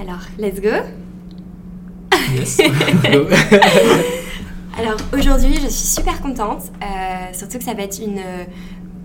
Alors, 0.00 0.20
let's 0.38 0.60
go 0.60 0.70
Yes. 2.34 2.58
Alors 4.78 4.96
aujourd'hui, 5.12 5.54
je 5.54 5.68
suis 5.68 5.88
super 5.88 6.20
contente, 6.22 6.62
euh, 6.82 7.32
surtout 7.32 7.58
que 7.58 7.64
ça 7.64 7.74
va 7.74 7.82
être 7.82 8.00
une, 8.00 8.20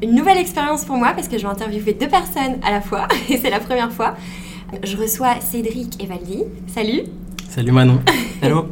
une 0.01 0.15
nouvelle 0.15 0.37
expérience 0.37 0.85
pour 0.85 0.95
moi 0.95 1.11
parce 1.13 1.27
que 1.27 1.37
je 1.37 1.43
vais 1.43 1.51
interviewer 1.51 1.93
deux 1.93 2.07
personnes 2.07 2.59
à 2.63 2.71
la 2.71 2.81
fois 2.81 3.07
et 3.29 3.37
c'est 3.37 3.49
la 3.49 3.59
première 3.59 3.91
fois. 3.91 4.15
Je 4.83 4.97
reçois 4.97 5.39
Cédric 5.41 6.01
et 6.01 6.07
Valdi. 6.07 6.43
Salut 6.67 7.03
Salut 7.49 7.71
Manon. 7.71 7.99
Hello. 8.41 8.67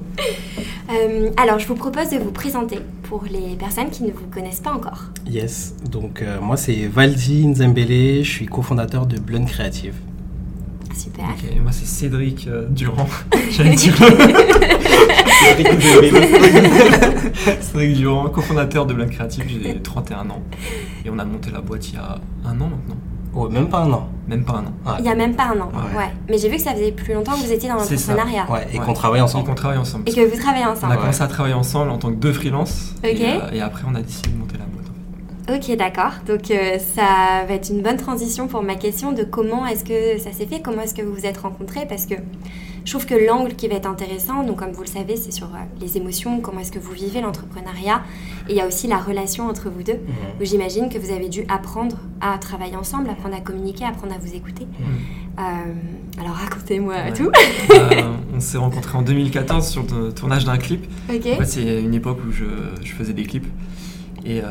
Euh, 0.92 1.32
alors, 1.38 1.60
je 1.60 1.68
vous 1.68 1.76
propose 1.76 2.10
de 2.10 2.18
vous 2.18 2.32
présenter 2.32 2.80
pour 3.04 3.24
les 3.24 3.56
personnes 3.56 3.90
qui 3.90 4.04
ne 4.04 4.12
vous 4.12 4.28
connaissent 4.28 4.60
pas 4.60 4.74
encore. 4.74 5.06
Yes, 5.28 5.74
donc 5.90 6.22
euh, 6.22 6.40
moi 6.40 6.58
c'est 6.58 6.88
Valdi 6.88 7.48
Nzembele, 7.48 8.24
je 8.24 8.30
suis 8.30 8.46
cofondateur 8.46 9.06
de 9.06 9.18
Blonde 9.20 9.48
Creative. 9.48 9.96
Super. 10.98 11.26
Moi 11.62 11.72
c'est 11.72 11.86
Cédric 11.86 12.48
euh, 12.48 12.66
Durand. 12.70 13.08
J'allais 13.52 13.76
dire. 13.76 13.96
Cédric 17.62 17.98
Durand, 17.98 18.30
cofondateur 18.30 18.86
de 18.86 18.94
Blanc 18.94 19.08
Créatif, 19.10 19.44
j'ai 19.48 19.80
31 19.82 20.30
ans. 20.30 20.42
Et 21.06 21.10
on 21.10 21.20
a 21.20 21.26
monté 21.26 21.52
la 21.52 21.62
boîte 21.62 21.88
il 21.90 21.96
y 21.96 21.98
a 21.98 22.18
un 22.46 22.52
an 22.62 22.70
maintenant. 22.70 22.96
Oh, 23.38 23.50
même 23.50 23.68
pas 23.68 23.80
un 23.80 23.92
an. 23.92 24.08
Même 24.30 24.46
pas 24.46 24.54
un 24.54 24.66
an. 24.66 24.74
Ouais. 24.86 24.94
Il 25.00 25.06
y 25.06 25.10
a 25.10 25.16
même 25.16 25.36
pas 25.36 25.48
un 25.48 25.60
an. 25.60 25.70
Ouais. 25.74 25.98
Ouais. 25.98 26.10
Mais 26.30 26.38
j'ai 26.38 26.48
vu 26.50 26.56
que 26.56 26.62
ça 26.62 26.72
faisait 26.74 26.94
plus 26.94 27.14
longtemps 27.14 27.34
que 27.34 27.40
vous 27.46 27.52
étiez 27.52 27.68
dans 27.68 27.76
l'entrepreneuriat. 27.76 28.50
Ouais, 28.50 28.66
et 28.74 28.80
Ouais. 28.80 28.86
qu'on 28.86 28.94
travaille 28.94 29.20
Et 29.20 29.24
ensemble. 29.24 29.46
qu'on 29.46 29.56
travaille 29.56 29.78
ensemble. 29.78 30.06
Et 30.08 30.14
que 30.14 30.22
vous 30.22 30.38
travaillez 30.42 30.64
On 30.66 30.72
ensemble. 30.72 30.94
a 30.94 30.98
commencé 30.98 31.22
à 31.22 31.28
travailler 31.28 31.54
ensemble 31.54 31.92
en 31.92 31.98
tant 31.98 32.12
que 32.12 32.16
deux 32.16 32.32
freelances. 32.32 32.94
Ok. 33.04 33.10
Et, 33.12 33.26
euh, 33.26 33.52
et 33.52 33.60
après 33.62 33.84
on 33.92 33.96
a 33.96 34.02
décidé 34.02 34.30
de 34.30 34.38
monter 34.38 34.56
la. 34.58 34.65
Ok, 35.48 35.76
d'accord. 35.78 36.14
Donc 36.28 36.50
euh, 36.50 36.80
ça 36.80 37.46
va 37.48 37.54
être 37.54 37.70
une 37.70 37.82
bonne 37.82 37.98
transition 37.98 38.48
pour 38.48 38.64
ma 38.64 38.74
question 38.76 39.12
de 39.12 39.24
comment 39.24 39.66
est-ce 39.68 39.84
que 39.86 40.18
ça 40.20 40.32
s'est 40.32 40.48
fait, 40.48 40.60
comment 40.62 40.82
est-ce 40.82 40.96
que 40.96 41.04
vous 41.04 41.14
vous 41.14 41.26
êtes 41.28 41.38
rencontrés, 41.38 41.86
parce 41.88 42.08
que 42.08 42.16
je 42.84 42.92
trouve 42.92 43.06
que 43.06 43.14
l'angle 43.14 43.54
qui 43.56 43.68
va 43.68 43.76
être 43.76 43.88
intéressant, 43.88 44.44
donc 44.44 44.58
comme 44.58 44.72
vous 44.72 44.82
le 44.82 44.88
savez, 44.88 45.16
c'est 45.18 45.32
sur 45.32 45.48
euh, 45.48 45.58
les 45.82 45.98
émotions, 45.98 46.40
comment 46.40 46.62
est-ce 46.62 46.72
que 46.72 46.80
vous 46.80 46.94
vivez 46.94 47.22
l'entrepreneuriat, 47.22 48.02
et 48.48 48.54
il 48.54 48.56
y 48.56 48.62
a 48.62 48.66
aussi 48.68 48.88
la 48.88 48.98
relation 48.98 49.48
entre 49.48 49.70
vous 49.70 49.84
deux, 49.84 49.94
Mhm. 49.94 50.42
où 50.42 50.46
j'imagine 50.46 50.90
que 50.90 50.98
vous 50.98 51.12
avez 51.12 51.30
dû 51.30 51.46
apprendre 51.48 51.98
à 52.22 52.38
travailler 52.40 52.76
ensemble, 52.76 53.10
apprendre 53.12 53.36
à 53.36 53.40
communiquer, 53.42 53.86
apprendre 53.86 54.14
à 54.16 54.18
vous 54.18 54.34
écouter. 54.36 54.66
Euh, 55.38 55.42
alors 56.20 56.34
racontez-moi 56.36 56.94
Ouais. 56.96 57.14
tout. 57.14 57.30
Euh, 57.72 58.02
on 58.36 58.40
s'est 58.40 58.58
rencontrés 58.58 58.98
en 58.98 59.02
2014 59.04 59.68
sur 59.68 59.84
le 59.84 60.12
tournage 60.12 60.46
d'un 60.46 60.58
clip. 60.58 60.86
Ok. 61.10 61.22
En 61.34 61.38
fait, 61.38 61.46
c'est 61.46 61.82
une 61.84 61.94
époque 61.94 62.18
où 62.28 62.32
je, 62.32 62.46
je 62.84 62.94
faisais 62.94 63.14
des 63.14 63.24
clips. 63.24 63.46
Et 64.26 64.42
euh, 64.44 64.48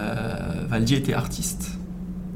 Valdi 0.68 0.94
était 0.94 1.14
artiste. 1.14 1.78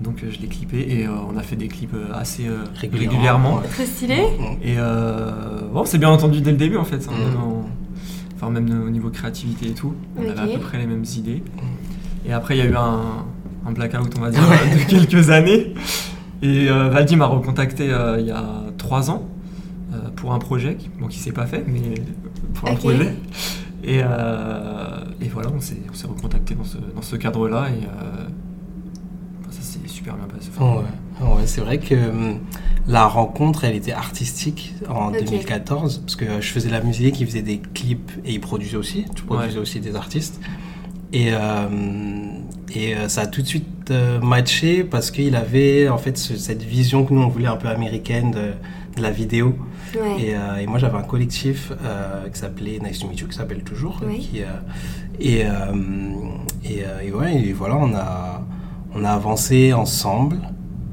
Donc 0.01 0.23
euh, 0.23 0.29
je 0.31 0.39
l'ai 0.41 0.47
clippé 0.49 0.79
et 0.89 1.07
euh, 1.07 1.11
on 1.33 1.37
a 1.37 1.43
fait 1.43 1.57
des 1.57 1.69
clips 1.69 1.95
assez 2.15 2.47
euh, 2.47 2.65
Régulièrement. 2.81 3.61
Trop 3.73 3.85
stylé. 3.85 4.23
Et 4.63 4.75
euh, 4.79 5.63
bon, 5.73 5.85
c'est 5.85 5.99
bien 5.99 6.11
entendu 6.11 6.41
dès 6.41 6.51
le 6.53 6.57
début 6.57 6.77
en 6.77 6.85
fait. 6.85 7.07
hein, 7.09 7.13
même 7.19 7.37
en- 7.41 7.65
enfin, 8.37 8.51
même 8.51 8.85
au 8.87 8.91
niveau 8.91 9.11
créativité 9.11 9.69
et 9.69 9.75
tout. 9.75 9.95
On 10.17 10.23
avait 10.23 10.41
à 10.41 10.47
peu 10.55 10.61
près 10.61 10.79
les 10.79 10.87
mêmes 10.87 11.05
idées. 11.17 11.43
Et 12.27 12.33
après, 12.33 12.57
il 12.57 12.59
y 12.59 12.63
a 12.63 12.67
eu 12.67 12.75
un, 12.77 13.25
un 13.67 13.73
blackout, 13.73 14.13
on 14.19 14.21
va 14.21 14.31
dire, 14.31 14.41
de 14.43 14.89
quelques 14.89 15.31
années. 15.31 15.75
Et 16.43 16.69
euh, 16.71 16.89
Valdi 16.91 17.17
m'a 17.17 17.27
recontacté 17.27 17.91
euh, 17.91 18.21
il 18.21 18.27
y 18.27 18.31
a 18.31 18.45
trois 18.77 19.11
ans 19.11 19.27
euh, 19.93 19.97
pour 20.15 20.33
un 20.35 20.39
projet, 20.39 20.77
qui, 20.77 20.89
bon, 21.01 21.09
qui 21.09 21.19
s'est 21.19 21.33
pas 21.33 21.47
fait, 21.47 21.65
mais 21.67 21.95
pour 22.55 22.69
un 22.69 22.75
projet. 22.75 23.15
Et, 23.83 24.01
euh, 24.05 24.88
et 25.21 25.29
voilà, 25.29 25.51
on 25.55 25.61
s'est, 25.61 25.77
on 25.91 25.95
s'est 25.95 26.07
recontacté 26.07 26.55
dans 26.55 26.65
ce, 26.65 26.77
dans 26.79 27.03
ce 27.03 27.17
cadre-là 27.17 27.69
et 27.71 27.85
euh, 27.85 28.27
ça 29.51 29.63
s'est 29.63 29.79
super 29.87 30.15
bien 30.17 30.27
passé. 30.27 30.49
Enfin, 30.57 30.83
Ouais, 31.21 31.27
ouais, 31.37 31.47
c'est 31.47 31.61
vrai 31.61 31.79
que 31.79 31.95
hum, 31.95 32.39
la 32.87 33.07
rencontre, 33.07 33.65
elle 33.65 33.75
était 33.75 33.93
artistique 33.93 34.75
en 34.89 35.09
Ok. 35.09 35.19
2014, 35.25 35.99
parce 35.99 36.17
que 36.17 36.25
euh, 36.25 36.41
je 36.41 36.49
faisais 36.53 36.69
de 36.69 36.75
la 36.75 36.83
musique, 36.83 37.19
il 37.21 37.27
faisait 37.27 37.43
des 37.43 37.59
clips 37.59 38.13
et 38.25 38.33
il 38.35 38.41
produisait 38.41 38.77
aussi. 38.77 39.05
Tu 39.15 39.23
produisais 39.25 39.57
Ouais. 39.57 39.63
aussi 39.63 39.81
des 39.81 39.97
artistes. 39.97 40.41
Et, 41.13 41.31
euh, 41.33 41.67
et 42.75 42.95
euh, 42.95 43.09
ça 43.09 43.23
a 43.23 43.27
tout 43.27 43.41
de 43.43 43.47
suite 43.47 43.91
euh, 43.91 44.21
matché 44.21 44.85
parce 44.85 45.11
qu'il 45.11 45.35
avait 45.37 45.89
en 45.89 45.97
fait 45.99 46.19
ce- 46.19 46.37
cette 46.37 46.63
vision 46.63 47.05
que 47.07 47.15
nous 47.15 47.23
on 47.23 47.29
voulait 47.29 47.47
un 47.47 47.57
peu 47.57 47.69
américaine 47.69 48.31
de 48.31 48.51
la 49.03 49.11
vidéo. 49.11 49.57
Ouais. 49.95 50.23
Et, 50.23 50.35
euh, 50.35 50.57
et 50.59 50.67
moi, 50.67 50.79
j'avais 50.79 50.99
un 50.99 51.03
collectif 51.03 51.73
euh, 51.83 52.29
qui 52.29 52.39
s'appelait 52.39 52.79
Nice 52.83 52.99
to 52.99 53.09
Meet 53.09 53.21
You, 53.21 53.29
qui 53.29 53.37
s'appelle 53.37 53.63
toujours. 53.63 54.01
Qui, 54.19 54.43
euh, 54.43 54.47
et, 55.21 55.45
et, 56.65 56.83
et 57.07 57.13
ouais, 57.13 57.35
et 57.43 57.53
voilà, 57.53 57.77
on 57.77 57.95
a, 57.95 58.45
on 58.95 59.05
a 59.05 59.11
avancé 59.11 59.73
ensemble 59.73 60.39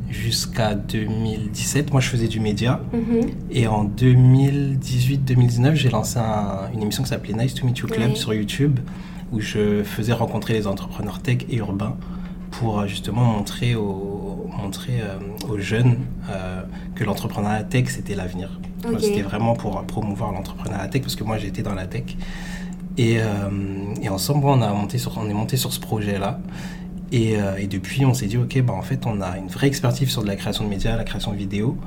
jusqu'à 0.09 0.73
2017. 0.75 1.91
Moi, 1.91 1.99
je 2.01 2.07
faisais 2.07 2.27
du 2.27 2.39
média. 2.39 2.79
Mhm. 2.93 3.29
Et 3.51 3.67
en 3.67 3.83
2018-2019, 3.85 5.75
j'ai 5.75 5.89
lancé 5.89 6.19
un- 6.19 6.69
une 6.73 6.81
émission 6.81 7.03
qui 7.03 7.09
s'appelait 7.09 7.33
Nice 7.33 7.53
to 7.53 7.65
Meet 7.65 7.77
You 7.79 7.87
Club 7.87 8.15
sur 8.15 8.33
YouTube, 8.33 8.79
où 9.31 9.39
je 9.39 9.83
faisais 9.83 10.13
rencontrer 10.13 10.53
les 10.53 10.67
entrepreneurs 10.67 11.19
tech 11.19 11.39
et 11.49 11.57
urbains 11.57 11.97
pour 12.51 12.87
justement 12.87 13.23
montrer 13.25 13.75
aux, 13.75 14.24
montrer, 14.57 15.01
euh, 15.01 15.17
aux 15.49 15.57
jeunes 15.59 15.97
euh, 16.29 16.61
que 16.95 17.03
l'entrepreneuriat 17.03 17.63
tech, 17.63 17.85
c'était 17.89 18.15
l'avenir. 18.15 18.59
C'était 18.99 19.21
vraiment 19.23 19.53
pour 19.55 19.81
promouvoir 19.83 20.31
l'entrepreneuriat 20.31 20.87
tech, 20.87 21.01
parce 21.01 21.15
que 21.15 21.23
moi, 21.23 21.37
j'étais 21.37 21.63
dans 21.63 21.73
la 21.73 21.87
tech. 21.87 22.03
Et, 22.97 23.17
euh, 23.19 23.23
et 24.01 24.09
ensemble, 24.09 24.45
on, 24.45 24.61
a 24.61 24.71
monté 24.71 24.97
sur, 24.97 25.17
on 25.17 25.27
est 25.29 25.33
monté 25.33 25.57
sur 25.57 25.73
ce 25.73 25.79
projet-là. 25.79 26.39
Et, 27.11 27.37
euh, 27.37 27.57
et 27.57 27.67
depuis, 27.67 28.05
on 28.05 28.13
s'est 28.13 28.27
dit, 28.27 28.37
OK, 28.37 28.61
bah, 28.61 28.73
en 28.73 28.81
fait, 28.81 29.05
on 29.05 29.21
a 29.21 29.37
une 29.37 29.47
vraie 29.47 29.67
expertise 29.67 30.09
sur 30.09 30.21
de 30.23 30.27
la 30.27 30.35
création 30.35 30.63
de 30.63 30.69
médias, 30.69 30.95
la 30.95 31.03
création 31.03 31.31
de 31.31 31.37
vidéos. 31.37 31.77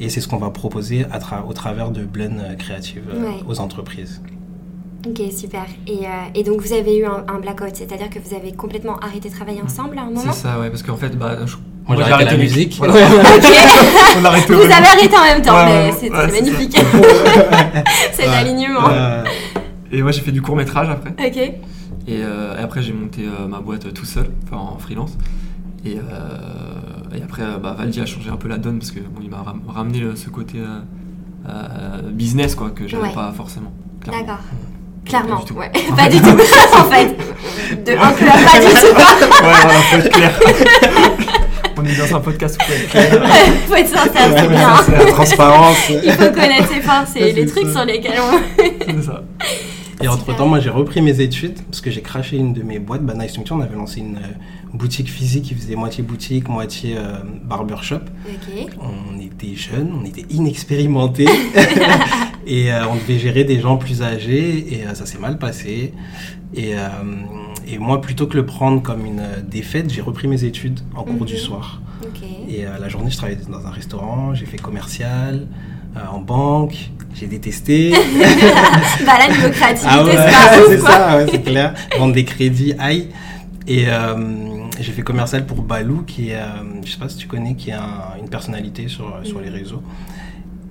Et 0.00 0.08
c'est 0.08 0.20
ce 0.20 0.28
qu'on 0.28 0.38
va 0.38 0.50
proposer 0.50 1.04
à 1.10 1.18
tra- 1.18 1.46
au 1.46 1.52
travers 1.52 1.90
de 1.90 2.04
Blend 2.04 2.38
euh, 2.38 2.54
Creative 2.54 3.02
euh, 3.12 3.22
Ouais. 3.22 3.40
aux 3.46 3.60
entreprises. 3.60 4.22
Ok, 5.06 5.20
super. 5.36 5.66
Et, 5.86 6.06
euh, 6.06 6.08
et 6.34 6.44
donc 6.44 6.60
vous 6.60 6.72
avez 6.72 6.96
eu 6.98 7.04
un, 7.04 7.24
un 7.28 7.38
blackout, 7.40 7.74
c'est-à-dire 7.74 8.08
que 8.08 8.18
vous 8.20 8.34
avez 8.34 8.52
complètement 8.52 8.96
arrêté 9.00 9.28
de 9.28 9.34
travailler 9.34 9.60
ensemble 9.60 9.98
à 9.98 10.02
un 10.02 10.06
moment? 10.06 10.20
C'est 10.20 10.32
ça, 10.32 10.60
ouais, 10.60 10.70
parce 10.70 10.82
qu'en 10.82 10.96
fait, 10.96 11.16
bah, 11.18 11.44
je- 11.44 11.56
Moi, 11.88 11.96
j'ai 12.06 12.12
arrêté 12.12 12.30
la 12.32 12.36
musique. 12.36 12.74
Voilà. 12.78 12.94
Ouais. 12.94 13.02
on 14.20 14.24
a 14.24 14.28
arrêté 14.28 14.54
Vous 14.54 14.60
avez 14.62 14.72
arrêté 14.72 15.16
en 15.16 15.22
même 15.24 15.42
temps, 15.42 15.54
Ouais, 15.56 15.64
mais 15.66 15.90
ouais, 15.90 15.92
c'est 15.98 16.08
c'est 16.08 16.30
c'est 16.30 16.40
magnifique. 16.42 16.76
Cet 18.12 18.26
Ouais. 18.28 18.34
alignement. 18.34 18.88
Euh, 18.90 19.24
Et 19.90 20.02
moi, 20.02 20.12
j'ai 20.12 20.20
fait 20.22 20.32
du 20.32 20.40
court 20.42 20.56
métrage 20.56 20.88
après. 20.88 21.10
Ok. 21.10 21.36
Et, 21.36 21.52
euh, 22.08 22.58
et 22.58 22.62
après, 22.62 22.82
j'ai 22.82 22.92
monté 22.92 23.22
euh, 23.26 23.46
ma 23.46 23.60
boîte 23.60 23.92
tout 23.94 24.04
seul, 24.06 24.26
enfin 24.44 24.56
en 24.56 24.78
freelance. 24.78 25.16
Et, 25.84 25.96
euh, 25.98 27.16
et 27.16 27.22
après, 27.22 27.42
bah, 27.62 27.74
Valdi 27.76 28.00
a 28.00 28.06
changé 28.06 28.30
un 28.30 28.36
peu 28.36 28.48
la 28.48 28.58
donne 28.58 28.78
parce 28.78 28.90
que 28.92 29.00
bon, 29.00 29.20
il 29.22 29.30
m'a 29.30 29.42
ram- 29.42 29.62
ramené 29.68 29.98
le- 30.00 30.16
ce 30.16 30.28
côté 30.30 30.58
euh, 30.58 30.80
euh, 31.48 32.00
business 32.10 32.54
quoi 32.54 32.70
que 32.70 32.86
j'avais 32.88 33.04
Ouais. 33.08 33.12
pas 33.14 33.32
forcément. 33.36 33.72
D'accord. 34.06 34.38
Clairement, 35.04 35.36
Pas 35.38 35.42
du 35.42 35.46
tout. 35.48 35.54
ouais. 35.58 35.70
pas 35.96 36.08
du 36.08 36.20
tout. 36.20 36.28
en 36.78 36.84
fait, 36.90 37.16
de 37.84 37.92
un 37.92 37.96
pas 37.96 38.60
du 38.60 38.74
tout. 38.74 38.96
ouais, 38.96 39.62
voilà, 39.62 39.80
faut 39.90 39.96
être 39.96 40.10
clair. 40.10 40.40
On 41.82 41.86
est 41.86 41.96
dans 41.96 42.16
un 42.16 42.20
podcast 42.20 42.58
où 42.60 42.64
faut 42.64 42.98
être 42.98 43.26
faut 43.66 43.74
être 43.74 43.88
sincère, 43.88 44.34
c'est 44.36 44.48
bien. 44.48 44.76
c'est 44.76 44.92
ça. 44.92 45.04
la 45.04 45.12
transparence. 45.12 45.90
Il 45.90 46.12
faut 46.12 46.32
connaître 46.32 46.68
ses 46.68 46.80
forces 46.80 47.16
et 47.16 47.32
les 47.32 47.46
trucs 47.46 47.66
ça. 47.66 47.72
sur 47.72 47.84
lesquels 47.84 48.20
on. 48.20 48.62
C'est 48.86 49.02
ça. 49.02 49.22
Et 50.02 50.08
entre-temps, 50.08 50.46
moi, 50.46 50.58
j'ai 50.58 50.70
repris 50.70 51.00
mes 51.00 51.20
études 51.20 51.60
parce 51.70 51.80
que 51.80 51.90
j'ai 51.90 52.02
craché 52.02 52.36
une 52.36 52.52
de 52.52 52.62
mes 52.62 52.80
boîtes. 52.80 53.04
Bah, 53.04 53.14
Meet 53.14 53.36
You, 53.36 53.42
on 53.52 53.60
avait 53.60 53.76
lancé 53.76 54.00
une 54.00 54.16
euh, 54.16 54.74
boutique 54.74 55.08
physique 55.08 55.44
qui 55.44 55.54
faisait 55.54 55.76
moitié 55.76 56.02
boutique, 56.02 56.48
moitié 56.48 56.96
euh, 56.96 57.18
barbershop. 57.44 58.00
On 58.80 59.20
était 59.20 59.54
jeunes, 59.54 59.92
on 60.00 60.04
était 60.04 60.26
inexpérimentés 60.30 61.28
et 62.46 62.72
euh, 62.72 62.88
on 62.88 62.96
devait 62.96 63.18
gérer 63.18 63.44
des 63.44 63.60
gens 63.60 63.76
plus 63.76 64.02
âgés 64.02 64.74
et 64.74 64.86
euh, 64.86 64.94
ça 64.94 65.06
s'est 65.06 65.18
mal 65.18 65.38
passé. 65.38 65.92
Et, 66.54 66.74
euh, 66.74 66.88
et 67.66 67.78
moi, 67.78 68.00
plutôt 68.00 68.26
que 68.26 68.36
le 68.36 68.44
prendre 68.46 68.82
comme 68.82 69.04
une 69.06 69.20
euh, 69.20 69.40
défaite, 69.42 69.90
j'ai 69.92 70.00
repris 70.02 70.28
mes 70.28 70.44
études 70.44 70.80
en 70.94 71.02
cours 71.04 71.14
Mhm. 71.20 71.26
du 71.26 71.36
soir. 71.38 71.80
Ok. 72.02 72.22
Et 72.48 72.66
euh, 72.66 72.78
la 72.80 72.88
journée, 72.88 73.10
je 73.10 73.16
travaillais 73.16 73.38
dans 73.48 73.64
un 73.66 73.70
restaurant, 73.70 74.34
j'ai 74.34 74.46
fait 74.46 74.56
commercial, 74.58 75.46
euh, 75.96 76.00
en 76.10 76.18
banque, 76.20 76.90
j'ai 77.14 77.26
détesté. 77.26 77.90
bah 79.06 79.18
là, 79.18 79.28
niveau 79.28 79.50
créativité, 79.50 79.88
Ah 79.88 80.04
ouais, 80.04 80.16
c'est 80.68 80.78
ça, 80.80 81.16
ouais, 81.18 81.26
c'est 81.30 81.42
clair. 81.42 81.74
Vendre 81.98 82.14
des 82.14 82.24
crédits, 82.24 82.74
aïe. 82.78 83.08
Et 83.68 83.84
euh, 83.86 84.16
j'ai 84.80 84.90
fait 84.92 85.02
commercial 85.02 85.46
pour 85.46 85.62
Balou, 85.62 86.02
qui 86.04 86.30
est, 86.30 86.40
je 86.84 86.90
sais 86.90 86.98
pas 86.98 87.08
si 87.08 87.16
tu 87.16 87.28
connais, 87.28 87.54
qui 87.54 87.70
est 87.70 87.74
un- 87.74 88.16
une 88.20 88.28
personnalité 88.28 88.88
sur, 88.88 89.14
sur 89.22 89.40
les 89.40 89.50
réseaux. 89.50 89.82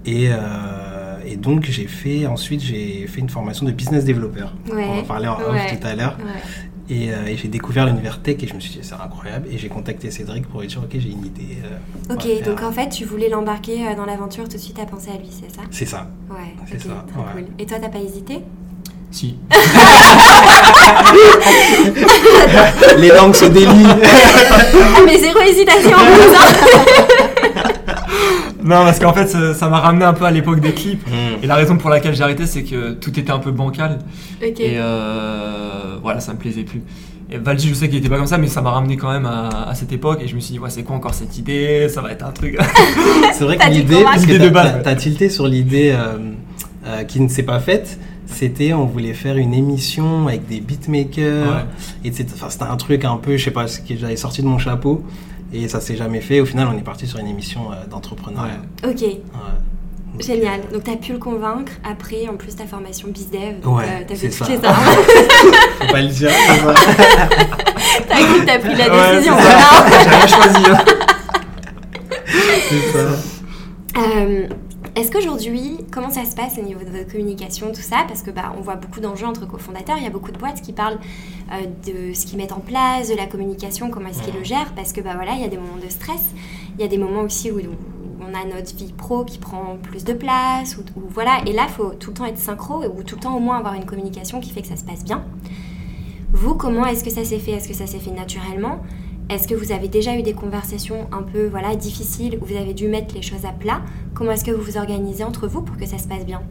Et, 0.06 0.30
euh, 0.30 1.18
et 1.26 1.38
donc, 1.38 1.66
j'ai 1.70 1.88
fait, 1.88 2.26
ensuite, 2.26 2.62
j'ai 2.62 3.06
fait 3.08 3.22
une 3.22 3.30
formation 3.30 3.66
de 3.66 3.72
business 3.72 4.04
developer. 4.04 4.48
Ouais. 4.74 4.86
On 4.90 5.00
en 5.00 5.04
parlait 5.04 5.28
en 5.28 5.36
off 5.40 5.56
tout 5.70 5.88
à 5.88 5.96
l'heure. 5.96 6.18
Ouais. 6.20 6.42
Et, 6.90 7.12
euh, 7.14 7.26
et 7.28 7.38
j'ai 7.38 7.48
découvert 7.48 7.86
l'univers 7.86 8.22
tech 8.22 8.36
et 8.42 8.48
je 8.48 8.54
me 8.54 8.60
suis 8.60 8.72
dit, 8.72 8.80
c'est 8.82 8.96
incroyable. 8.96 9.48
Et 9.52 9.58
j'ai 9.58 9.70
contacté 9.70 10.12
Cédric 10.12 10.46
pour 10.48 10.60
lui 10.62 10.68
dire, 10.68 10.80
ok, 10.84 10.90
j'ai 10.94 11.10
une 11.10 11.26
idée. 11.26 11.58
euh, 11.64 12.14
Ok, 12.14 12.24
faire- 12.24 12.44
donc 12.44 12.62
en 12.64 12.72
fait, 12.72 12.90
tu 12.90 13.06
voulais 13.06 13.30
l'embarquer 13.30 13.88
euh, 13.88 13.96
dans 13.96 14.06
l'aventure, 14.06 14.44
tout 14.50 14.58
de 14.58 14.62
suite 14.62 14.80
à 14.80 14.86
penser 14.86 15.10
à 15.12 15.18
lui, 15.18 15.30
c'est 15.30 15.50
ça? 15.56 15.62
C'est 15.72 15.86
ça. 15.86 16.08
Ouais, 16.30 16.54
C'est 16.70 16.82
ça, 16.82 17.06
trop 17.14 17.22
ouais. 17.22 17.28
cool. 17.34 17.46
Et 17.60 17.66
toi, 17.66 17.78
t'as 17.80 17.90
pas 17.90 18.00
hésité? 18.00 18.40
Si. 19.12 19.36
Les 22.98 23.10
langues 23.10 23.36
se 23.36 23.46
délient. 23.46 23.86
Ah, 23.86 25.00
mais 25.06 25.18
zéro 25.18 25.40
hésitation 25.42 25.92
en 25.92 26.06
plus, 26.06 26.36
hein 26.36 26.48
Non, 28.64 28.84
parce 28.84 29.00
qu'en 29.00 29.14
fait, 29.14 29.28
ça 29.28 29.54
ça 29.54 29.68
m'a 29.70 29.80
ramené 29.80 30.06
un 30.06 30.14
peu 30.14 30.26
à 30.26 30.32
l'époque 30.32 30.60
des 30.60 30.74
clips. 30.74 31.06
Mm. 31.08 31.44
Et 31.44 31.48
la 31.48 31.56
raison 31.56 31.78
pour 31.78 31.90
laquelle 31.90 32.16
j'ai 32.16 32.24
arrêté, 32.24 32.46
c'est 32.46 32.64
que 32.64 32.92
tout 32.94 33.18
était 33.20 33.32
un 33.32 33.40
peu 33.40 33.52
bancal. 33.52 34.00
Et 34.42 34.78
euh, 34.78 35.98
voilà, 36.02 36.20
ça 36.20 36.34
me 36.34 36.38
plaisait 36.38 36.64
plus. 36.64 36.82
Et 37.34 37.38
Valdi, 37.38 37.70
je 37.70 37.74
sais 37.74 37.88
qu'il 37.88 37.98
était 38.00 38.10
pas 38.10 38.18
comme 38.18 38.28
ça, 38.28 38.38
mais 38.38 38.48
ça 38.48 38.62
m'a 38.62 38.72
ramené 38.72 38.98
quand 38.98 39.10
même 39.12 39.26
à, 39.26 39.70
à 39.70 39.74
cette 39.76 39.92
époque. 39.94 40.20
Et 40.22 40.28
je 40.28 40.36
me 40.36 40.42
suis 40.42 40.54
dit, 40.54 40.60
ouais, 40.60 40.70
c'est 40.70 40.84
quoi 40.84 40.96
encore 40.98 41.14
cette 41.14 41.38
idée? 41.38 41.88
Ça 41.90 42.02
va 42.02 42.12
être 42.12 42.26
un 42.26 42.32
truc. 42.32 42.58
C'est 43.34 43.46
vrai 43.46 43.58
que 43.58 43.70
l'idée, 43.70 44.04
parce 44.04 44.26
que 44.26 44.34
L'idée 44.34 44.50
de 44.50 44.84
t'as- 44.84 44.96
tilté 44.96 45.30
sur 45.30 45.48
l'idée 45.48 45.92
euh, 45.96 46.18
euh, 46.86 47.04
qui 47.04 47.22
ne 47.22 47.30
s'est 47.30 47.44
pas 47.44 47.60
faite. 47.60 47.98
C'était, 48.26 48.74
on 48.74 48.86
voulait 48.86 49.14
faire 49.14 49.38
une 49.38 49.54
émission 49.54 50.28
avec 50.28 50.48
des 50.48 50.60
beatmakers. 50.60 51.48
Ouais. 51.48 51.66
Et 52.04 52.12
c'était 52.12 52.34
enfin, 52.34 52.50
c'était 52.50 52.64
un 52.66 52.76
truc 52.78 53.06
un 53.06 53.16
peu, 53.18 53.38
je 53.38 53.44
sais 53.46 53.52
pas, 53.52 53.68
ce 53.68 53.80
que 53.80 53.96
j'avais 53.98 54.16
sorti 54.18 54.42
de 54.42 54.48
mon 54.48 54.58
chapeau. 54.58 55.04
Et 55.54 55.68
ça 55.68 55.82
s'est 55.82 55.96
jamais 55.98 56.22
fait. 56.22 56.40
Au 56.40 56.46
final, 56.46 56.68
on 56.74 56.78
est 56.78 56.82
parti 56.84 57.06
sur 57.08 57.20
une 57.20 57.28
émission 57.28 57.72
euh, 57.72 57.86
d'entrepreneuriat. 57.90 58.58
Ok, 58.86 59.02
Ouais. 59.02 59.22
Donc, 60.14 60.24
génial. 60.24 60.60
Donc 60.74 60.84
t'as 60.84 60.98
pu 60.98 61.14
le 61.14 61.20
convaincre. 61.20 61.72
Après, 61.90 62.28
en 62.28 62.36
plus, 62.36 62.54
ta 62.56 62.66
formation 62.66 63.08
BizDev. 63.10 63.62
donc, 63.64 63.78
Ouais, 63.78 63.84
euh, 63.86 64.04
t'as 64.08 64.16
c'est 64.16 64.30
fait 64.30 64.38
toutes 64.46 64.48
ça. 64.48 64.52
les 64.62 64.66
armes. 64.66 64.84
Faut 65.80 65.88
pas 65.92 66.02
le 66.02 66.08
dire. 66.10 66.30
t'as 68.08 68.46
t'as 68.46 68.60
pris 68.60 68.76
la 68.76 68.90
Ouais, 68.94 69.12
décision. 69.16 69.36
J'ai 70.04 70.10
rien 70.10 70.28
choisi. 70.28 70.64
hein. 70.70 70.84
C'est 72.70 72.92
ça. 72.92 73.06
Euh, 73.98 74.48
Est-ce 74.94 75.10
qu'aujourd'hui, 75.10 75.78
comment 75.90 76.10
ça 76.10 76.26
se 76.26 76.36
passe 76.36 76.58
au 76.58 76.62
niveau 76.64 76.82
de 76.84 76.90
votre 76.90 77.10
communication, 77.10 77.68
tout 77.72 77.82
ça? 77.82 78.04
Parce 78.10 78.24
que 78.24 78.30
bah, 78.30 78.54
on 78.58 78.62
voit 78.62 78.76
beaucoup 78.76 79.00
d'enjeux 79.00 79.26
entre 79.26 79.48
cofondateurs. 79.48 79.98
Il 79.98 80.04
y 80.04 80.08
a 80.08 80.10
beaucoup 80.10 80.34
de 80.34 80.38
boîtes 80.38 80.62
qui 80.62 80.74
parlent 80.74 81.00
euh, 81.54 81.66
de 82.10 82.14
ce 82.14 82.26
qu'ils 82.26 82.38
mettent 82.38 82.52
en 82.52 82.60
place, 82.60 83.10
de 83.10 83.16
la 83.16 83.26
communication, 83.26 83.90
comment 83.90 84.10
est-ce 84.10 84.22
qu'ils 84.22 84.34
le 84.34 84.44
gèrent. 84.44 84.74
Parce 84.76 84.92
que 84.92 85.00
bah 85.00 85.14
voilà, 85.16 85.32
il 85.36 85.42
y 85.42 85.46
a 85.46 85.48
des 85.48 85.58
moments 85.58 85.78
de 85.82 85.88
stress. 85.88 86.32
Il 86.78 86.82
y 86.82 86.84
a 86.84 86.90
des 86.90 86.98
moments 86.98 87.22
aussi 87.22 87.52
où, 87.52 87.60
on 88.20 88.34
a 88.36 88.46
notre 88.46 88.76
vie 88.76 88.92
pro 88.92 89.24
qui 89.24 89.40
prend 89.40 89.78
plus 89.82 90.04
de 90.04 90.12
place. 90.12 90.78
Voilà. 91.10 91.42
Et 91.46 91.54
là, 91.54 91.68
il 91.70 91.74
faut 91.74 91.94
tout 91.94 92.10
le 92.10 92.18
temps 92.18 92.26
être 92.26 92.38
synchro 92.38 92.84
ou 92.84 93.04
tout 93.04 93.16
le 93.16 93.22
temps 93.22 93.36
au 93.36 93.40
moins 93.40 93.58
avoir 93.60 93.76
une 93.76 93.86
communication 93.86 94.42
qui 94.42 94.52
fait 94.52 94.62
que 94.62 94.68
ça 94.68 94.76
se 94.76 94.84
passe 94.84 95.06
bien. 95.06 95.24
Vous, 96.34 96.56
comment 96.56 96.86
est-ce 96.86 97.04
que 97.04 97.10
ça 97.10 97.24
s'est 97.24 97.40
fait? 97.40 97.52
Est-ce 97.52 97.68
que 97.68 97.74
ça 97.74 97.88
s'est 97.88 98.00
fait 98.00 98.12
naturellement? 98.12 98.80
Est-ce 99.32 99.48
que 99.48 99.56
vous 99.56 99.72
avez 99.72 99.88
déjà 99.88 100.18
eu 100.18 100.24
des 100.24 100.34
conversations 100.34 101.08
un 101.14 101.22
peu 101.24 101.48
voilà, 101.48 101.74
difficiles 101.76 102.38
où 102.42 102.46
vous 102.46 102.58
avez 102.58 102.74
dû 102.74 102.90
mettre 102.90 103.16
les 103.16 103.22
choses 103.22 103.46
à 103.46 103.54
plat? 103.54 103.82
Comment 104.14 104.34
est-ce 104.34 104.44
que 104.44 104.52
vous 104.52 104.62
vous 104.62 104.78
organisez 104.78 105.24
entre 105.24 105.48
vous 105.48 105.62
pour 105.62 105.78
que 105.78 105.86
ça 105.86 105.98
se 105.98 106.06
passe 106.06 106.26
bien? 106.26 106.42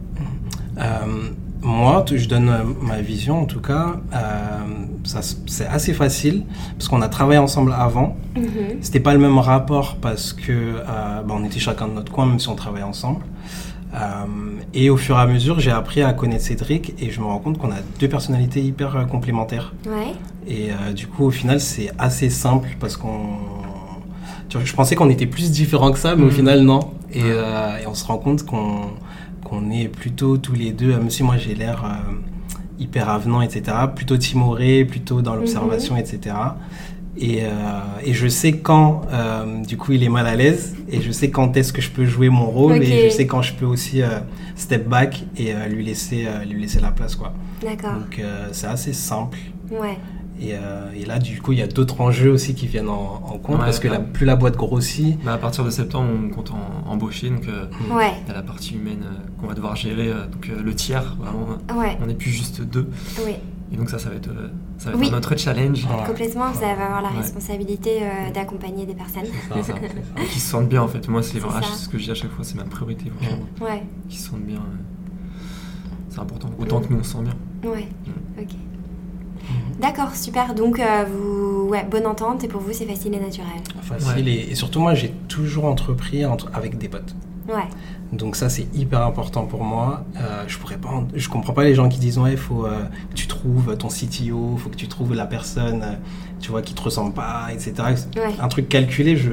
Euh, 0.79 1.29
moi, 1.61 2.03
je 2.11 2.27
donne 2.27 2.49
euh, 2.49 2.63
ma 2.81 3.01
vision 3.01 3.43
en 3.43 3.45
tout 3.45 3.61
cas. 3.61 3.97
Euh, 4.15 4.17
c'est 5.45 5.67
assez 5.67 5.93
facile 5.93 6.43
parce 6.75 6.87
qu'on 6.87 7.03
a 7.03 7.07
travaillé 7.07 7.37
ensemble 7.37 7.71
avant. 7.71 8.15
Mhm. 8.35 8.79
C'était 8.81 8.99
pas 8.99 9.13
le 9.13 9.19
même 9.19 9.37
rapport 9.37 9.97
parce 10.01 10.33
que 10.33 10.51
euh, 10.51 10.83
bah, 11.21 11.35
on 11.37 11.43
était 11.45 11.59
chacun 11.59 11.87
de 11.87 11.93
notre 11.93 12.11
coin, 12.11 12.25
même 12.25 12.39
si 12.39 12.49
on 12.49 12.55
travaillait 12.55 12.83
ensemble. 12.83 13.21
Euh, 13.93 13.97
et 14.73 14.89
au 14.89 14.97
fur 14.97 15.17
et 15.17 15.21
à 15.21 15.25
mesure, 15.27 15.59
j'ai 15.59 15.71
appris 15.71 16.01
à 16.01 16.13
connaître 16.13 16.43
Cédric 16.45 16.93
et 16.99 17.11
je 17.11 17.19
me 17.19 17.25
rends 17.25 17.39
compte 17.39 17.57
qu'on 17.57 17.71
a 17.71 17.81
deux 17.99 18.07
personnalités 18.07 18.61
hyper 18.61 18.95
euh, 18.95 19.03
complémentaires. 19.05 19.73
Ouais. 19.85 20.13
Et 20.47 20.71
euh, 20.71 20.93
du 20.93 21.07
coup, 21.07 21.25
au 21.25 21.31
final, 21.31 21.59
c'est 21.59 21.91
assez 21.99 22.29
simple 22.29 22.69
parce 22.79 22.95
qu'on. 22.95 23.19
tu 24.49 24.57
vois, 24.57 24.65
Je 24.65 24.73
pensais 24.73 24.95
qu'on 24.95 25.09
était 25.09 25.25
plus 25.25 25.51
différents 25.51 25.91
que 25.91 25.99
ça, 25.99 26.15
mais 26.15 26.23
au 26.23 26.27
Mhm. 26.27 26.31
final, 26.31 26.61
non. 26.61 26.79
Et, 27.13 27.19
euh, 27.23 27.77
et 27.83 27.87
on 27.87 27.93
se 27.93 28.05
rend 28.05 28.17
compte 28.17 28.45
qu'on 28.45 28.91
qu'on 29.43 29.69
est 29.71 29.89
plutôt 29.89 30.37
tous 30.37 30.53
les 30.53 30.71
deux, 30.71 30.95
même 30.95 31.09
si 31.09 31.23
moi 31.23 31.35
j'ai 31.35 31.55
l'air 31.55 31.83
euh, 31.83 32.13
hyper 32.79 33.09
avenant, 33.09 33.41
etc., 33.41 33.63
plutôt 33.93 34.15
timoré, 34.15 34.85
plutôt 34.85 35.21
dans 35.21 35.35
l'observation, 35.35 35.97
etc. 35.97 36.33
Et, 37.17 37.43
euh, 37.43 37.49
et 38.05 38.13
je 38.13 38.27
sais 38.27 38.53
quand, 38.53 39.01
euh, 39.11 39.61
du 39.65 39.75
coup, 39.77 39.91
il 39.91 40.01
est 40.03 40.09
mal 40.09 40.27
à 40.27 40.35
l'aise, 40.35 40.75
et 40.89 41.01
je 41.01 41.11
sais 41.11 41.29
quand 41.29 41.57
est-ce 41.57 41.73
que 41.73 41.81
je 41.81 41.89
peux 41.89 42.05
jouer 42.05 42.29
mon 42.29 42.45
rôle, 42.45 42.81
et 42.81 43.09
je 43.09 43.13
sais 43.15 43.27
quand 43.27 43.41
je 43.41 43.53
peux 43.53 43.65
aussi 43.65 44.01
euh, 44.01 44.19
step 44.55 44.87
back 44.87 45.23
et 45.37 45.53
euh, 45.53 45.67
lui, 45.67 45.83
laisser, 45.83 46.25
euh, 46.25 46.45
lui 46.45 46.61
laisser 46.61 46.79
la 46.79 46.91
place, 46.91 47.15
quoi. 47.15 47.33
D'accord. 47.61 47.93
Donc, 47.99 48.17
euh, 48.19 48.47
c'est 48.53 48.67
assez 48.67 48.93
simple. 48.93 49.37
Ouais. 49.69 49.97
Et, 50.41 50.53
euh, 50.55 50.89
et 50.95 51.05
là, 51.05 51.19
du 51.19 51.39
coup, 51.39 51.51
il 51.51 51.59
y 51.59 51.61
a 51.61 51.67
d'autres 51.67 52.01
enjeux 52.01 52.31
aussi 52.31 52.55
qui 52.55 52.65
viennent 52.65 52.89
en, 52.89 53.21
en 53.25 53.37
compte 53.37 53.57
Ouais, 53.59 53.65
parce 53.65 53.77
que 53.79 53.87
la, 53.89 53.99
plus 53.99 54.25
la 54.25 54.35
boîte 54.35 54.55
grossit, 54.55 55.21
Bah, 55.23 55.33
à 55.33 55.37
partir 55.37 55.63
de 55.63 55.69
septembre, 55.69 56.09
on 56.25 56.29
compte 56.29 56.51
en- 56.51 56.89
embaucher. 56.91 57.29
Donc, 57.29 57.47
euh, 57.47 57.65
Ouais. 57.95 58.13
il 58.25 58.29
y 58.29 58.31
a 58.31 58.35
la 58.35 58.41
partie 58.41 58.73
humaine 58.75 59.03
euh, 59.03 59.29
qu'on 59.39 59.45
va 59.47 59.53
devoir 59.53 59.75
gérer. 59.75 60.07
euh, 60.07 60.25
donc, 60.27 60.49
euh, 60.49 60.59
le 60.63 60.73
tiers, 60.73 61.15
vraiment. 61.19 61.45
Ouais. 61.79 61.95
On 62.01 62.07
n'est 62.07 62.15
plus 62.15 62.31
juste 62.31 62.61
deux. 62.63 62.89
Oui. 63.23 63.33
Et 63.73 63.77
donc, 63.77 63.89
ça, 63.89 63.97
ça 63.99 64.09
va 64.09 64.15
être, 64.15 64.27
euh, 64.29 64.49
ça 64.77 64.89
va 64.89 64.95
être 64.97 64.99
Oui. 65.01 65.09
un 65.13 65.17
autre 65.17 65.35
challenge. 65.37 65.85
Ouais. 65.85 66.03
Complètement, 66.05 66.51
vous 66.51 66.57
allez 66.63 66.73
avoir 66.81 67.01
la 67.01 67.09
Ouais. 67.09 67.17
responsabilité 67.19 67.99
euh, 68.03 68.29
d'accompagner 68.33 68.85
des 68.85 68.93
personnes. 68.95 69.23
ça, 69.49 69.63
ça. 69.63 69.73
Et 70.21 70.25
qu'ils 70.25 70.41
se 70.41 70.49
sentent 70.49 70.67
bien, 70.67 70.81
en 70.81 70.87
fait. 70.89 71.07
Moi, 71.07 71.23
c'est 71.23 71.33
C'est 71.33 71.39
vraiment 71.39 71.61
ça. 71.65 71.73
ce 71.75 71.87
que 71.87 71.97
je 71.97 72.03
dis 72.03 72.11
à 72.11 72.15
chaque 72.15 72.31
fois, 72.31 72.43
c'est 72.43 72.55
ma 72.55 72.63
priorité. 72.65 73.09
Franchement. 73.09 73.45
Ouais. 73.61 73.83
Qu'ils 74.09 74.19
se 74.19 74.29
sentent 74.29 74.41
bien. 74.45 74.57
euh, 74.57 75.39
C'est 76.09 76.19
important. 76.19 76.49
Autant 76.59 76.81
que 76.81 76.91
nous, 76.91 76.99
on 76.99 77.03
se 77.03 77.11
sent 77.11 77.23
bien. 77.23 77.69
Ouais. 77.71 77.87
Ok. 78.39 78.49
D'accord, 79.79 80.15
super. 80.15 80.53
Donc, 80.53 80.79
euh, 80.79 81.05
vous, 81.09 81.69
ouais, 81.69 81.85
bonne 81.89 82.05
entente 82.05 82.43
et 82.43 82.47
pour 82.47 82.61
vous, 82.61 82.73
c'est 82.73 82.85
facile 82.85 83.13
et 83.15 83.19
naturel. 83.19 83.49
facile. 83.81 84.25
Ouais. 84.25 84.31
Et, 84.31 84.51
et 84.51 84.55
surtout, 84.55 84.79
moi, 84.79 84.93
j'ai 84.93 85.11
toujours 85.27 85.65
entrepris 85.65 86.25
entre- 86.25 86.51
avec 86.53 86.77
des 86.77 86.87
potes. 86.89 87.15
Ouais. 87.47 87.67
Donc 88.13 88.35
ça, 88.35 88.49
c'est 88.49 88.67
hyper 88.75 89.01
important 89.05 89.45
pour 89.45 89.63
moi. 89.63 90.03
Euh, 90.17 90.43
je 90.47 90.57
pourrais 90.57 90.77
pas, 90.77 90.89
en- 90.89 91.07
je 91.13 91.29
comprends 91.29 91.53
pas 91.53 91.63
les 91.63 91.73
gens 91.75 91.87
qui 91.89 91.99
disent 91.99 92.17
ouais, 92.19 92.31
il 92.33 92.37
faut 92.37 92.65
euh, 92.65 92.83
que 93.09 93.15
tu 93.15 93.27
trouves 93.27 93.75
ton 93.77 93.87
CTO, 93.87 94.57
faut 94.57 94.69
que 94.69 94.75
tu 94.75 94.87
trouves 94.87 95.13
la 95.13 95.25
personne, 95.25 95.81
euh, 95.83 95.93
tu 96.39 96.51
vois, 96.51 96.61
qui 96.61 96.73
te 96.73 96.81
ressemble 96.81 97.13
pas, 97.13 97.47
etc. 97.51 97.73
Ouais. 98.17 98.33
Un 98.39 98.47
truc 98.47 98.67
calculé, 98.69 99.15
je, 99.15 99.31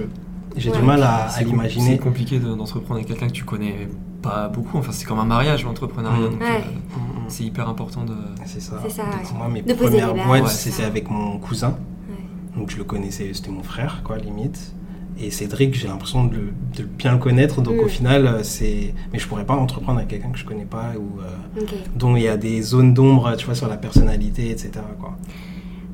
j'ai 0.57 0.71
Ouais. 0.71 0.79
du 0.79 0.83
mal 0.85 1.03
à, 1.03 1.29
l'imaginer. 1.43 1.93
C'est 1.93 1.99
compliqué 1.99 2.39
de- 2.39 2.55
d'entreprendre 2.55 2.95
avec 2.97 3.07
quelqu'un 3.09 3.27
que 3.27 3.33
tu 3.33 3.45
connais 3.45 3.89
pas 4.23 4.49
beaucoup. 4.49 4.79
Enfin, 4.79 4.93
c'est 4.93 5.05
comme 5.07 5.19
un 5.21 5.25
mariage, 5.25 5.65
l'entrepreneuriat. 5.65 6.31
Mm. 6.31 6.41
Ouais. 6.41 6.47
euh, 6.47 6.97
Mm, 6.99 7.19
mm. 7.25 7.25
c'est 7.29 7.45
hyper 7.45 7.69
important 7.69 8.05
de. 8.05 8.15
C'est 8.47 8.61
ça. 8.61 8.79
Ça, 8.89 9.03
Donc, 9.03 9.13
ouais. 9.13 9.37
Moi, 9.39 9.49
mes 9.49 9.63
De 9.63 9.75
premières 9.75 10.15
boîtes, 10.15 10.43
ouais. 10.45 10.49
c'était 10.49 10.85
avec 10.85 11.11
mon 11.11 11.39
cousin. 11.39 11.77
Ouais. 12.09 12.57
Donc 12.61 12.71
je 12.71 12.77
le 12.79 12.85
connaissais, 12.85 13.31
c'était 13.35 13.51
mon 13.51 13.63
frère, 13.63 14.03
quoi, 14.05 14.17
limite. 14.19 14.73
Et 15.21 15.31
Cédric, 15.31 15.75
j'ai 15.75 15.89
l'impression 15.89 16.25
de, 16.25 16.37
de 16.77 16.83
bien 16.85 17.13
le 17.13 17.19
connaître. 17.19 17.61
Donc 17.61 17.77
Mm. 17.77 17.81
au 17.81 17.89
final, 17.89 18.27
euh, 18.27 18.43
c'est. 18.43 18.95
Mais 19.13 19.19
je 19.19 19.27
pourrais 19.27 19.45
pas 19.45 19.55
entreprendre 19.57 19.99
avec 19.99 20.11
quelqu'un 20.11 20.31
que 20.31 20.39
je 20.39 20.45
connais 20.45 20.65
pas 20.65 20.93
ou 20.97 21.21
euh, 21.21 21.61
dont 21.97 22.15
il 22.17 22.23
y 22.23 22.29
a 22.29 22.37
des 22.37 22.63
zones 22.63 22.95
d'ombre, 22.95 23.35
tu 23.37 23.47
vois, 23.47 23.55
sur 23.57 23.69
la 23.69 23.77
personnalité, 23.77 24.51
etc. 24.51 24.71
Quoi. 25.01 25.17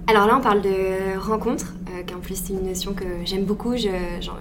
Alors 0.07 0.27
là, 0.27 0.37
on 0.39 0.43
parle 0.43 0.61
de 0.61 1.19
rencontre, 1.19 1.75
euh, 1.89 2.03
qui 2.03 2.15
en 2.15 2.19
plus 2.21 2.35
c'est 2.37 2.53
une 2.53 2.67
notion 2.67 2.93
que 2.93 3.05
j'aime 3.25 3.45
beaucoup. 3.45 3.75
Je- 3.77 3.89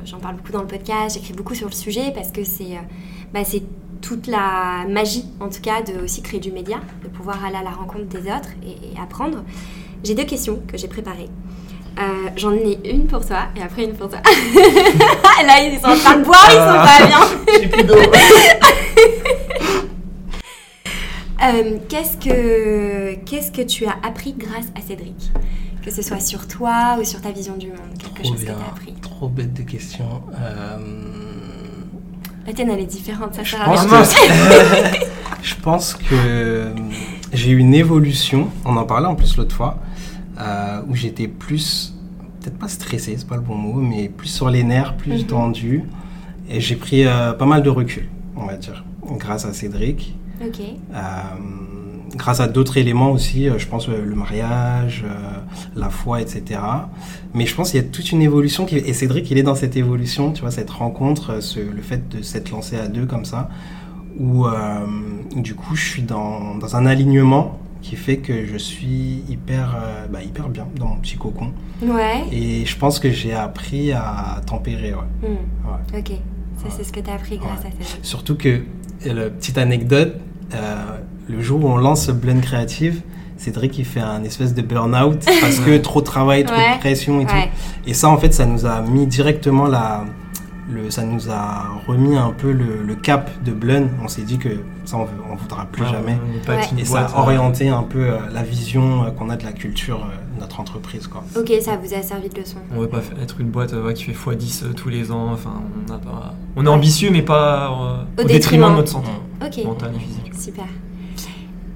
J'en 0.06 0.18
parle 0.20 0.36
beaucoup 0.36 0.52
dans 0.52 0.62
le 0.62 0.68
podcast, 0.68 1.16
j'écris 1.16 1.34
beaucoup 1.34 1.56
sur 1.56 1.68
le 1.68 1.74
sujet 1.74 2.12
parce 2.14 2.32
que 2.32 2.44
c'est 2.44 2.74
euh, 2.74 2.82
bah, 3.34 3.46
c'est 3.46 3.64
toute 4.02 4.28
la 4.28 4.86
magie, 4.90 5.24
en 5.40 5.48
tout 5.48 5.62
cas, 5.62 5.82
de 5.82 6.04
aussi 6.04 6.22
créer 6.22 6.42
du 6.42 6.52
média, 6.52 6.82
de 7.04 7.08
pouvoir 7.08 7.46
aller 7.46 7.56
à 7.56 7.64
la 7.64 7.70
rencontre 7.72 8.08
des 8.08 8.20
autres 8.30 8.50
et, 8.62 8.72
et 8.94 9.00
apprendre. 9.02 9.46
J'ai 10.04 10.14
deux 10.16 10.26
questions 10.26 10.60
que 10.68 10.78
j'ai 10.78 10.90
préparées. 10.90 11.30
Euh, 12.00 12.30
J'en 12.36 12.52
ai 12.54 12.80
une 12.90 13.06
pour 13.06 13.26
toi 13.26 13.46
et 13.56 13.62
après 13.62 13.84
une 13.84 13.94
pour 13.94 14.10
toi. 14.10 14.20
Là, 15.46 15.62
ils 15.64 15.80
sont 15.80 15.88
en 15.88 15.96
train 15.96 16.18
de 16.18 16.24
boire, 16.24 16.48
ils 16.50 16.54
sont 16.54 16.58
pas 16.58 17.08
bien. 17.08 17.60
J'ai 17.62 17.68
plus 17.68 17.84
d'eau. 17.84 17.96
Euh, 21.44 21.78
qu'est-ce 21.90 22.16
que 22.16 23.16
qu'est-ce 23.26 23.52
que 23.52 23.62
tu 23.64 23.86
as 23.86 23.96
appris 24.08 24.34
grâce 24.34 24.68
à 24.78 24.82
Cédric? 24.82 25.30
Que 25.84 25.92
ce 25.92 26.02
soit 26.02 26.22
sur 26.22 26.48
toi 26.48 26.96
ou 27.00 27.04
sur 27.04 27.20
ta 27.20 27.32
vision 27.32 27.58
du 27.58 27.68
monde, 27.68 27.80
quelque 28.00 28.22
Trop 28.24 28.24
chose 28.24 28.36
que 28.36 28.40
tu 28.40 28.46
bien. 28.46 28.56
as 28.66 28.70
appris. 28.70 28.94
Trop 29.02 29.28
bête 29.28 29.54
de 29.54 29.64
question. 29.64 30.06
Euh, 30.40 30.78
La 32.48 32.54
tienne, 32.54 32.70
elle 32.72 32.80
est 32.80 32.86
différente, 32.86 33.36
ça 33.36 33.44
Je 33.44 33.52
sert 33.52 33.62
à 33.62 33.66
pense, 33.66 34.14
rien. 34.14 34.30
que, 34.30 34.98
je 35.44 35.56
pense 35.56 35.96
que 35.96 36.06
euh, 36.14 36.70
j'ai 37.34 37.50
eu 37.52 37.58
une 37.58 37.74
évolution, 37.74 38.48
on 38.64 38.78
en 38.78 38.86
parlait 38.86 39.08
en 39.08 39.16
plus 39.16 39.36
l'autre 39.36 39.54
fois, 39.56 39.80
euh, 40.40 40.82
où 40.90 40.96
j'étais 40.96 41.28
plus, 41.28 41.94
peut-être 42.42 42.58
pas 42.58 42.68
stressé, 42.68 43.16
c'est 43.18 43.28
pas 43.28 43.36
le 43.36 43.42
bon 43.42 43.56
mot, 43.56 43.80
mais 43.82 44.10
plus 44.10 44.28
sur 44.30 44.50
les 44.50 44.64
nerfs, 44.64 44.96
plus 44.98 45.22
Mhm. 45.22 45.28
tendu. 45.28 45.84
Et 46.50 46.60
j'ai 46.60 46.76
pris 46.76 47.06
euh, 47.06 47.34
pas 47.34 47.46
mal 47.46 47.64
de 47.64 47.70
recul, 47.70 48.10
on 48.36 48.46
va 48.46 48.56
dire, 48.58 48.84
grâce 49.18 49.46
à 49.46 49.54
Cédric. 49.54 50.16
Ok. 50.46 50.60
Euh, 50.94 51.00
grâce 52.16 52.40
à 52.42 52.48
d'autres 52.48 52.78
éléments 52.78 53.12
aussi, 53.12 53.48
je 53.58 53.68
pense 53.68 53.88
le 53.88 54.14
mariage, 54.16 55.06
la 55.76 55.90
foi, 55.90 56.22
etc. 56.22 56.60
Mais 57.34 57.46
je 57.46 57.56
pense 57.56 57.72
qu'il 57.72 57.82
y 57.82 57.84
a 57.84 57.88
toute 57.88 58.12
une 58.12 58.22
évolution, 58.22 58.66
qui... 58.66 58.76
et 58.78 58.94
Cédric, 58.94 59.32
il 59.32 59.38
est 59.38 59.44
dans 59.44 59.56
cette 59.56 59.76
évolution, 59.78 60.32
tu 60.32 60.42
vois, 60.42 60.52
cette 60.52 60.70
rencontre, 60.70 61.42
ce- 61.42 61.60
le 61.60 61.82
fait 61.82 62.10
de 62.10 62.22
s'être 62.22 62.52
lancé 62.52 62.76
à 62.78 62.88
deux 62.88 63.06
comme 63.06 63.26
ça, 63.26 63.50
où, 64.20 64.46
du 65.36 65.56
coup, 65.56 65.76
je 65.76 65.84
suis 65.88 66.02
dans, 66.04 66.56
dans 66.56 66.76
un 66.76 66.86
alignement 66.86 67.58
qui 67.84 67.96
fait 67.98 68.18
que 68.18 68.46
je 68.48 68.58
suis 68.58 69.24
hyper, 69.30 69.76
euh, 69.76 70.08
bah, 70.08 70.24
hyper 70.24 70.50
bien 70.50 70.68
dans 70.78 70.88
mon 70.88 70.96
petit 70.96 71.18
cocon. 71.18 71.52
Ouais. 71.84 72.24
Et 72.32 72.66
je 72.66 72.78
pense 72.78 72.98
que 72.98 73.12
j'ai 73.12 73.34
appris 73.34 73.92
à 73.92 74.42
tempérer. 74.48 74.94
Ouais. 74.94 75.28
Hmm. 75.30 75.96
Ouais. 75.96 76.00
Ok. 76.00 76.12
Ça, 76.58 76.68
c'est 76.76 76.84
ce 76.86 76.92
que 76.94 77.02
tu 77.02 77.10
as 77.10 77.14
appris 77.16 77.38
grâce 77.38 77.60
Ouais. 77.64 77.72
à 77.80 77.84
ça. 77.84 77.98
Surtout 78.02 78.36
que, 78.36 78.62
euh, 79.06 79.30
petite 79.30 79.58
anecdote, 79.58 80.16
euh, 80.56 80.76
le 81.28 81.42
jour 81.42 81.64
où 81.64 81.68
on 81.68 81.78
lance 81.78 82.10
Blend 82.10 82.40
Creative, 82.42 83.02
Cédric 83.38 83.78
il 83.78 83.86
fait 83.86 84.00
un 84.00 84.24
espèce 84.24 84.54
de 84.54 84.62
burn-out 84.62 85.20
parce 85.42 85.60
que 85.60 85.78
trop 85.78 86.00
de 86.00 86.06
travail, 86.06 86.46
trop 86.46 86.56
de 86.56 86.80
pression 86.80 87.20
et 87.20 87.26
Ouais. 87.26 87.32
tout. 87.84 87.90
Et 87.90 87.94
ça, 87.94 88.08
en 88.08 88.18
fait, 88.18 88.34
ça 88.34 88.46
nous 88.46 88.66
a 88.66 88.82
mis 88.82 89.06
directement 89.08 89.68
la. 89.68 90.06
Le, 90.70 90.90
ça 90.90 91.04
nous 91.04 91.30
a 91.30 91.68
remis 91.88 92.16
un 92.16 92.32
peu 92.32 92.52
le, 92.52 92.84
le 92.84 92.96
cap 92.96 93.30
de 93.44 93.52
Blend. 93.52 93.88
On 94.02 94.08
s'est 94.08 94.22
dit 94.22 94.38
que 94.38 94.50
ça, 94.86 94.98
on 94.98 95.34
ne 95.34 95.38
voudra 95.38 95.66
plus 95.66 95.84
Ouais, 95.84 95.90
jamais. 95.90 96.18
on 96.48 96.50
Ouais. 96.52 96.62
une 96.72 96.80
Et 96.80 96.86
ça 96.86 97.02
boîte, 97.02 97.12
a 97.16 97.20
orienté 97.20 97.68
un 97.70 97.84
peu 97.84 98.00
euh, 98.12 98.18
la 98.32 98.44
vision 98.44 99.04
euh, 99.04 99.12
qu'on 99.12 99.30
a 99.30 99.36
de 99.36 99.44
la 99.44 99.52
culture 99.52 99.98
euh, 100.06 100.36
de 100.36 100.40
notre 100.42 100.60
entreprise. 100.62 101.08
Quoi. 101.08 101.24
Ok, 101.38 101.52
ça 101.62 101.76
vous 101.76 101.94
a 101.94 102.02
servi 102.02 102.30
de 102.30 102.40
leçon. 102.40 102.58
On 102.74 102.80
veut 102.80 102.88
pas 102.88 103.02
être 103.22 103.42
une 103.42 103.50
boîte 103.50 103.74
euh, 103.74 103.86
ouais, 103.86 103.94
qui 103.94 104.06
fait 104.06 104.14
x10 104.32 104.64
euh, 104.64 104.74
tous 104.74 104.88
les 104.90 105.12
ans. 105.12 105.32
Enfin, 105.34 105.62
on, 105.90 105.92
a 105.94 105.98
pas... 105.98 106.34
on 106.56 106.66
est 106.66 106.70
ambitieux, 106.70 107.10
mais 107.12 107.22
pas 107.24 107.66
euh, 107.66 108.22
Au 108.22 108.24
au, 108.24 108.28
détriment. 108.28 108.28
détriment 108.28 108.70
de 108.72 108.76
notre 108.78 108.90
santé 108.92 109.10
Ok. 109.46 109.66
mentale 109.66 109.92
et 109.96 110.00
physique. 110.00 110.34
Super. 110.34 110.66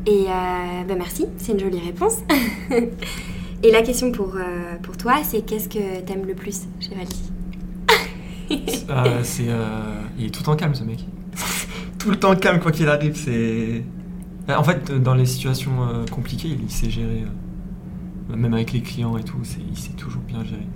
Et 0.05 0.27
euh, 0.29 0.83
bah 0.87 0.93
merci, 0.97 1.25
c'est 1.37 1.51
une 1.51 1.59
jolie 1.59 1.81
réponse. 1.85 2.19
Et 3.63 3.71
la 3.71 3.81
question 3.81 4.11
pour, 4.11 4.35
euh, 4.35 4.75
pour 4.83 4.95
toi, 4.95 5.15
c'est 5.23 5.41
qu'est-ce 5.41 5.67
que 5.67 5.99
t'aimes 6.05 6.25
le 6.25 6.35
plus 6.35 6.61
chez 6.79 6.95
Valdi 6.95 7.31
Euh, 8.51 9.19
c'est, 9.23 9.49
euh, 9.49 10.01
il 10.17 10.25
est 10.25 10.29
tout 10.29 10.41
le 10.41 10.45
temps 10.45 10.55
calme, 10.55 10.75
ce 10.75 10.83
mec. 10.83 11.05
tout 11.99 12.09
le 12.09 12.17
temps 12.17 12.35
calme, 12.35 12.59
quoi 12.59 12.71
qu'il 12.71 12.87
arrive. 12.89 13.15
C'est. 13.15 13.83
En 14.49 14.63
fait, 14.63 14.91
dans 14.91 15.13
les 15.13 15.25
situations 15.25 15.83
euh, 15.83 16.05
compliquées, 16.09 16.47
il, 16.49 16.63
il 16.63 16.69
sait 16.71 16.89
gérer. 16.89 17.23
euh, 18.31 18.35
même 18.35 18.53
avec 18.53 18.73
les 18.73 18.81
clients 18.81 19.17
et 19.17 19.23
tout, 19.23 19.37
c'est- 19.43 19.59
il 19.69 19.77
sait 19.77 19.91
toujours 19.93 20.21
bien 20.21 20.43
gérer. 20.43 20.67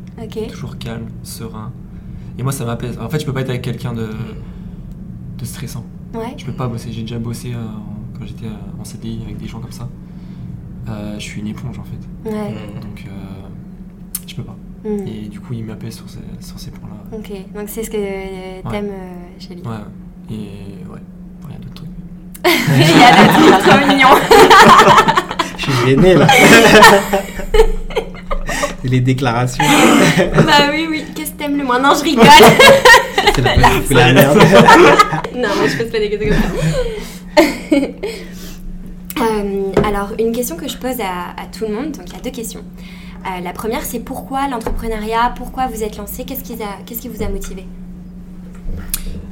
Toujours 0.47 0.77
calme, 0.77 1.07
serein. 1.23 1.71
Et 2.37 2.43
moi, 2.43 2.51
ça 2.51 2.65
m'apaise. 2.65 2.97
En 2.99 3.09
fait, 3.09 3.19
je 3.19 3.25
peux 3.25 3.33
pas 3.33 3.41
être 3.41 3.49
avec 3.49 3.61
quelqu'un 3.61 3.93
de, 3.93 4.09
de 5.37 5.45
stressant. 5.45 5.85
Ouais. 6.13 6.33
Je 6.37 6.45
peux 6.45 6.53
pas 6.53 6.67
bosser. 6.67 6.91
J'ai 6.91 7.01
déjà 7.01 7.19
bossé 7.19 7.53
euh, 7.53 7.57
en- 7.57 8.17
quand 8.19 8.25
j'étais 8.25 8.45
euh, 8.45 8.79
en 8.79 8.83
CDI 8.85 9.21
avec 9.23 9.37
des 9.37 9.47
gens 9.47 9.59
comme 9.59 9.71
ça. 9.71 9.89
Euh, 10.89 11.15
je 11.15 11.19
suis 11.23 11.39
une 11.41 11.47
éponge 11.47 11.77
en 11.79 11.83
fait. 11.83 12.29
Ouais. 12.29 12.53
Donc, 12.81 13.05
euh, 13.07 13.11
je 14.27 14.35
peux 14.35 14.43
pas. 14.43 14.57
Hmm. 14.83 15.07
Et 15.07 15.27
du 15.27 15.39
coup, 15.39 15.53
il 15.53 15.63
m'appelle 15.63 15.91
sur 15.91 16.09
ces, 16.09 16.19
sur 16.45 16.59
ces 16.59 16.71
points-là. 16.71 17.17
Ok, 17.17 17.29
donc 17.53 17.67
c'est 17.67 17.83
ce 17.83 17.89
que 17.89 17.97
euh, 17.97 18.61
t'aimes 18.69 18.89
euh, 18.89 19.39
chez 19.39 19.53
lui. 19.55 19.61
Ouais. 19.61 19.75
Et 20.31 20.83
ouais, 20.89 20.99
rien 21.47 21.59
d'autre 21.59 21.75
truc. 21.75 21.89
Il 22.73 22.97
y 22.97 23.03
a 23.03 23.11
des 23.11 23.27
trucs 23.29 23.59
trop 23.63 23.87
mignons. 23.87 24.15
Je 25.57 25.63
suis 25.63 25.73
gêné 25.85 26.15
là. 26.15 26.27
Les 28.83 28.99
déclarations, 28.99 29.63
bah 30.33 30.71
oui, 30.71 30.87
oui, 30.89 31.05
qu'est-ce 31.15 31.33
que 31.33 31.37
t'aimes 31.37 31.55
le 31.55 31.63
moins? 31.63 31.79
Non, 31.79 31.93
je 31.95 32.03
rigole. 32.03 32.25
c'est 33.35 33.41
la, 33.41 33.51
c'est 33.85 33.93
la 33.93 34.11
merde. 34.11 34.39
non, 35.35 35.49
moi 35.55 35.67
je 35.67 35.77
pose 35.77 35.91
pas 35.91 35.99
des 35.99 36.09
questions 36.09 36.29
comme 36.29 36.37
ça. 37.69 37.87
Euh, 39.21 39.71
alors, 39.85 40.13
une 40.19 40.31
question 40.31 40.55
que 40.55 40.67
je 40.67 40.77
pose 40.77 40.99
à, 40.99 41.39
à 41.39 41.45
tout 41.45 41.65
le 41.65 41.73
monde, 41.73 41.91
donc 41.91 42.07
il 42.07 42.13
y 42.13 42.15
a 42.15 42.21
deux 42.21 42.31
questions. 42.31 42.63
Euh, 43.25 43.39
la 43.39 43.53
première, 43.53 43.83
c'est 43.83 43.99
pourquoi 43.99 44.47
l'entrepreneuriat 44.47 45.33
Pourquoi 45.35 45.67
vous 45.67 45.83
êtes 45.83 45.97
lancé 45.97 46.25
Qu'est-ce 46.25 46.43
qui, 46.43 47.07
vous 47.07 47.23
a 47.23 47.29
motivé 47.29 47.67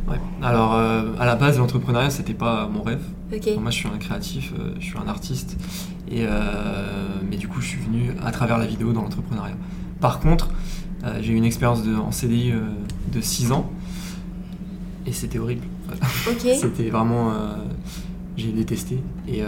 Ouais. 0.08 0.19
Alors, 0.43 0.75
euh, 0.75 1.13
à 1.19 1.25
la 1.25 1.36
base, 1.36 1.58
l'entrepreneuriat, 1.58 2.10
c'était 2.10 2.34
pas 2.34 2.67
mon 2.67 2.84
rêve. 2.84 3.01
Moi, 3.60 3.72
je 3.72 3.75
suis 3.75 3.88
un 3.88 3.98
créatif, 3.98 4.53
euh, 4.58 4.74
je 4.79 4.86
suis 4.86 4.98
un 4.98 5.08
artiste. 5.08 5.58
Et, 6.12 6.25
mais 7.29 7.38
du 7.38 7.48
coup, 7.48 7.62
je 7.62 7.67
suis 7.67 7.79
venu 7.79 8.13
à 8.25 8.31
travers 8.31 8.58
la 8.58 8.65
vidéo 8.65 8.93
dans 8.93 9.03
l'entrepreneuriat. 9.03 9.55
Par 10.01 10.19
contre, 10.19 10.50
j'ai 11.22 11.34
eu 11.34 11.36
une 11.36 11.46
expérience 11.46 11.84
de, 11.84 11.96
en 11.96 12.12
CDI 12.12 12.53
de 13.12 13.22
6 13.22 13.51
ans. 13.51 13.69
Et 15.05 15.13
c'était 15.13 15.38
horrible. 15.38 15.65
C'était 16.38 16.89
vraiment. 16.89 17.31
j'ai 18.38 18.51
détesté. 18.51 19.03
Et 19.27 19.43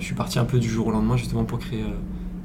je 0.00 0.04
suis 0.04 0.14
parti 0.14 0.38
un 0.38 0.46
peu 0.46 0.58
du 0.58 0.70
jour 0.70 0.86
au 0.86 0.90
lendemain, 0.90 1.18
justement, 1.18 1.44
pour 1.44 1.58
créer, 1.58 1.84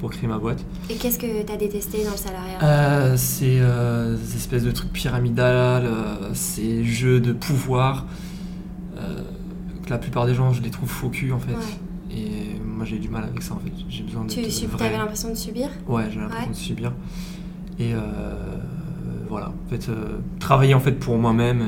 pour 0.01 0.09
créer 0.09 0.27
ma 0.27 0.39
boîte. 0.39 0.65
Et 0.89 0.95
qu'est-ce 0.95 1.19
que 1.19 1.43
t'as 1.43 1.55
détesté 1.57 2.03
dans 2.03 2.11
le 2.11 2.17
salariat? 2.17 2.57
Euh, 2.63 3.13
c'est 3.15 3.59
euh, 3.59 4.17
des 4.17 4.35
espèces 4.35 4.63
de 4.63 4.71
trucs 4.71 4.91
pyramidales, 4.91 5.85
euh, 5.85 6.33
ces 6.33 6.83
jeux 6.83 7.19
de 7.21 7.31
pouvoir. 7.31 8.07
euh, 8.97 9.21
que 9.85 9.89
la 9.91 9.99
plupart 9.99 10.25
des 10.25 10.33
gens, 10.33 10.51
je 10.53 10.61
les 10.63 10.71
trouve 10.71 10.89
faux 10.89 11.09
cul 11.09 11.31
en 11.31 11.39
fait. 11.39 11.53
Ouais. 11.53 12.15
Et 12.17 12.59
moi, 12.65 12.83
j'ai 12.83 12.97
du 12.97 13.09
mal 13.09 13.23
avec 13.25 13.41
ça 13.43 13.53
en 13.53 13.59
fait. 13.59 13.71
J'ai 13.89 14.01
besoin 14.03 14.25
de. 14.25 14.29
Tu 14.31 14.41
t'avais 14.77 14.97
l'impression 14.97 15.29
de 15.29 15.35
subir? 15.35 15.69
Ouais, 15.87 16.05
j'ai 16.11 16.19
l'impression 16.19 16.47
Ouais. 16.47 16.53
de 16.53 16.57
subir. 16.57 16.93
Et 17.79 17.93
euh, 17.93 17.99
voilà, 19.29 19.49
en 19.49 19.69
fait, 19.69 19.87
travailler 20.39 20.73
en 20.73 20.79
fait 20.79 20.93
pour 20.93 21.17
moi-même 21.19 21.63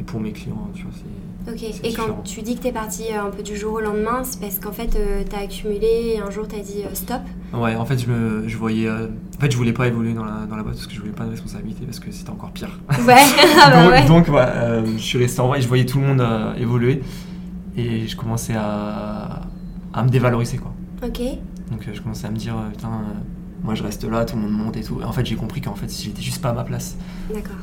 et 0.00 0.02
pour 0.02 0.18
mes 0.20 0.32
clients, 0.32 0.68
tu 0.74 0.82
vois, 0.82 0.92
c'est. 0.94 1.04
Ok. 1.48 1.62
Et 1.84 1.92
quand 1.92 2.22
tu 2.24 2.42
dis 2.42 2.56
que 2.56 2.62
t'es 2.62 2.72
parti 2.72 3.04
euh, 3.12 3.26
un 3.26 3.30
peu 3.30 3.42
du 3.42 3.56
jour 3.56 3.74
au 3.74 3.80
lendemain, 3.80 4.24
c'est 4.24 4.40
parce 4.40 4.58
qu'en 4.58 4.72
fait 4.72 4.96
euh, 4.96 5.22
t'as 5.28 5.38
accumulé 5.44 6.14
et 6.14 6.18
un 6.18 6.30
jour 6.30 6.46
t'as 6.48 6.58
dit 6.58 6.82
euh, 6.84 6.94
stop. 6.94 7.20
Ouais, 7.54 7.76
en 7.76 7.84
fait, 7.84 7.98
je 7.98 8.08
me, 8.10 8.48
je 8.48 8.56
voyais, 8.56 8.88
euh, 8.88 9.06
en 9.36 9.40
fait, 9.40 9.50
je 9.50 9.56
voulais 9.56 9.72
pas 9.72 9.86
évoluer 9.86 10.12
dans 10.12 10.24
la, 10.24 10.46
dans 10.46 10.56
la 10.56 10.62
boîte 10.64 10.74
parce 10.74 10.86
que 10.88 10.94
je 10.94 11.00
voulais 11.00 11.12
pas 11.12 11.24
de 11.24 11.30
responsabilité 11.30 11.84
parce 11.84 12.00
que 12.00 12.10
c'était 12.10 12.30
encore 12.30 12.50
pire. 12.50 12.80
Ouais. 13.06 13.14
ah 13.62 13.70
bah 13.70 13.82
donc, 13.84 13.92
ouais. 13.92 14.06
donc, 14.06 14.28
ouais, 14.28 14.92
je 14.96 15.02
suis 15.02 15.18
resté 15.18 15.40
en 15.40 15.46
vrai 15.48 15.58
et 15.58 15.62
je 15.62 15.68
voyais 15.68 15.86
tout 15.86 16.00
le 16.00 16.06
monde 16.06 16.26
évoluer 16.58 17.02
et 17.76 18.08
je 18.08 18.16
commençais 18.16 18.54
à, 18.56 19.42
à 19.94 20.02
me 20.02 20.08
dévaloriser 20.08 20.58
quoi. 20.58 20.72
Ok. 21.04 21.20
Donc 21.70 21.82
je 21.92 22.00
commençais 22.00 22.26
à 22.26 22.30
me 22.30 22.36
dire 22.36 22.56
putain, 22.72 22.90
moi 23.62 23.74
je 23.74 23.82
reste 23.82 24.04
là, 24.04 24.24
tout 24.24 24.34
le 24.36 24.42
monde 24.42 24.52
monte 24.52 24.76
et 24.76 24.82
tout. 24.82 25.00
Et 25.00 25.04
en 25.04 25.12
fait, 25.12 25.24
j'ai 25.24 25.36
compris 25.36 25.60
qu'en 25.60 25.74
fait, 25.74 25.92
j'étais 25.92 26.22
juste 26.22 26.42
pas 26.42 26.50
à 26.50 26.54
ma 26.54 26.64
place. 26.64 26.96
D'accord. 27.32 27.56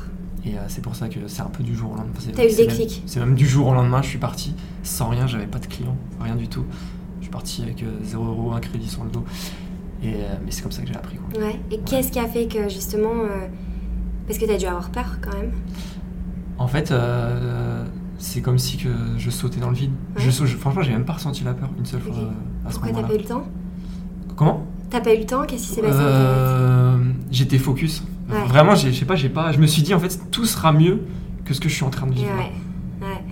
Et 0.46 0.58
euh, 0.58 0.62
c'est 0.68 0.82
pour 0.82 0.96
ça 0.96 1.08
que 1.08 1.20
c'est 1.28 1.42
un 1.42 1.46
peu 1.50 1.64
du 1.64 1.74
jour 1.76 1.92
au 1.92 1.96
lendemain. 1.96 2.12
T'as 2.36 2.44
eu 2.46 2.50
le 2.50 2.56
déclic. 2.56 3.02
C'est 3.06 3.20
même 3.20 3.36
du 3.36 3.48
jour 3.48 3.68
au 3.68 3.74
lendemain, 3.74 4.02
je 4.02 4.10
suis 4.10 4.18
parti 4.20 4.54
sans 4.84 5.10
rien, 5.10 5.26
j'avais 5.28 5.48
pas 5.48 5.60
de 5.60 5.68
clients, 5.68 5.96
rien 6.20 6.36
du 6.36 6.48
tout. 6.50 6.66
Je 7.20 7.26
suis 7.26 7.32
parti 7.32 7.62
avec 7.64 7.82
euh, 7.84 8.00
0 8.04 8.26
euros, 8.26 8.52
un 8.54 8.60
crédit 8.60 8.90
sur 8.90 9.04
le 9.06 9.10
dos. 9.10 9.24
Et, 10.04 10.16
euh, 10.16 10.36
mais 10.44 10.52
c'est 10.52 10.62
comme 10.62 10.74
ça 10.74 10.82
que 10.82 10.90
j'ai 10.90 10.96
appris. 10.96 11.16
Quoi. 11.18 11.42
Ouais. 11.42 11.60
Et 11.72 11.80
qu'est-ce 11.80 12.12
qui 12.12 12.20
a 12.20 12.28
fait 12.28 12.48
que 12.48 12.68
justement. 12.68 13.14
euh, 13.24 13.48
Parce 14.28 14.38
que 14.38 14.46
t'as 14.46 14.58
dû 14.58 14.66
avoir 14.66 14.90
peur 14.90 15.20
quand 15.22 15.32
même. 15.38 15.52
En 16.58 16.68
fait, 16.68 16.92
euh, 16.92 17.86
c'est 18.18 18.42
comme 18.42 18.58
si 18.60 18.76
que 18.78 18.90
je 19.18 19.30
sautais 19.30 19.62
dans 19.62 19.70
le 19.70 19.76
vide. 19.76 19.92
Ouais. 20.18 20.22
Je 20.24 20.30
je- 20.30 20.58
franchement, 20.58 20.82
j'ai 20.82 20.92
même 20.92 21.06
pas 21.06 21.14
ressenti 21.14 21.46
la 21.46 21.54
peur 21.54 21.70
une 21.80 21.86
seule 21.86 22.02
fois 22.02 22.16
euh, 22.18 22.28
à 22.66 22.70
ce 22.70 22.74
Pourquoi 22.74 22.90
t'as 22.90 22.96
moment-là. 22.96 23.08
pas 23.08 23.14
eu 23.16 23.18
le 23.20 23.24
temps? 23.30 23.44
Comment? 24.36 24.66
T'as 24.90 25.00
pas 25.02 25.14
eu 25.16 25.20
le 25.20 25.26
temps? 25.26 25.44
Qu'est-ce 25.46 25.68
qui 25.70 25.74
s'est 25.76 25.82
passé 25.82 25.98
Euh, 26.00 26.98
J'étais 27.32 27.58
focus. 27.58 28.04
Ouais. 28.30 28.46
Vraiment, 28.48 28.76
je 28.76 28.92
sais 28.92 29.06
pas, 29.06 29.16
j'ai 29.16 29.30
pas. 29.30 29.52
Je 29.52 29.60
me 29.60 29.68
suis 29.68 29.82
dit 29.82 29.94
en 29.94 30.00
fait, 30.00 30.20
tout 30.32 30.46
sera 30.46 30.72
mieux 30.72 31.02
que 31.46 31.54
ce 31.54 31.60
que 31.60 31.68
je 31.70 31.74
suis 31.76 31.84
en 31.84 31.90
train 31.90 32.08
de 32.08 32.14
vivre. 32.14 32.30
Ouais. 32.36 33.08
Ouais. 33.08 33.24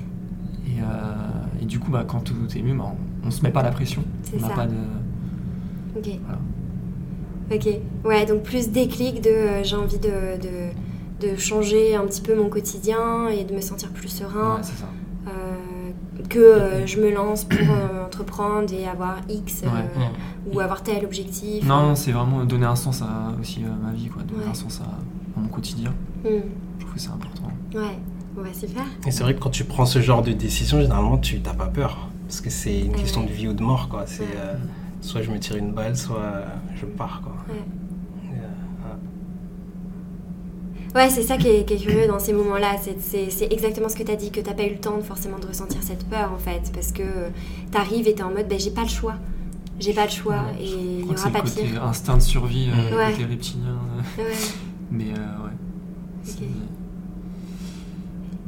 Et, 0.68 0.82
euh, 0.82 1.62
et 1.62 1.66
du 1.66 1.80
coup, 1.80 1.92
bah, 1.92 2.04
quand 2.08 2.20
tout 2.20 2.34
est 2.56 2.62
mieux, 2.62 2.76
bah, 2.76 2.94
on, 3.24 3.28
on 3.28 3.32
se 3.32 3.42
met 3.44 3.52
pas 3.52 3.64
la 3.64 3.72
pression. 3.72 4.04
C'est 4.24 4.38
On 4.38 4.48
n'a 4.48 4.54
pas 4.54 4.68
de. 4.68 4.76
Ok. 5.98 6.10
Voilà. 6.26 6.40
Ok. 7.54 7.68
Ouais, 8.06 8.26
donc 8.26 8.44
plus 8.44 8.70
déclic 8.70 9.22
de 9.22 9.30
euh, 9.30 9.64
j'ai 9.64 9.76
envie 9.76 10.00
de, 10.00 10.08
de, 10.10 11.28
de 11.28 11.38
changer 11.38 11.96
un 11.96 12.06
petit 12.06 12.22
peu 12.22 12.36
mon 12.36 12.50
quotidien 12.50 13.28
et 13.28 13.44
de 13.44 13.54
me 13.54 13.62
sentir 13.62 13.90
plus 13.90 14.08
serein. 14.10 14.56
Ouais, 14.56 14.62
c'est 14.64 14.78
ça. 14.78 14.88
Que 16.30 16.40
euh, 16.40 16.86
je 16.88 17.00
me 17.00 17.12
lance 17.14 17.44
pour 17.46 17.60
euh, 17.60 18.06
entreprendre 18.06 18.74
et 18.74 18.88
avoir 18.88 19.18
X 19.30 19.64
euh, 19.64 19.68
Ouais. 19.68 19.84
ou 20.54 20.60
avoir 20.60 20.84
tel 20.84 21.04
objectif. 21.06 21.66
Non, 21.66 21.96
c'est 21.96 22.12
vraiment 22.12 22.44
donner 22.46 22.66
un 22.66 22.76
sens 22.76 23.02
à 23.02 23.34
aussi 23.40 23.64
à 23.64 23.86
ma 23.86 23.92
vie, 23.94 24.08
quoi. 24.08 24.24
Donner 24.24 24.44
Ouais. 24.46 24.50
un 24.50 24.54
sens 24.54 24.82
à, 24.82 24.86
à 24.86 25.40
mon 25.42 25.48
quotidien. 25.48 25.92
Hmm. 26.24 26.28
Je 26.80 26.84
trouve 26.86 26.94
que 26.96 27.00
c'est 27.00 27.10
important. 27.10 27.48
Ouais. 27.74 27.98
Bon, 28.36 28.42
bah, 28.44 28.50
super. 28.54 28.84
Et 29.06 29.12
c'est 29.12 29.24
vrai 29.24 29.34
que 29.36 29.40
quand 29.40 29.50
tu 29.50 29.64
prends 29.66 29.86
ce 29.86 30.00
genre 30.00 30.22
de 30.22 30.32
décision, 30.32 30.80
généralement, 30.82 31.18
tu 31.18 31.40
n'as 31.40 31.54
pas 31.54 31.68
peur. 31.68 32.08
Parce 32.28 32.40
que 32.42 32.50
c'est 32.50 32.80
une 32.82 32.92
Ouais. 32.92 33.00
question 33.00 33.24
de 33.24 33.30
vie 33.30 33.48
ou 33.50 33.54
de 33.54 33.62
mort, 33.64 33.90
quoi. 33.90 34.04
C'est 34.08 34.24
Ouais. 34.24 34.30
euh, 34.38 34.56
soit 35.02 35.22
je 35.22 35.30
me 35.32 35.38
tire 35.40 35.58
une 35.58 35.72
balle, 35.74 35.98
soit 35.98 36.46
je 36.76 36.86
pars, 36.86 37.22
quoi. 37.24 37.34
Ouais. 37.50 37.60
Et, 38.34 38.38
euh, 38.38 38.96
Ouais, 40.94 41.10
c'est 41.10 41.22
ça 41.24 41.38
qui 41.38 41.48
est, 41.48 41.64
qui 41.66 41.76
est 41.76 41.78
curieux 41.78 42.08
dans 42.08 42.20
ces 42.20 42.34
moments-là. 42.34 42.76
C'est- 42.82 43.00
C'est 43.00 43.30
c'est 43.30 43.52
exactement 43.52 43.88
ce 43.88 43.96
que 43.96 44.04
tu 44.04 44.12
as 44.12 44.16
dit, 44.18 44.30
que 44.32 44.42
t'as 44.42 44.54
pas 44.54 44.64
eu 44.64 44.72
le 44.72 44.78
temps 44.80 44.98
de 44.98 45.04
forcément 45.04 45.40
de 45.40 45.48
ressentir 45.48 45.82
cette 45.84 46.06
peur 46.10 46.32
en 46.34 46.38
fait. 46.38 46.70
Parce 46.74 46.92
que 46.92 47.04
t'arrives 47.72 48.08
et 48.08 48.14
t'es 48.14 48.24
en 48.24 48.32
mode, 48.32 48.48
ben, 48.50 48.60
j'ai 48.60 48.72
pas 48.72 48.84
le 48.84 48.90
choix. 48.90 49.16
J'ai 49.80 49.94
pas 49.94 50.04
le 50.06 50.12
choix 50.12 50.36
Ouais, 50.36 50.62
et 50.64 50.66
il 50.66 51.00
y 51.00 51.02
crois 51.04 51.16
que 51.16 51.20
aura 51.22 51.30
c'est 51.46 51.56
pas 51.56 51.62
pire. 51.62 51.84
instinct 51.84 52.18
de 52.18 52.22
survie, 52.22 52.70
euh, 52.70 52.98
Ouais. 52.98 53.12
côté 53.14 53.26
reptilien. 53.26 53.78
euh, 54.20 54.24
Ouais. 54.24 54.30
mais 54.92 55.06
euh, 55.06 55.46
ouais. 55.46 55.56
C'est- 56.24 56.36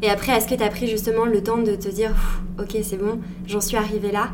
Et 0.02 0.10
après, 0.10 0.34
est-ce 0.34 0.48
que 0.48 0.56
t'as 0.56 0.70
pris 0.70 0.88
justement 0.88 1.24
le 1.26 1.42
temps 1.42 1.58
de 1.60 1.76
te 1.76 1.88
dire, 1.90 2.12
ok, 2.60 2.78
c'est 2.84 2.98
bon, 2.98 3.20
j'en 3.48 3.62
suis 3.62 3.78
arrivée 3.78 4.12
là? 4.12 4.30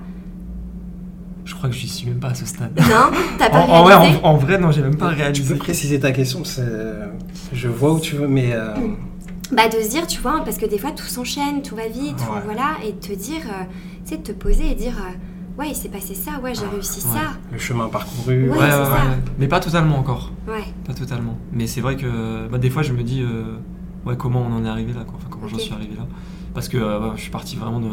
Je 1.50 1.56
crois 1.56 1.68
que 1.68 1.76
je 1.76 1.88
suis 1.88 2.06
même 2.08 2.20
pas 2.20 2.28
à 2.30 2.34
ce 2.36 2.46
stade. 2.46 2.78
Non 2.80 3.10
T'as 3.40 3.50
pas 3.50 3.62
En, 3.62 3.70
en 3.80 3.84
vrai, 3.84 3.96
réalisé 3.96 4.20
en, 4.24 4.30
en 4.30 4.38
vrai, 4.38 4.58
non, 4.60 4.70
j'ai 4.72 4.84
même 4.84 4.96
pas 4.98 5.10
Tu 5.10 5.16
réalisé. 5.16 5.54
peux 5.54 5.58
préciser 5.60 6.00
ta 6.00 6.12
question 6.12 6.44
Je 7.52 7.68
vois 7.68 7.92
où 7.94 8.00
tu 8.00 8.16
veux, 8.18 8.28
mais 8.28 8.52
euh, 8.54 8.74
bah, 9.52 9.68
de 9.68 9.82
se 9.82 9.90
dire, 9.90 10.06
tu 10.06 10.22
vois, 10.22 10.44
parce 10.46 10.58
que 10.60 10.68
des 10.68 10.78
fois 10.78 10.92
tout 10.92 11.08
s'enchaîne, 11.08 11.64
tout 11.64 11.76
va 11.76 11.88
vite, 11.88 12.18
ou 12.30 12.34
Ouais. 12.36 12.42
voilà, 12.46 12.76
et 12.88 12.92
de 12.94 13.00
te 13.00 13.14
dire, 13.14 13.42
euh, 13.48 13.64
tu 14.06 14.12
sais, 14.12 14.18
de 14.18 14.22
te 14.24 14.32
poser 14.32 14.72
et 14.72 14.76
dire, 14.76 14.94
euh, 15.00 15.60
ouais, 15.60 15.70
il 15.70 15.76
s'est 15.76 15.90
passé 15.90 16.14
ça, 16.14 16.40
ouais, 16.44 16.54
j'ai 16.54 16.68
réussi 16.68 17.04
Ouais. 17.08 17.14
ça. 17.16 17.32
Le 17.52 17.58
chemin 17.58 17.88
parcouru. 17.90 18.44
Ouais, 18.44 18.50
Ouais, 18.52 18.58
c'est 18.60 18.78
ouais, 18.78 18.86
ça. 18.86 18.92
ouais. 18.92 19.18
Mais 19.40 19.48
pas 19.48 19.60
totalement 19.60 19.98
encore. 19.98 20.32
Ouais, 20.48 20.64
Pas 20.86 20.94
totalement. 20.94 21.36
Mais 21.52 21.66
c'est 21.66 21.82
vrai 21.82 21.96
que 21.98 22.48
bah, 22.48 22.60
des 22.60 22.70
fois, 22.70 22.84
je 22.84 22.94
me 22.94 23.02
dis, 23.02 23.24
euh, 23.24 23.58
ouais, 24.06 24.16
comment 24.16 24.46
on 24.48 24.56
en 24.56 24.64
est 24.66 24.70
arrivé 24.70 24.94
là, 24.94 25.02
quoi. 25.04 25.16
Enfin, 25.18 25.30
comment 25.32 25.48
j'en 25.48 25.58
suis 25.58 25.74
arrivé 25.74 25.96
là. 25.98 26.06
Parce 26.54 26.68
que 26.70 26.78
euh, 26.78 27.00
ouais, 27.00 27.10
je 27.16 27.22
suis 27.22 27.32
parti 27.32 27.56
vraiment 27.56 27.80
de. 27.80 27.90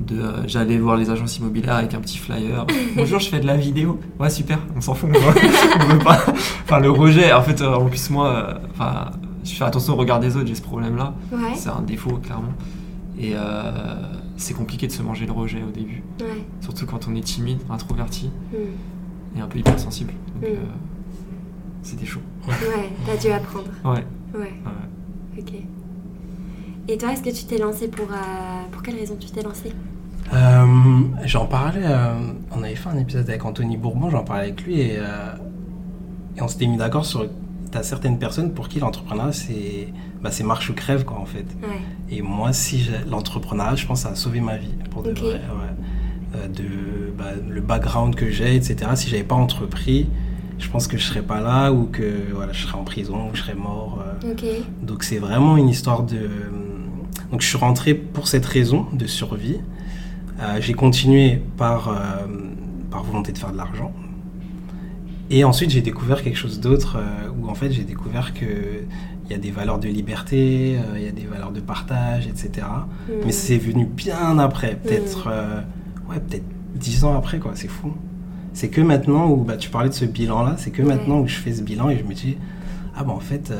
De 0.00 0.20
euh, 0.20 0.46
J'allais 0.46 0.78
voir 0.78 0.96
les 0.96 1.10
agences 1.10 1.38
immobilières 1.38 1.76
avec 1.76 1.94
un 1.94 2.00
petit 2.00 2.18
flyer. 2.18 2.66
Bonjour, 2.96 3.18
je 3.18 3.28
fais 3.28 3.40
de 3.40 3.46
la 3.46 3.56
vidéo. 3.56 3.98
Ouais, 4.18 4.30
super, 4.30 4.58
on 4.76 4.80
s'en 4.80 4.94
fout. 4.94 5.10
On 5.14 5.18
veut, 5.18 5.40
on 5.80 5.84
veut 5.94 5.98
pas. 5.98 6.18
Enfin, 6.64 6.80
le 6.80 6.90
rejet, 6.90 7.32
en 7.32 7.42
fait, 7.42 7.60
euh, 7.62 7.74
en 7.74 7.86
plus, 7.86 8.10
moi, 8.10 8.28
euh, 8.80 9.04
je 9.44 9.54
fais 9.54 9.64
attention 9.64 9.94
au 9.94 9.96
regard 9.96 10.20
des 10.20 10.36
autres, 10.36 10.46
j'ai 10.46 10.54
ce 10.54 10.62
problème-là. 10.62 11.14
ouais, 11.32 11.54
C'est 11.54 11.70
un 11.70 11.82
défaut, 11.82 12.16
clairement. 12.18 12.52
Et 13.18 13.34
c'est 14.36 14.52
compliqué 14.52 14.86
de 14.86 14.92
se 14.92 15.02
manger 15.02 15.24
le 15.24 15.32
rejet 15.32 15.62
au 15.66 15.70
début. 15.70 16.02
ouais. 16.20 16.44
Surtout 16.60 16.84
quand 16.84 17.08
on 17.08 17.14
est 17.14 17.22
timide, 17.22 17.60
introverti 17.70 18.30
hmm. 18.52 19.38
et 19.38 19.40
un 19.40 19.46
peu 19.46 19.58
hypersensible. 19.58 20.12
Donc, 20.42 20.50
Mm. 20.50 20.56
c'était 21.82 22.04
chaud. 22.04 22.20
Ouais, 22.46 22.90
t'as 23.06 23.16
dû 23.16 23.28
apprendre. 23.32 23.68
Ouais. 23.84 24.04
Ouais, 24.34 24.40
ouais. 24.66 25.38
ok. 25.38 25.52
Et 26.88 26.96
toi, 26.98 27.12
est-ce 27.12 27.22
que 27.22 27.30
tu 27.36 27.44
t'es 27.44 27.58
lancé 27.58 27.88
pour. 27.88 28.06
euh, 28.10 28.16
pour 28.70 28.82
quelle 28.82 28.96
raison 28.96 29.16
tu 29.18 29.28
t'es 29.28 29.42
lancé 29.42 29.72
Euh, 30.32 30.66
j'en 31.24 31.46
parlais, 31.46 31.80
euh, 31.84 32.14
on 32.52 32.62
avait 32.62 32.74
fait 32.76 32.88
un 32.88 32.98
épisode 32.98 33.28
avec 33.28 33.44
Anthony 33.44 33.76
Bourbon, 33.76 34.10
j'en 34.10 34.24
parlais 34.24 34.44
avec 34.44 34.62
lui 34.64 34.80
et, 34.80 34.94
et 36.36 36.42
on 36.42 36.48
s'était 36.48 36.66
mis 36.66 36.76
d'accord 36.76 37.04
sur. 37.04 37.26
T'as 37.72 37.82
certaines 37.82 38.18
personnes 38.18 38.52
pour 38.54 38.68
qui 38.68 38.78
l'entrepreneuriat 38.78 39.32
c'est 39.32 39.88
bah, 40.22 40.30
marche 40.44 40.70
ou 40.70 40.74
crève 40.74 41.04
quoi 41.04 41.18
en 41.18 41.26
fait. 41.26 41.46
Ouais, 41.62 41.80
Et 42.08 42.22
moi, 42.22 42.52
si 42.52 42.88
l'entrepreneuriat, 43.10 43.74
je 43.74 43.86
pense, 43.86 44.02
ça 44.02 44.10
a 44.10 44.14
sauvé 44.14 44.40
ma 44.40 44.56
vie 44.56 44.72
pour 44.90 45.02
de 45.02 45.10
Ok. 45.10 45.18
vrai. 45.18 45.32
ouais. 45.32 46.36
Euh, 46.36 46.48
de 46.48 47.10
bah, 47.18 47.30
le 47.48 47.60
background 47.60 48.14
que 48.14 48.30
j'ai, 48.30 48.54
etc. 48.56 48.90
Si 48.94 49.08
j'avais 49.10 49.24
pas 49.24 49.34
entrepris, 49.34 50.08
je 50.58 50.68
pense 50.70 50.86
que 50.86 50.96
je 50.96 51.04
serais 51.04 51.22
pas 51.22 51.40
là 51.40 51.72
ou 51.72 51.86
que 51.86 52.32
voilà, 52.32 52.52
je 52.52 52.62
serais 52.66 52.78
en 52.78 52.84
prison 52.84 53.28
ou 53.30 53.34
je 53.34 53.42
serais 53.42 53.54
mort. 53.54 54.02
euh. 54.24 54.34
Donc 54.82 55.02
c'est 55.02 55.18
vraiment 55.18 55.56
une 55.56 55.68
histoire 55.68 56.02
de. 56.04 56.30
Donc 57.36 57.42
je 57.42 57.48
suis 57.48 57.58
rentré 57.58 57.92
pour 57.92 58.28
cette 58.28 58.46
raison 58.46 58.86
de 58.94 59.06
survie. 59.06 59.58
Euh, 60.40 60.56
j'ai 60.58 60.72
continué 60.72 61.42
par, 61.58 61.90
euh, 61.90 61.92
par 62.90 63.04
volonté 63.04 63.30
de 63.30 63.36
faire 63.36 63.52
de 63.52 63.58
l'argent. 63.58 63.92
Et 65.28 65.44
ensuite 65.44 65.68
j'ai 65.68 65.82
découvert 65.82 66.22
quelque 66.22 66.38
chose 66.38 66.60
d'autre 66.60 66.96
euh, 66.96 67.28
où 67.38 67.50
en 67.50 67.54
fait 67.54 67.70
j'ai 67.72 67.84
découvert 67.84 68.32
que 68.32 68.46
il 69.26 69.30
y 69.30 69.34
a 69.34 69.38
des 69.38 69.50
valeurs 69.50 69.78
de 69.78 69.86
liberté, 69.86 70.78
il 70.94 71.02
y 71.02 71.08
a 71.08 71.10
des 71.10 71.26
valeurs 71.26 71.52
de 71.52 71.60
partage, 71.60 72.26
etc. 72.26 72.68
Hmm. 73.06 73.12
Mais 73.26 73.32
c'est 73.32 73.58
venu 73.58 73.84
bien 73.84 74.38
après, 74.38 74.76
peut-être 74.82 75.28
euh, 75.30 75.60
ouais, 76.08 76.18
peut-être 76.20 76.46
dix 76.74 77.04
ans 77.04 77.18
après 77.18 77.38
quoi. 77.38 77.50
C'est 77.54 77.68
fou. 77.68 77.92
C'est 78.54 78.70
que 78.70 78.80
maintenant 78.80 79.28
où 79.28 79.44
bah, 79.44 79.58
tu 79.58 79.68
parlais 79.68 79.90
de 79.90 79.94
ce 79.94 80.06
bilan-là, 80.06 80.54
c'est 80.56 80.70
que 80.70 80.80
Ouais. 80.80 80.88
maintenant 80.88 81.20
où 81.20 81.28
je 81.28 81.36
fais 81.36 81.52
ce 81.52 81.60
bilan 81.60 81.90
et 81.90 81.98
je 81.98 82.04
me 82.04 82.14
dis 82.14 82.38
ah 82.98 83.04
bah 83.04 83.12
en 83.12 83.20
fait 83.20 83.52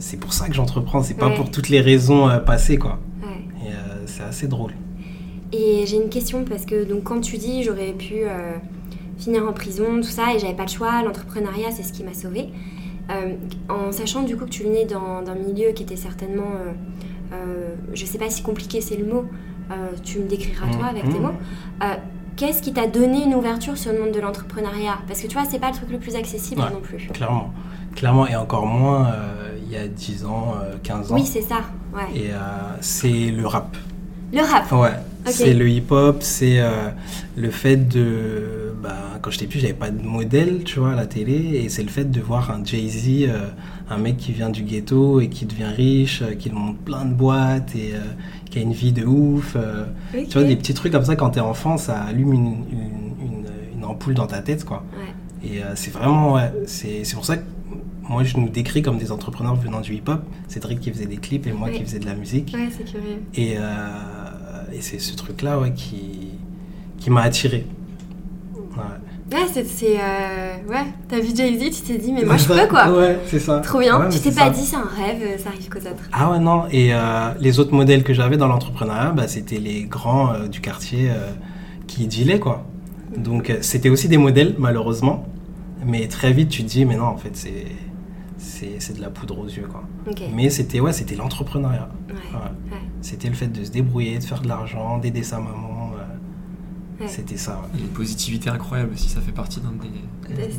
c'est 0.00 0.16
pour 0.16 0.32
ça 0.32 0.48
que 0.48 0.54
j'entreprends, 0.54 1.04
c'est 1.04 1.14
pas 1.14 1.30
pour 1.30 1.52
toutes 1.52 1.68
les 1.68 1.80
raisons 1.80 2.28
passées 2.44 2.78
quoi. 2.78 2.98
Ouais. 3.22 3.28
Et 3.64 3.72
euh, 3.72 4.02
c'est 4.06 4.21
assez 4.32 4.48
drôle. 4.48 4.72
Et 5.52 5.84
j'ai 5.86 5.96
une 6.02 6.08
question 6.08 6.44
parce 6.44 6.64
que 6.64 6.84
donc 6.84 7.04
quand 7.04 7.20
tu 7.20 7.36
dis 7.36 7.62
j'aurais 7.62 7.92
pu 7.92 8.14
euh, 8.24 8.54
finir 9.18 9.46
en 9.46 9.52
prison, 9.52 9.96
tout 9.96 10.02
ça, 10.18 10.34
et 10.34 10.38
j'avais 10.38 10.54
pas 10.54 10.64
le 10.64 10.70
choix, 10.70 11.02
l'entrepreneuriat 11.02 11.70
c'est 11.70 11.82
ce 11.82 11.92
qui 11.92 12.02
m'a 12.02 12.14
sauvée. 12.14 12.48
Euh, 13.10 13.34
en 13.68 13.92
sachant 13.92 14.22
du 14.22 14.36
coup 14.36 14.44
que 14.46 14.50
tu 14.50 14.62
venais 14.62 14.86
dans- 14.86 15.22
d'un 15.22 15.34
milieu 15.34 15.72
qui 15.72 15.82
était 15.82 15.96
certainement, 15.96 16.52
euh, 16.56 16.72
euh, 17.34 17.74
je 17.92 18.04
sais 18.06 18.16
pas 18.18 18.30
si 18.30 18.42
compliqué 18.42 18.80
c'est 18.80 18.96
le 18.96 19.04
mot, 19.04 19.24
tu 20.04 20.18
me 20.18 20.26
décriras 20.28 20.66
toi 20.76 20.86
avec 20.86 21.02
tes 21.04 21.18
mots. 21.18 21.30
Euh, 21.82 21.94
Qu'est-ce 22.36 22.62
qui 22.62 22.72
t'a 22.72 22.86
donné 22.86 23.24
une 23.24 23.34
ouverture 23.34 23.76
sur 23.76 23.92
le 23.92 24.00
monde 24.00 24.12
de 24.12 24.20
l'entrepreneuriat? 24.20 24.98
Parce 25.06 25.20
que 25.20 25.26
tu 25.26 25.34
vois, 25.34 25.44
c'est 25.46 25.58
pas 25.58 25.68
le 25.68 25.74
truc 25.76 25.90
le 25.90 25.98
plus 25.98 26.16
accessible 26.16 26.62
Ouais. 26.62 26.70
non 26.72 26.80
plus. 26.80 27.08
Clairement. 27.12 27.52
Clairement 27.94 28.26
et 28.26 28.36
encore 28.36 28.64
moins 28.66 29.12
il 29.64 29.70
y 29.70 29.76
a 29.76 29.86
10 29.86 30.24
ans, 30.24 30.54
euh, 30.62 30.74
15 30.82 31.12
ans. 31.12 31.14
Oui, 31.14 31.24
c'est 31.26 31.42
ça, 31.42 31.60
ouais. 31.94 32.18
et 32.20 32.30
c'est 32.80 33.30
le 33.30 33.46
rap. 33.46 33.76
Le 34.32 34.40
rap, 34.40 34.70
Ouais, 34.72 34.90
c'est 35.26 35.52
le 35.54 35.68
hip-hop, 35.68 36.16
c'est 36.20 36.58
euh, 36.60 36.88
le 37.36 37.50
fait 37.50 37.76
de... 37.76 38.72
Bah, 38.82 38.96
quand 39.20 39.30
j'étais 39.30 39.46
petit, 39.46 39.60
j'avais 39.60 39.72
pas 39.74 39.90
de 39.90 40.02
modèle, 40.02 40.62
tu 40.64 40.80
vois, 40.80 40.92
à 40.92 40.96
la 40.96 41.06
télé, 41.06 41.60
et 41.62 41.68
c'est 41.68 41.82
le 41.84 41.88
fait 41.90 42.10
de 42.10 42.20
voir 42.20 42.50
un 42.50 42.64
Jay-Z, 42.64 43.28
euh, 43.28 43.48
un 43.90 43.98
mec 43.98 44.16
qui 44.16 44.32
vient 44.32 44.48
du 44.50 44.62
ghetto 44.62 45.20
et 45.20 45.28
qui 45.28 45.44
devient 45.46 45.70
riche, 45.76 46.22
euh, 46.22 46.34
qui 46.34 46.50
monte 46.50 46.78
plein 46.78 47.04
de 47.04 47.12
boîtes 47.14 47.76
et 47.76 47.92
qui 48.50 48.58
a 48.58 48.62
une 48.62 48.72
vie 48.72 48.92
de 48.92 49.04
ouf. 49.04 49.56
Tu 50.12 50.38
vois, 50.38 50.42
des 50.44 50.56
petits 50.56 50.74
trucs 50.74 50.92
comme 50.92 51.04
ça, 51.04 51.14
quand 51.14 51.30
t'es 51.30 51.40
enfant, 51.40 51.76
ça 51.78 52.00
allume 52.00 52.32
une, 52.32 52.46
une, 52.46 53.26
une- 53.26 53.46
une 53.78 53.84
ampoule 53.84 54.14
dans 54.14 54.26
ta 54.26 54.40
tête, 54.40 54.64
quoi. 54.64 54.84
Ouais. 55.44 55.48
Et 55.50 55.60
c'est 55.74 55.92
vraiment, 55.92 56.34
ouais, 56.34 56.52
c'est 56.66 57.02
pour 57.14 57.24
ça 57.24 57.36
que 57.36 57.42
moi, 58.08 58.24
je 58.24 58.36
nous 58.36 58.48
décris 58.48 58.82
comme 58.82 58.98
des 58.98 59.12
entrepreneurs 59.12 59.54
venant 59.54 59.80
du 59.80 59.94
hip-hop. 59.94 60.22
Cédric 60.48 60.80
qui 60.80 60.90
faisait 60.90 61.06
des 61.06 61.16
clips 61.18 61.46
et 61.46 61.52
moi 61.52 61.68
Ouais. 61.68 61.74
qui 61.74 61.82
faisais 61.84 61.98
de 62.00 62.06
la 62.06 62.14
musique. 62.14 62.52
Ouais, 62.54 62.68
c'est 62.76 62.84
curieux. 62.84 63.22
Et, 63.34 63.54
euh, 63.58 63.62
et 64.72 64.80
c'est 64.80 64.98
ce 64.98 65.14
truc-là 65.16 65.58
ouais, 65.58 65.72
qui, 65.72 66.30
qui 66.98 67.10
m'a 67.10 67.22
attiré. 67.22 67.64
Ouais. 68.54 69.36
Ouais, 69.38 69.46
c'est. 69.64 69.96
euh, 69.98 70.56
Ouais, 70.68 70.84
t'as 71.08 71.20
vu 71.20 71.28
Jay-Z, 71.34 71.76
tu 71.76 71.82
t'es 71.92 71.98
dit, 71.98 72.12
mais 72.12 72.24
moi 72.24 72.36
je 72.36 72.46
peux 72.48 72.66
quoi 72.68 72.90
Ouais, 72.92 73.18
c'est 73.26 73.38
ça. 73.38 73.60
Trop 73.60 73.78
bien. 73.78 73.98
Ouais, 74.00 74.08
tu 74.10 74.18
t'es 74.18 74.30
pas 74.30 74.44
ça. 74.46 74.50
dit 74.50 74.60
c'est 74.60 74.76
un 74.76 74.82
rêve, 74.82 75.22
euh, 75.22 75.38
ça 75.38 75.48
arrive 75.50 75.68
qu'aux 75.68 75.78
autres. 75.78 76.08
Ah 76.12 76.30
ouais, 76.30 76.38
non. 76.38 76.64
Et 76.70 76.92
euh, 76.92 77.32
les 77.40 77.58
autres 77.60 77.72
modèles 77.74 78.02
que 78.04 78.12
j'avais 78.12 78.36
dans 78.36 78.48
l'entrepreneuriat, 78.48 79.12
bah, 79.12 79.28
c'était 79.28 79.58
les 79.58 79.84
grands 79.84 80.32
du 80.50 80.60
quartier 80.60 81.08
qui 81.86 82.06
dealaient, 82.08 82.40
quoi. 82.40 82.66
Donc 83.16 83.52
c'était 83.62 83.88
aussi 83.90 84.08
des 84.08 84.18
modèles, 84.18 84.54
malheureusement. 84.58 85.26
Mais 85.86 86.06
très 86.08 86.32
vite, 86.32 86.48
tu 86.48 86.62
te 86.62 86.68
dis, 86.68 86.84
mais 86.84 86.96
non, 86.96 87.04
en 87.06 87.16
fait, 87.16 87.30
c'est 87.36 87.66
c'est 88.42 88.76
c'est 88.80 88.96
de 88.96 89.00
la 89.00 89.08
poudre 89.10 89.38
aux 89.38 89.46
yeux, 89.46 89.66
quoi. 89.70 89.84
Mais 90.34 90.50
c'était 90.50 90.80
ouais, 90.80 90.92
c'était 90.92 91.14
l'entrepreneuriat. 91.14 91.88
Ouais. 92.08 92.14
Ouais. 92.14 92.40
Ouais. 92.72 92.78
C'était 93.00 93.28
le 93.28 93.34
fait 93.34 93.46
de 93.48 93.64
se 93.64 93.70
débrouiller, 93.70 94.18
de 94.18 94.24
faire 94.24 94.40
de 94.42 94.48
l'argent, 94.48 94.98
d'aider 94.98 95.22
sa 95.22 95.38
maman. 95.38 95.92
euh, 95.96 96.02
Ouais. 97.00 97.08
C'était 97.08 97.36
ça. 97.38 97.62
Une 97.76 97.88
positivité 97.88 98.48
incroyable 98.50 98.92
aussi, 98.92 99.08
ça 99.08 99.20
fait 99.20 99.32
partie 99.32 99.60
d'un 99.60 99.72
des. 99.72 99.88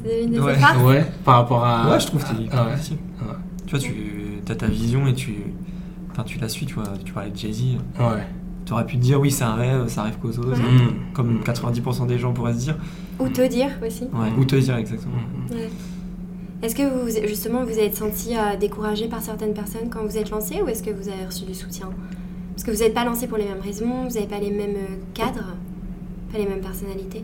C'est 0.04 0.24
une 0.24 0.32
de 0.32 0.40
Ouais. 0.42 1.06
par 1.24 1.36
rapport 1.36 1.64
à. 1.64 1.90
Ouais, 1.92 2.00
je 2.00 2.08
trouve 2.08 2.24
que 2.24 2.30
Ah. 2.52 2.66
Ouais. 2.66 2.76
Tu 3.66 3.76
vois, 3.78 3.80
tu 3.80 4.52
as 4.52 4.56
ta 4.56 4.68
vision 4.68 5.08
et 5.08 5.14
tu. 5.14 5.36
Enfin, 6.12 6.24
tu 6.24 6.40
la 6.40 6.50
suis, 6.50 6.66
tu 6.66 6.74
vois. 6.76 6.84
Tu 7.06 7.14
parlais 7.14 7.30
de 7.32 7.38
Jay-Z. 7.38 7.78
Ouais. 8.00 8.26
Tu 8.66 8.74
aurais 8.74 8.86
pu 8.86 8.98
te 8.98 9.02
dire, 9.02 9.20
oui, 9.20 9.30
c'est 9.32 9.44
un 9.44 9.56
rêve, 9.56 9.88
ça 9.88 10.02
arrive 10.02 10.18
qu'aux 10.18 10.38
autres. 10.40 10.52
Ouais. 10.62 10.86
Mm. 10.86 11.14
Comme 11.14 11.42
90% 11.44 12.08
des 12.08 12.18
gens 12.18 12.34
pourraient 12.34 12.54
se 12.54 12.60
dire. 12.60 12.78
Ou 13.20 13.28
te 13.30 13.48
dire 13.48 13.70
aussi. 13.86 14.04
Ouais, 14.06 14.30
ou 14.38 14.44
te 14.46 14.56
dire 14.56 14.76
exactement. 14.78 15.16
Mm. 15.50 15.54
Ouais. 15.54 15.70
Est-ce 16.64 16.76
que 16.76 16.84
vous, 16.84 17.10
justement, 17.28 17.64
vous 17.66 17.78
êtes 17.78 17.96
senti 17.98 18.38
euh, 18.38 18.56
découragé 18.58 19.08
par 19.10 19.22
certaines 19.22 19.54
personnes 19.54 19.90
quand 19.90 20.04
vous 20.06 20.18
êtes 20.18 20.30
lancé 20.30 20.62
ou 20.62 20.68
est-ce 20.70 20.82
que 20.82 20.92
vous 20.92 21.10
avez 21.10 21.26
reçu 21.26 21.44
du 21.44 21.54
soutien? 21.54 21.90
Parce 22.54 22.64
que 22.64 22.72
vous 22.72 22.78
n'êtes 22.80 22.94
pas 22.94 23.04
lancé 23.04 23.28
pour 23.28 23.38
les 23.38 23.44
mêmes 23.46 23.60
raisons, 23.62 24.06
vous 24.08 24.14
n'avez 24.14 24.28
pas 24.28 24.40
les 24.40 24.50
mêmes 24.52 24.76
euh, 24.78 24.96
cadres, 25.14 25.56
pas 26.32 26.38
les 26.38 26.46
mêmes 26.46 26.62
personnalités. 26.62 27.22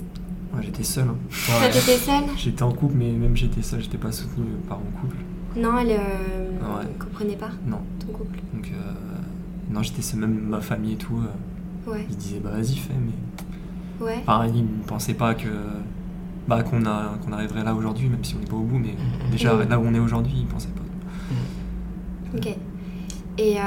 Ouais, 0.53 0.61
j'étais 0.63 0.83
seul. 0.83 1.07
hein. 1.07 1.15
Ouais. 1.61 1.69
t'étais 1.71 1.97
seule 1.97 2.23
J'étais 2.35 2.63
en 2.63 2.71
couple, 2.73 2.95
mais 2.97 3.11
même 3.11 3.35
j'étais 3.37 3.61
seul, 3.61 3.81
j'étais 3.81 3.97
pas 3.97 4.11
soutenu 4.11 4.45
par 4.67 4.79
mon 4.79 4.91
couple. 4.99 5.15
Non, 5.55 5.77
elle 5.79 5.91
euh, 5.91 6.77
ouais. 6.79 6.85
comprenait 6.99 7.35
pas? 7.37 7.51
Non. 7.65 7.79
ton 8.05 8.11
couple. 8.11 8.39
Donc, 8.53 8.69
euh, 8.73 8.91
non, 9.71 9.81
j'étais 9.83 10.01
seul, 10.01 10.19
même 10.19 10.37
ma 10.49 10.59
famille 10.59 10.93
et 10.93 10.97
tout. 10.97 11.21
Ouais, 11.87 12.05
ils 12.09 12.17
disaient, 12.17 12.39
bah 12.43 12.49
vas-y, 12.51 12.75
fais, 12.75 12.93
mais. 12.93 14.05
ouais. 14.05 14.17
Enfin, 14.23 14.47
ils 14.47 14.63
ne 14.63 14.83
pensaient 14.85 15.13
pas 15.13 15.33
que. 15.33 15.47
Bah, 16.49 16.63
qu'on 16.63 16.81
qu'on 16.81 17.31
arriverait 17.31 17.63
là 17.63 17.75
aujourd'hui, 17.75 18.09
même 18.09 18.23
si 18.23 18.35
on 18.35 18.39
n'est 18.39 18.45
pas 18.47 18.55
au 18.55 18.63
bout, 18.63 18.79
mais 18.79 18.95
déjà 19.31 19.53
Mhm. 19.53 19.69
là 19.69 19.79
où 19.79 19.83
on 19.85 19.93
est 19.93 19.99
aujourd'hui, 19.99 20.33
ils 20.39 20.45
pensaient 20.47 20.69
pas. 20.69 20.81
Ok. 22.37 22.47
Et 23.37 23.57
euh, 23.57 23.61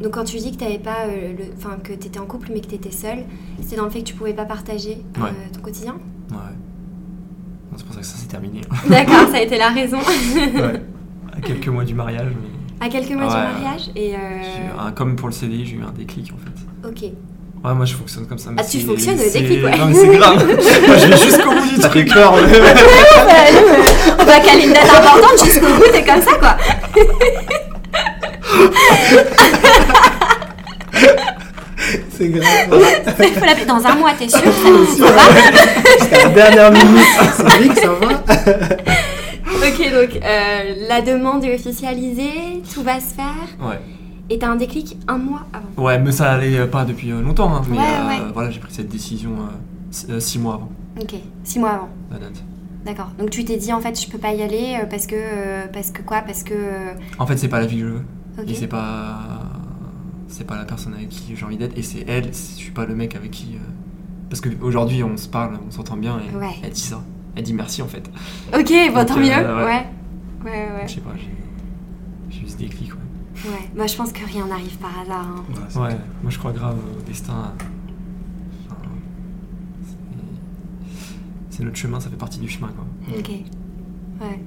donc 0.00 0.12
quand 0.14 0.24
tu 0.24 0.36
dis 0.38 0.52
que 0.52 0.56
t'avais 0.58 0.78
pas, 0.78 1.06
euh, 1.08 1.32
le, 1.36 1.76
que 1.82 1.92
t'étais 1.92 2.18
en 2.20 2.26
couple 2.26 2.50
mais 2.54 2.60
que 2.60 2.66
t'étais 2.68 2.90
seule, 2.90 3.24
c'était 3.60 3.76
dans 3.76 3.84
le 3.84 3.90
fait 3.90 3.98
que 4.00 4.04
tu 4.04 4.14
pouvais 4.14 4.32
pas 4.32 4.44
partager 4.44 5.02
euh, 5.18 5.22
Ouais. 5.22 5.30
ton 5.52 5.60
quotidien? 5.60 5.94
Ouais. 6.30 6.36
C'est 7.76 7.84
pour 7.84 7.94
ça 7.94 8.00
que 8.00 8.06
ça 8.06 8.16
s'est 8.16 8.28
terminé. 8.28 8.60
D'accord, 8.88 9.28
ça 9.28 9.36
a 9.38 9.40
été 9.40 9.58
la 9.58 9.68
raison. 9.80 9.98
ouais. 9.98 10.82
À 11.34 11.40
quelques 11.40 11.68
mois 11.68 11.84
du 11.84 11.94
mariage, 11.94 12.28
mais. 12.30 12.86
à 12.86 12.88
quelques 12.90 13.12
mois 13.12 13.26
du 13.26 13.32
mariage 13.32 13.90
et. 13.96 14.14
euh, 14.14 14.90
comme 14.94 15.16
pour 15.16 15.28
le 15.28 15.32
CDI, 15.34 15.64
j'ai 15.64 15.76
eu 15.76 15.82
un 15.82 15.90
déclic 15.92 16.30
en 16.32 16.36
fait. 16.36 16.88
Ok. 16.88 17.10
Ouais, 17.64 17.74
moi 17.74 17.84
je 17.84 17.94
fonctionne 17.94 18.26
comme 18.26 18.38
ça. 18.38 18.50
mais 18.50 18.56
Ah, 18.60 18.64
tu 18.68 18.80
fonctionnes 18.80 19.18
au 19.20 19.30
déclic, 19.32 19.64
ouais. 19.64 19.78
Non, 19.78 19.86
mais 19.86 19.94
c'est 19.94 20.08
grave. 20.08 20.44
moi 20.86 20.96
je 20.96 21.06
vais 21.06 21.16
jusqu'au 21.16 21.50
bout 21.50 21.60
du 21.68 21.80
fait 21.80 21.88
truc. 21.88 22.12
peur, 22.12 22.34
mais- 22.34 22.58
On 24.18 24.24
va 24.24 24.40
caler 24.40 24.64
une 24.64 24.72
date 24.72 24.90
importante 24.90 25.44
jusqu'au 25.44 25.66
bout, 25.66 25.84
c'est 25.92 26.04
comme 26.04 26.22
ça 26.22 26.34
quoi. 26.38 26.56
C'est 32.10 32.28
grave. 32.28 32.46
Faut 33.16 33.44
l'appeler 33.44 33.66
dans 33.66 33.84
un 33.86 33.94
mois, 33.96 34.12
t'es 34.18 34.28
sûr 34.28 34.38
ça, 34.40 35.06
va 35.06 36.18
la 36.24 36.28
dernière 36.28 36.70
minute. 36.72 37.04
Ça 37.36 37.88
va 37.88 38.08
Ok, 39.66 39.92
donc 39.92 40.22
euh, 40.22 40.74
la 40.88 41.00
demande 41.00 41.44
est 41.44 41.54
officialisée, 41.54 42.62
tout 42.72 42.82
va 42.82 42.96
se 43.00 43.14
faire. 43.14 43.46
Ouais. 43.60 43.78
Et 44.32 44.38
t'as 44.38 44.48
un 44.50 44.56
déclic 44.56 44.96
un 45.08 45.18
mois 45.18 45.44
avant 45.52 45.84
Ouais, 45.84 45.98
mais 45.98 46.10
ça 46.10 46.32
allait 46.32 46.56
euh, 46.58 46.66
pas 46.66 46.84
depuis 46.86 47.10
euh, 47.12 47.20
longtemps. 47.20 47.54
hein, 47.54 47.62
mais 47.68 47.76
Ouais, 47.76 47.82
euh, 47.84 48.08
ouais. 48.08 48.32
voilà, 48.32 48.50
j'ai 48.50 48.60
pris 48.60 48.72
cette 48.72 48.88
décision 48.88 49.30
six- 49.90 50.38
mois 50.38 50.54
avant 50.54 50.70
Ok, 51.00 51.14
six 51.44 51.58
mois 51.58 51.70
avant. 51.72 51.88
la 52.10 52.18
date. 52.18 52.42
D'accord. 52.86 53.10
Donc 53.18 53.28
tu 53.30 53.44
t'es 53.44 53.56
dit 53.58 53.72
en 53.74 53.80
fait 53.80 54.00
je 54.00 54.10
peux 54.10 54.16
pas 54.18 54.32
y 54.32 54.42
aller 54.42 54.78
parce 54.90 55.06
que 55.06 55.14
euh, 55.16 55.66
parce 55.72 55.90
que 55.90 56.00
quoi? 56.02 56.22
Parce 56.22 56.42
que 56.44 56.54
euh, 56.54 56.94
En 57.18 57.26
fait, 57.26 57.36
c'est 57.36 57.48
pas 57.48 57.60
la 57.60 57.66
vie 57.66 57.76
que 57.80 57.82
je 57.82 57.86
veux. 57.88 58.04
Et 58.48 58.54
c'est 58.54 58.66
pas. 58.68 59.18
C'est 60.28 60.46
pas 60.46 60.56
la 60.56 60.64
personne 60.64 60.94
avec 60.94 61.10
qui 61.10 61.36
j'ai 61.36 61.44
envie 61.44 61.58
d'être. 61.58 61.76
Et 61.76 61.82
c'est 61.82 62.04
elle, 62.08 62.28
je 62.32 62.38
suis 62.38 62.70
pas 62.72 62.86
le 62.86 62.94
mec 62.94 63.14
avec 63.14 63.30
qui. 63.32 63.54
euh, 63.56 63.58
Parce 64.30 64.40
qu'aujourd'hui, 64.40 65.04
on 65.04 65.16
se 65.18 65.28
parle, 65.28 65.58
on 65.68 65.70
s'entend 65.70 65.96
bien. 65.98 66.18
Et 66.20 66.34
Ouais. 66.36 66.54
elle 66.64 66.70
dit 66.70 66.80
ça. 66.80 67.02
Elle 67.36 67.42
dit 67.44 67.52
merci 67.54 67.82
en 67.82 67.86
fait. 67.88 68.10
Ok, 68.58 68.72
bon 68.94 69.04
tant 69.04 69.16
mieux. 69.16 69.26
ouais. 69.26 69.64
Ouais. 69.64 69.86
Ouais 70.44 70.50
ouais. 70.50 70.86
Je 70.86 70.94
sais 70.94 71.00
pas, 71.02 71.10
j'ai 71.16 71.30
j'ai 72.36 72.46
eu 72.46 72.48
ce 72.48 72.56
déclic. 72.56 72.92
Ouais. 72.94 72.98
Ouais. 73.44 73.70
Bah 73.76 73.86
je 73.86 73.96
pense 73.96 74.12
que 74.12 74.24
rien 74.24 74.46
n'arrive 74.46 74.76
par 74.78 74.90
hasard. 75.00 75.26
hein. 75.26 75.44
Ouais, 75.50 75.62
c'est 75.68 75.78
moi 75.78 76.30
je 76.30 76.38
crois 76.38 76.52
grave 76.52 76.76
au 76.78 77.02
destin. 77.08 77.52
Enfin, 78.70 78.76
c'est- 79.84 81.56
c'est 81.56 81.64
notre 81.64 81.76
chemin, 81.76 81.98
ça 82.00 82.08
fait 82.10 82.16
partie 82.16 82.38
du 82.38 82.48
chemin 82.48 82.68
quoi. 82.68 82.84
Ok. 83.18 83.30
Ouais. 84.20 84.40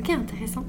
Ok, 0.00 0.10
intéressant. 0.10 0.64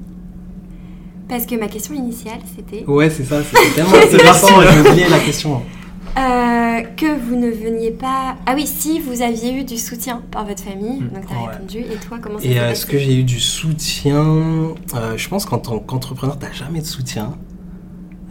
Parce 1.28 1.46
que 1.46 1.54
ma 1.54 1.68
question 1.68 1.94
initiale, 1.94 2.40
c'était 2.54 2.84
Ouais, 2.86 3.08
c'est 3.08 3.24
ça, 3.24 3.42
c'était 3.42 3.70
tellement 3.74 3.94
intéressant, 3.94 4.48
j'ai 4.70 4.80
oublié 4.90 5.08
la 5.08 5.18
question. 5.20 5.62
euh, 6.18 6.82
que 6.96 7.18
vous 7.18 7.36
ne 7.36 7.48
veniez 7.50 7.90
pas. 7.92 8.36
Ah 8.44 8.52
oui, 8.54 8.66
si 8.66 9.00
vous 9.00 9.22
aviez 9.22 9.54
eu 9.58 9.64
du 9.64 9.78
soutien 9.78 10.20
par 10.30 10.44
votre 10.44 10.62
famille, 10.62 11.00
Mm. 11.00 11.08
donc 11.08 11.26
t'as 11.26 11.34
Ouais. 11.36 11.52
répondu. 11.52 11.78
Et 11.78 11.96
toi, 12.06 12.18
comment 12.20 12.36
ça 12.38 12.44
s'est 12.44 12.50
euh, 12.58 12.60
passé 12.60 12.72
est-ce 12.72 12.86
que 12.86 12.98
j'ai 12.98 13.18
eu 13.20 13.24
du 13.24 13.40
soutien 13.40 14.74
Euh, 14.94 15.16
Je 15.16 15.28
pense 15.30 15.46
qu'en 15.46 15.56
tant 15.58 15.78
qu'entrepreneur, 15.78 16.38
t'as 16.38 16.52
jamais 16.52 16.80
de 16.80 16.86
soutien. 16.86 17.34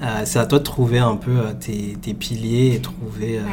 Euh, 0.01 0.21
c'est 0.25 0.39
à 0.39 0.45
toi 0.45 0.57
de 0.59 0.63
trouver 0.63 0.97
un 0.99 1.15
peu 1.15 1.31
euh, 1.37 1.53
tes, 1.59 1.95
tes 2.01 2.13
piliers 2.13 2.73
et 2.75 2.79
trouver 2.81 3.37
euh, 3.39 3.43
Ouais. 3.43 3.49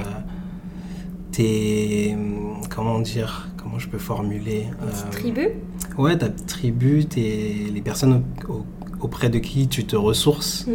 tes. 1.33 2.15
hum, 2.15 2.61
Comment 2.71 3.01
dire 3.01 3.49
Comment 3.57 3.79
je 3.79 3.89
peux 3.89 3.99
formuler 3.99 4.67
Euh, 4.83 5.11
tribu 5.11 5.49
Ouais, 5.99 6.17
ta 6.17 6.29
tribu, 6.29 7.05
tes, 7.07 7.67
les 7.73 7.81
personnes 7.83 8.23
au- 8.49 8.53
au- 8.53 8.67
auprès 9.01 9.29
de 9.29 9.39
qui 9.39 9.69
tu 9.69 9.85
te 9.85 9.97
ressources. 9.97 10.67
Mm. 10.67 10.71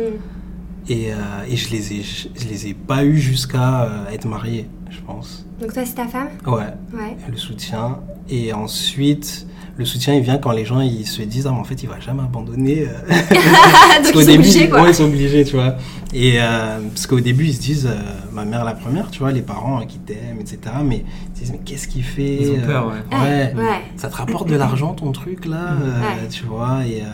Et, 0.90 1.08
et 1.50 1.56
je 1.56 1.72
les 1.72 1.94
ai, 1.94 2.02
je, 2.04 2.28
je 2.36 2.48
les 2.50 2.68
ai 2.68 2.74
pas 2.74 3.06
eu 3.06 3.18
jusqu'à 3.18 4.06
être 4.12 4.26
marié, 4.28 4.68
je 4.90 5.00
pense. 5.00 5.46
Donc 5.62 5.72
toi, 5.74 5.86
c'est 5.86 5.94
ta 5.96 6.08
femme? 6.10 6.28
Ouais, 6.46 6.74
Ouais. 6.94 7.16
le 7.32 7.38
soutien. 7.38 8.00
Et 8.30 8.52
ensuite, 8.52 9.48
le 9.76 9.86
soutien, 9.86 10.14
il 10.14 10.22
vient 10.22 10.38
quand 10.38 10.52
les 10.52 10.66
gens 10.66 10.82
ils 10.82 11.06
se 11.08 11.22
disent 11.24 11.48
Ah, 11.48 11.52
mais 11.52 11.60
en 11.60 11.64
fait, 11.64 11.82
il 11.82 11.90
va 11.90 12.00
jamais 12.00 12.22
abandonner. 12.22 12.88
euh. 12.88 13.10
donc 14.04 14.14
ils 14.16 14.20
sont 14.20 14.20
début, 14.20 14.34
obligés, 14.40 14.70
quoi. 14.70 14.82
ouais, 14.84 14.90
ils 14.92 14.96
sont 14.96 15.06
obligés, 15.06 15.44
tu 15.46 15.56
vois. 15.56 15.76
Et 16.14 16.36
euh, 16.40 16.80
parce 16.90 17.08
qu'au 17.08 17.20
début, 17.20 17.46
ils 17.46 17.56
se 17.56 17.62
disent 17.62 17.88
euh, 17.88 17.96
Ma 18.32 18.46
mère, 18.46 18.64
la 18.64 18.74
première, 18.76 19.10
tu 19.10 19.20
vois, 19.20 19.32
les 19.32 19.42
parents 19.42 19.82
euh, 19.82 19.86
qui 19.86 19.98
t'aiment, 20.00 20.40
etc. 20.40 20.60
Mais 20.84 21.04
ils 21.34 21.36
se 21.38 21.42
disent 21.44 21.52
Mais 21.54 21.62
qu'est-ce 21.66 21.88
qu'il 21.88 22.04
fait 22.04 22.36
Ils 22.42 22.52
ont 22.52 22.66
peur, 22.66 22.88
ouais. 22.88 23.18
Ouais. 23.20 23.54
Ouais. 23.56 23.82
Ça 23.98 24.10
te 24.10 24.16
rapporte 24.16 24.48
de 24.48 24.56
l'argent, 24.56 24.94
ton 24.94 25.12
truc, 25.12 25.46
là, 25.46 25.74
euh, 25.82 26.02
Ouais. 26.02 26.28
tu 26.30 26.44
vois. 26.46 26.86
Et. 26.86 27.02
euh, 27.02 27.06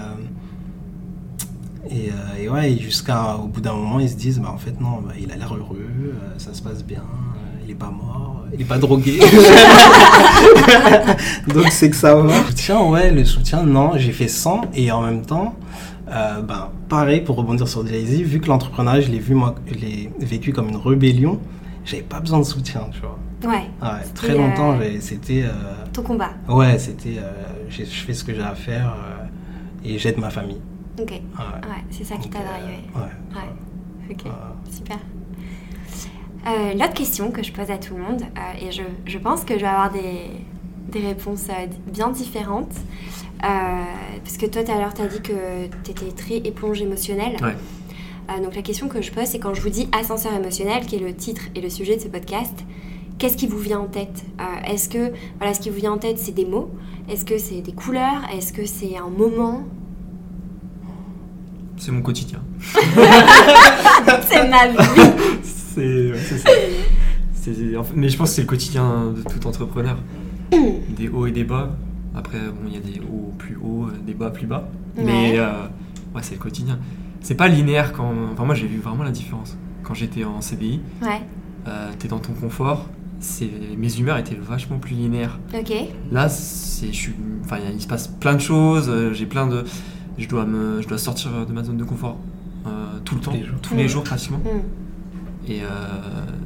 et, 1.91 2.09
euh, 2.11 2.43
et 2.43 2.49
ouais, 2.49 2.77
jusqu'à 2.79 3.35
au 3.37 3.47
bout 3.47 3.61
d'un 3.61 3.73
moment, 3.73 3.99
ils 3.99 4.09
se 4.09 4.15
disent 4.15 4.39
bah 4.39 4.51
en 4.53 4.59
fait 4.59 4.79
non, 4.79 5.01
bah, 5.03 5.13
il 5.19 5.31
a 5.31 5.35
l'air 5.35 5.55
heureux, 5.55 5.79
euh, 5.81 6.13
ça 6.37 6.53
se 6.53 6.61
passe 6.61 6.83
bien, 6.83 6.99
euh, 6.99 7.38
il 7.69 7.73
est 7.73 7.75
pas 7.75 7.91
mort, 7.91 8.45
il 8.51 8.61
est 8.61 8.65
pas 8.65 8.79
drogué. 8.79 9.19
Donc 11.53 11.67
c'est 11.69 11.91
que 11.91 11.95
ça 11.95 12.15
va. 12.15 12.23
Le 12.39 12.43
soutien, 12.45 12.81
ouais, 12.81 13.11
le 13.11 13.23
soutien, 13.23 13.61
non, 13.63 13.91
j'ai 13.95 14.11
fait 14.11 14.27
100 14.27 14.61
et 14.73 14.91
en 14.91 15.01
même 15.03 15.23
temps, 15.23 15.53
euh, 16.11 16.41
ben, 16.41 16.69
pareil 16.87 17.21
pour 17.21 17.35
rebondir 17.35 17.67
sur 17.67 17.85
Jay-Z, 17.85 18.21
vu 18.21 18.39
que 18.39 18.47
l'entrepreneuriat, 18.47 19.01
je 19.01 19.11
l'ai 19.11 19.19
vu 19.19 19.35
moi, 19.35 19.53
je 19.67 19.75
l'ai 19.75 20.11
vécu 20.19 20.51
comme 20.51 20.69
une 20.69 20.77
rébellion, 20.77 21.39
j'avais 21.85 22.01
pas 22.01 22.19
besoin 22.19 22.39
de 22.39 22.43
soutien, 22.43 22.87
tu 22.91 23.01
vois. 23.01 23.19
Ouais. 23.43 23.67
Ouais, 23.81 23.89
C'était, 24.03 24.13
très 24.15 24.33
longtemps, 24.35 24.77
euh, 24.81 24.97
c'était. 24.99 25.43
euh, 25.43 25.51
Ton 25.93 26.01
combat. 26.01 26.31
Ouais, 26.49 26.77
c'était. 26.79 27.17
euh, 27.19 27.31
je 27.69 27.83
fais 27.83 28.13
ce 28.13 28.23
que 28.23 28.33
j'ai 28.33 28.41
à 28.41 28.55
faire 28.55 28.95
euh, 28.97 29.25
et 29.87 29.99
j'aide 29.99 30.17
ma 30.17 30.31
famille. 30.31 30.59
Ok. 30.99 31.11
Ouais. 31.11 31.19
Ouais, 31.19 31.83
c'est 31.91 32.03
ça 32.03 32.15
qui 32.17 32.29
t'a 32.29 32.39
drivé. 32.39 32.79
Ouais. 32.95 33.37
Ouais. 33.37 34.11
Ok. 34.11 34.25
Ouais. 34.25 34.31
Super. 34.75 34.97
Euh, 36.47 36.73
L'autre 36.73 36.93
question 36.93 37.31
que 37.31 37.43
je 37.43 37.51
pose 37.51 37.69
à 37.69 37.77
tout 37.77 37.95
le 37.95 38.01
monde, 38.03 38.21
euh, 38.21 38.67
et 38.67 38.71
je, 38.71 38.81
je 39.05 39.17
pense 39.17 39.43
que 39.43 39.55
je 39.55 39.59
vais 39.61 39.67
avoir 39.67 39.91
des, 39.91 40.31
des 40.91 41.05
réponses 41.05 41.47
euh, 41.49 41.67
bien 41.91 42.09
différentes, 42.09 42.71
parce 43.41 44.37
que 44.37 44.45
toi 44.45 44.63
tout 44.63 44.71
à 44.71 44.75
l'heure 44.79 44.93
tu 44.93 45.01
as 45.01 45.07
dit 45.07 45.21
que 45.21 45.67
tu 45.83 45.91
étais 45.91 46.11
très 46.11 46.37
éponge 46.37 46.81
émotionnelle. 46.81 47.35
Ouais. 47.41 47.55
Donc 48.43 48.55
la 48.55 48.61
question 48.61 48.87
que 48.89 49.01
je 49.01 49.11
pose, 49.11 49.25
c'est 49.25 49.39
quand 49.39 49.53
je 49.53 49.61
vous 49.61 49.69
dis 49.69 49.87
ascenseur 49.97 50.33
émotionnel, 50.33 50.85
qui 50.85 50.95
est 50.97 50.99
le 50.99 51.13
titre 51.15 51.41
et 51.55 51.61
le 51.61 51.69
sujet 51.69 51.95
de 51.95 52.01
ce 52.01 52.07
podcast, 52.09 52.53
qu'est-ce 53.17 53.35
qui 53.37 53.47
vous 53.47 53.57
vient 53.57 53.79
en 53.79 53.87
tête? 53.87 54.23
Est-ce 54.67 54.87
que 54.89 55.11
voilà, 55.39 55.53
ce 55.53 55.59
qui 55.61 55.69
vous 55.69 55.77
vient 55.77 55.93
en 55.93 55.97
tête, 55.97 56.19
c'est 56.19 56.33
des 56.33 56.45
mots? 56.45 56.69
Est-ce 57.09 57.25
que 57.25 57.37
c'est 57.39 57.61
des 57.61 57.71
couleurs? 57.73 58.21
Est-ce 58.35 58.53
que 58.53 58.65
c'est 58.67 58.97
un 58.97 59.09
moment? 59.09 59.63
C'est 61.77 61.91
mon 61.91 62.01
quotidien. 62.01 62.39
C'est 64.27 64.47
ma 64.49 64.67
vie 64.67 64.77
C'est. 65.43 66.11
ouais, 66.11 66.17
c'est 66.17 66.37
ça. 66.37 66.49
C'est- 66.49 66.51
en 66.51 66.51
fait- 66.51 67.38
mais 67.95 68.09
je 68.09 68.17
pense 68.17 68.29
que 68.29 68.35
c'est 68.35 68.41
le 68.41 68.47
quotidien 68.47 69.13
de 69.15 69.21
tout 69.21 69.45
entrepreneur. 69.47 69.97
des 70.95 71.07
hauts 71.09 71.27
et 71.27 71.31
des 71.31 71.43
bas. 71.43 71.75
Après, 72.15 72.39
bon, 72.39 72.67
il 72.67 72.73
y 72.73 72.77
a 72.77 72.79
des 72.81 72.99
hauts 73.01 73.31
plus 73.37 73.55
hauts, 73.55 73.85
euh, 73.87 73.93
des 74.05 74.13
bas 74.13 74.29
plus 74.31 74.47
bas. 74.47 74.67
Mais 74.97 75.03
Ouais. 75.03 75.33
euh, 75.39 75.65
ouais, 76.15 76.21
c'est 76.23 76.33
le 76.35 76.39
quotidien. 76.41 76.79
C'est 77.21 77.35
pas 77.35 77.47
linéaire 77.47 77.93
quand. 77.93 78.11
Enfin, 78.33 78.45
moi, 78.45 78.55
j'ai 78.55 78.67
vu 78.67 78.79
vraiment 78.79 79.03
la 79.03 79.11
différence. 79.11 79.55
Quand 79.83 79.93
j'étais 79.93 80.23
en 80.25 80.41
CDI, 80.41 80.81
Ouais, 81.01 81.21
euh, 81.67 81.89
t'es 81.99 82.07
dans 82.07 82.19
ton 82.19 82.33
confort. 82.33 82.87
c'est- 83.19 83.49
Mes 83.77 83.95
humeurs 83.99 84.17
étaient 84.17 84.35
vachement 84.35 84.79
plus 84.79 84.95
linéaires. 84.95 85.39
ok. 85.53 85.73
Là, 86.11 86.29
c'est, 86.29 86.87
je 86.87 86.91
suis, 86.97 87.13
enfin, 87.45 87.57
il 87.73 87.81
se 87.81 87.87
passe 87.87 88.07
plein 88.07 88.33
de 88.33 88.39
choses. 88.41 88.91
J'ai 89.13 89.25
plein 89.25 89.45
de, 89.47 89.63
je 90.17 90.27
dois 90.27 90.45
me, 90.45 90.81
je 90.81 90.87
dois 90.87 90.97
sortir 90.97 91.45
de 91.47 91.53
ma 91.53 91.63
zone 91.63 91.77
de 91.77 91.83
confort 91.83 92.17
euh, 92.65 92.69
tout 93.05 93.15
le 93.15 93.21
Tous 93.21 93.29
temps, 93.29 93.35
les 93.37 93.43
jours. 93.45 93.59
tous 93.61 93.75
les 93.75 93.83
Mm. 93.85 93.87
jours 93.87 94.03
pratiquement. 94.03 94.37
Hmm. 94.39 94.59
Et 95.49 95.63
euh, 95.63 95.67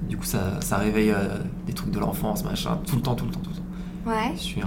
du 0.08 0.16
coup, 0.18 0.24
ça, 0.24 0.62
ça 0.62 0.78
réveille 0.78 1.12
euh, 1.12 1.38
des 1.68 1.74
trucs 1.74 1.92
de 1.92 2.00
l'enfance, 2.00 2.44
machin, 2.46 2.80
tout 2.88 2.96
le 2.96 3.02
temps, 3.02 3.16
tout 3.16 3.26
le 3.26 3.32
temps, 3.32 3.42
tout 3.42 3.50
le 3.50 3.56
temps. 3.58 4.12
Ouais. 4.12 4.32
Je 4.36 4.42
suis 4.42 4.62
un, 4.62 4.66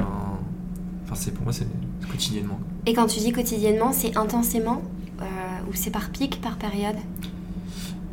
enfin, 1.04 1.14
c'est 1.14 1.32
pour 1.32 1.44
moi, 1.44 1.52
c'est 1.54 1.66
quotidiennement. 2.10 2.60
Et 2.84 2.92
quand 2.92 3.06
tu 3.06 3.18
dis 3.20 3.32
quotidiennement, 3.32 3.92
c'est 3.92 4.16
intensément 4.16 4.82
euh, 5.22 5.24
ou 5.68 5.74
c'est 5.74 5.90
par 5.90 6.10
pic, 6.10 6.40
par 6.42 6.56
période? 6.56 6.96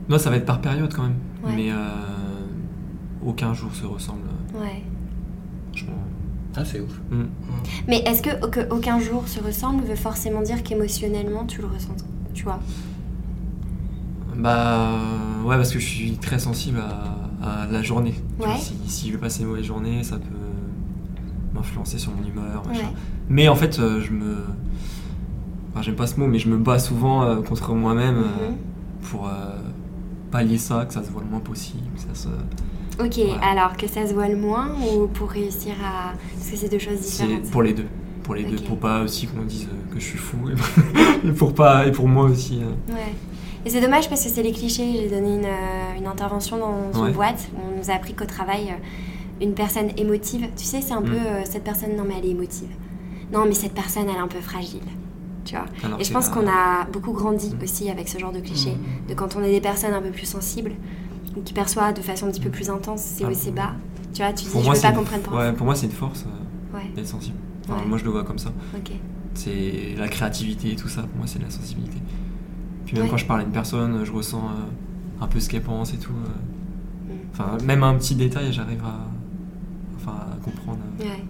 Non, 0.09 0.17
ça 0.17 0.29
va 0.29 0.37
être 0.37 0.45
par 0.45 0.61
période 0.61 0.93
quand 0.93 1.03
même, 1.03 1.15
Ouais. 1.43 1.51
mais 1.55 1.71
euh, 1.71 1.75
aucun 3.25 3.53
jour 3.53 3.73
se 3.75 3.85
ressemble. 3.85 4.21
Ouais. 4.55 4.81
Franchement. 5.71 5.93
Ah, 6.55 6.63
c'est 6.63 6.79
ouf. 6.79 7.01
Mm. 7.09 7.23
Mais 7.87 7.97
est-ce 8.05 8.21
que, 8.21 8.45
que 8.47 8.73
aucun 8.73 8.99
jour 8.99 9.27
se 9.27 9.39
ressemble 9.41 9.83
veut 9.83 9.95
forcément 9.95 10.41
dire 10.41 10.61
qu'émotionnellement 10.63 11.45
tu 11.45 11.61
le 11.61 11.67
ressens 11.67 11.95
Tu 12.33 12.43
vois? 12.43 12.59
Bah 14.37 14.91
ouais 15.45 15.55
parce 15.57 15.71
que 15.71 15.79
je 15.79 15.85
suis 15.85 16.11
très 16.17 16.39
sensible 16.39 16.79
à, 16.79 17.63
à 17.63 17.67
la 17.67 17.81
journée. 17.81 18.13
Vois, 18.37 18.55
si, 18.57 18.75
si 18.87 19.07
je 19.07 19.13
vais 19.13 19.19
passer 19.19 19.41
une 19.43 19.49
mauvaise 19.49 19.65
journée, 19.65 20.03
ça 20.03 20.17
peut 20.17 20.23
m'influencer 21.53 21.97
sur 21.99 22.11
mon 22.15 22.27
humeur. 22.27 22.63
Ouais. 22.69 22.79
Mais 23.29 23.47
en 23.47 23.55
fait, 23.55 23.79
euh, 23.79 24.01
je 24.01 24.11
me... 24.11 24.37
Enfin, 25.71 25.81
j'aime 25.81 25.95
pas 25.95 26.07
ce 26.07 26.19
mot, 26.19 26.27
mais 26.27 26.39
je 26.39 26.49
me 26.49 26.57
bats 26.57 26.79
souvent 26.79 27.23
euh, 27.23 27.41
contre 27.41 27.73
moi-même 27.73 28.17
euh, 28.17 28.49
Mhm. 28.49 28.55
pour 29.09 29.27
euh, 29.27 29.31
pallier 30.31 30.57
ça, 30.57 30.85
que 30.85 30.93
ça 30.93 31.03
se 31.03 31.11
voit 31.11 31.21
le 31.23 31.29
moins 31.29 31.39
possible. 31.39 31.83
Ça 31.95 32.13
se... 32.13 32.27
Ok, 33.03 33.19
alors 33.41 33.75
que 33.75 33.87
ça 33.87 34.05
se 34.07 34.13
voit 34.13 34.27
le 34.27 34.37
moins 34.37 34.69
ou 34.81 35.07
pour 35.07 35.29
réussir 35.31 35.73
à. 35.83 36.13
Parce 36.35 36.49
que 36.51 36.57
c'est 36.57 36.69
deux 36.69 36.77
choses 36.79 36.99
différentes. 37.01 37.49
pour 37.49 37.63
les 37.63 37.73
deux. 37.73 37.87
Pour 38.21 38.35
les 38.35 38.43
deux, 38.45 38.55
pour 38.57 38.77
pas 38.79 39.01
aussi 39.01 39.27
qu'on 39.27 39.41
dise 39.43 39.67
que 39.91 39.99
je 39.99 40.05
suis 40.05 40.17
fou, 40.17 40.37
et 41.25 41.31
pour, 41.33 41.53
pas, 41.53 41.85
et 41.87 41.91
pour 41.91 42.07
moi 42.07 42.25
aussi. 42.25 42.61
euh. 42.61 42.93
Ouais. 42.93 43.13
Et 43.65 43.69
c'est 43.69 43.81
dommage 43.81 44.09
parce 44.09 44.23
que 44.23 44.29
c'est 44.29 44.43
les 44.43 44.51
clichés. 44.51 44.91
J'ai 44.93 45.09
donné 45.09 45.35
une, 45.35 45.45
euh, 45.45 45.97
une 45.97 46.07
intervention 46.07 46.57
dans 46.57 46.91
une 46.99 47.05
Ouais. 47.05 47.11
boîte 47.11 47.47
où 47.55 47.59
on 47.73 47.77
nous 47.79 47.89
a 47.89 47.93
appris 47.93 48.13
qu'au 48.13 48.25
travail, 48.25 48.69
euh, 48.71 49.43
une 49.45 49.53
personne 49.53 49.89
émotive, 49.97 50.47
tu 50.57 50.65
sais, 50.65 50.81
c'est 50.81 50.93
un 50.93 51.01
Mm. 51.01 51.05
peu 51.05 51.15
euh, 51.15 51.41
cette 51.45 51.63
personne, 51.63 51.95
non 51.95 52.03
mais 52.07 52.15
elle 52.19 52.25
est 52.25 52.31
émotive. 52.31 52.69
Non 53.31 53.45
mais 53.45 53.53
cette 53.53 53.73
personne, 53.73 54.03
elle 54.09 54.15
est 54.15 54.19
un 54.19 54.27
peu 54.27 54.39
fragile. 54.41 54.81
Tu 55.45 55.55
vois 55.55 55.65
Alors 55.83 55.99
Et 55.99 56.03
je 56.03 56.11
pense 56.13 56.29
qu'on 56.29 56.47
a 56.47 56.85
beaucoup 56.91 57.11
grandi 57.13 57.49
Mm. 57.55 57.63
aussi 57.63 57.89
avec 57.89 58.07
ce 58.09 58.17
genre 58.17 58.31
de 58.31 58.39
clichés. 58.39 58.71
Mhm. 58.75 59.07
De 59.09 59.13
quand 59.13 59.35
on 59.35 59.43
est 59.43 59.51
des 59.51 59.61
personnes 59.61 59.93
un 59.93 60.01
peu 60.01 60.11
plus 60.11 60.25
sensibles 60.25 60.71
ou 61.37 61.41
qui 61.41 61.53
perçoivent 61.53 61.93
de 61.93 62.01
façon 62.01 62.27
un 62.27 62.31
petit 62.31 62.39
peu 62.41 62.49
plus 62.49 62.69
intense 62.69 63.19
hauts 63.21 63.25
et 63.25 63.31
Ah. 63.31 63.33
ses 63.33 63.51
bas. 63.51 63.71
Tu 64.13 64.21
vois, 64.21 64.31
tu 64.33 64.43
dis, 64.45 64.49
Pour 64.51 64.59
je 64.61 64.65
moi, 64.65 64.73
veux 64.75 64.79
c'est 64.79 64.87
pas 64.87 64.93
une- 64.93 64.99
qu'on 64.99 65.03
prenne 65.05 65.21
pour 65.21 65.33
ouais, 65.37 65.51
pour 65.53 65.65
moi, 65.65 65.75
c'est 65.75 65.87
une 65.87 65.91
force 65.91 66.25
euh, 66.27 66.77
Ouais, 66.77 66.83
d'être 66.95 67.07
sensible. 67.07 67.35
Enfin, 67.67 67.79
Ouais. 67.81 67.87
Moi, 67.87 67.97
je 67.97 68.03
le 68.03 68.11
vois 68.11 68.23
comme 68.23 68.37
ça. 68.37 68.51
ok. 68.75 68.91
C'est 69.33 69.95
la 69.97 70.07
créativité 70.09 70.73
et 70.73 70.75
tout 70.75 70.87
ça, 70.89 71.01
pour 71.01 71.17
moi, 71.17 71.25
c'est 71.27 71.39
de 71.39 71.45
la 71.45 71.49
sensibilité. 71.49 71.97
Puis 72.93 73.01
même 73.01 73.05
Ouais. 73.05 73.09
quand 73.09 73.17
je 73.17 73.25
parle 73.25 73.41
à 73.41 73.43
une 73.43 73.51
personne, 73.51 74.05
je 74.05 74.11
ressens 74.11 74.37
euh, 74.39 75.23
un 75.23 75.27
peu 75.27 75.39
ce 75.39 75.49
qu'elle 75.49 75.63
pense 75.63 75.93
et 75.93 75.97
tout. 75.97 76.11
euh. 76.13 77.11
Mm. 77.13 77.17
Enfin, 77.33 77.57
même 77.65 77.81
un 77.83 77.95
petit 77.95 78.13
détail, 78.15 78.53
j'arrive 78.53 78.83
à, 78.85 78.99
enfin, 79.97 80.15
à 80.31 80.35
comprendre. 80.43 80.77
Ouais. 80.99 81.23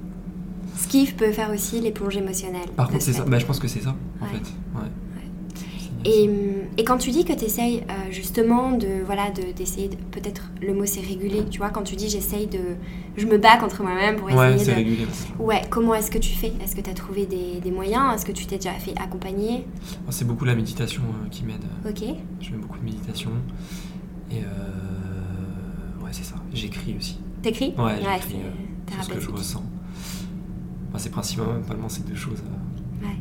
Ce 0.76 0.88
qui 0.88 1.06
peut 1.13 1.32
faire 1.32 1.49
aussi 1.52 1.80
l'éponge 1.80 2.17
émotionnelle. 2.17 2.67
Par 2.76 2.88
de 2.88 2.91
contre, 2.93 3.04
ce 3.06 3.12
c'est 3.13 3.17
ça. 3.19 3.26
Bah, 3.26 3.39
je 3.39 3.45
pense 3.45 3.60
que 3.60 3.67
c'est 3.67 3.82
ça, 3.82 3.95
en 4.21 4.26
Ouais. 4.26 4.32
fait. 4.32 4.39
Ouais. 4.76 4.89
C'est 6.06 6.10
Et, 6.12 6.30
et 6.78 6.84
quand 6.84 6.98
tu 6.98 7.12
dis 7.12 7.24
que 7.26 7.34
tu 7.34 7.46
essayes 7.46 7.84
justement 8.12 8.72
de 8.72 8.88
voilà 9.06 9.32
de- 9.32 9.52
d'essayer 9.56 9.88
de, 9.89 9.96
peut-être 9.96 10.50
le 10.62 10.74
mot 10.74 10.86
c'est 10.86 11.00
réguler 11.02 11.46
tu 11.50 11.60
vois 11.60 11.70
quand 11.70 11.84
tu 11.84 11.96
dis 11.96 12.10
j'essaye 12.10 12.48
de 12.48 12.60
je 13.16 13.26
me 13.26 13.38
bats 13.38 13.58
contre 13.58 13.84
moi-même 13.84 14.16
pour 14.18 14.28
Ouais, 14.28 14.34
essayer 14.56 14.66
c'est 14.66 14.72
de 14.72 14.76
régulier. 14.76 15.08
ouais 15.39 15.62
comment 15.70 15.94
est-ce 15.96 16.10
que 16.12 16.18
tu 16.18 16.34
fais? 16.34 16.52
Est-ce 16.63 16.76
que 16.76 16.82
tu 16.82 16.89
as 16.89 16.94
trouvé 16.94 17.26
des, 17.26 17.60
des 17.62 17.72
moyens? 17.72 18.16
Est-ce 18.16 18.26
que 18.26 18.32
tu 18.32 18.46
t'es 18.46 18.56
déjà 18.58 18.74
fait 18.74 18.94
accompagner? 19.00 19.66
Moi, 20.04 20.12
C'est 20.12 20.26
beaucoup 20.26 20.46
la 20.46 20.56
méditation 20.56 21.04
euh, 21.04 21.30
qui 21.30 21.44
m'aide. 21.46 21.63
ok 21.88 22.04
Je 22.42 22.50
fais 22.50 22.56
beaucoup 22.56 22.80
de 22.80 22.86
méditation. 22.86 23.30
Et 24.32 24.38
euh, 24.39 26.04
ouais, 26.04 26.10
c'est 26.12 26.24
ça. 26.26 26.36
J'écris 26.54 26.96
aussi. 26.98 27.20
t'écris? 27.44 27.74
Ouais, 27.78 27.98
j'écris 28.02 28.20
c'est 28.32 28.36
euh, 28.36 28.98
tout 28.98 29.04
ce 29.04 29.10
que 29.10 29.20
je 29.20 29.30
ressens. 29.30 29.63
Enfin, 30.89 30.98
c'est 30.98 31.10
principalement 31.12 31.88
ces 31.89 32.02
deux 32.04 32.16
choses. 32.16 32.42
euh. 32.46 33.06
ouais 33.08 33.16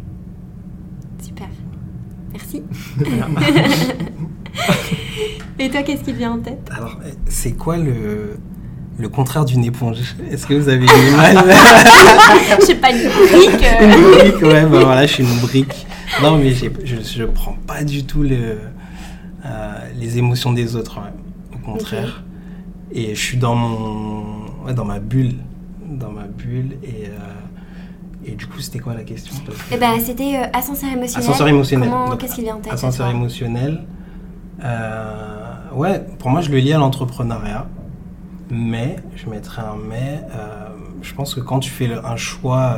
merci 2.33 2.63
et 5.59 5.69
toi 5.71 5.83
qu'est-ce 5.83 6.03
qui 6.05 6.13
te 6.13 6.19
vient 6.19 6.33
en 6.33 6.39
tête? 6.39 6.69
Alors, 6.75 6.99
euh, 7.05 7.11
c'est 7.29 7.53
quoi 7.53 7.77
le, 7.77 8.37
le 8.99 9.09
contraire 9.09 9.45
d'une 9.45 9.65
éponge? 9.65 9.99
Est-ce 10.31 10.47
que 10.47 10.55
vous 10.55 10.69
avez 10.69 10.85
une 10.85 11.09
image 11.15 11.37
je 12.61 12.65
sais 12.67 12.75
pas 12.77 12.91
une 12.91 13.09
brique 13.09 13.65
euh. 13.65 13.85
Une 13.85 13.93
brique, 14.31 14.43
ouais, 14.43 14.63
bah 14.63 14.85
voilà, 14.85 15.07
je 15.07 15.13
suis 15.15 15.25
une 15.25 15.41
brique. 15.41 15.87
Non, 16.23 16.37
mais 16.37 16.53
je, 16.53 16.67
je 16.85 17.25
prends 17.25 17.57
pas 17.67 17.85
du 17.85 18.05
tout 18.05 18.23
le, 18.23 18.59
euh, 19.47 19.73
les 19.99 20.19
émotions 20.19 20.53
des 20.53 20.77
autres, 20.77 20.99
ouais. 20.99 21.11
au 21.55 21.59
contraire. 21.59 22.23
Et 22.93 23.15
je 23.15 23.21
suis 23.21 23.39
dans 23.39 23.55
mon, 23.55 24.25
ouais, 24.67 24.75
dans 24.75 24.85
ma 24.85 24.99
bulle, 24.99 25.37
dans 25.89 26.11
ma 26.11 26.25
bulle. 26.25 26.77
Et, 26.83 27.07
euh, 27.07 27.19
et 28.25 28.33
du 28.33 28.47
coup, 28.47 28.61
c'était 28.61 28.79
quoi 28.79 28.95
la 28.95 29.03
question 29.05 29.35
que- 29.45 29.53
Eh 29.73 29.77
ben, 29.77 29.99
c'était 30.01 30.37
euh, 30.37 30.47
ascenseur 30.53 30.91
émotionnel. 30.93 31.29
Ascenseur 31.29 31.49
émotionnel. 31.49 31.91
Qu'est-ce 32.19 32.35
qui 32.37 32.43
vient 32.43 32.57
en 32.57 32.61
tête 32.61 32.73
Ascenseur 32.73 33.09
émotionnel. 33.09 33.85
euh, 34.65 35.71
ouais, 35.75 36.05
pour 36.19 36.31
moi, 36.31 36.41
je 36.41 36.51
le 36.51 36.59
lie 36.59 36.73
à 36.73 36.79
l'entrepreneuriat. 36.79 37.67
Mais, 38.51 38.97
je 39.17 39.29
mettrais 39.31 39.63
un 39.63 39.77
mais. 39.89 40.21
euh, 40.35 40.69
je 41.01 41.15
pense 41.15 41.35
que 41.35 41.41
quand 41.41 41.59
tu 41.59 41.71
fais 41.71 41.87
le- 41.87 42.05
un 42.05 42.17
choix 42.17 42.77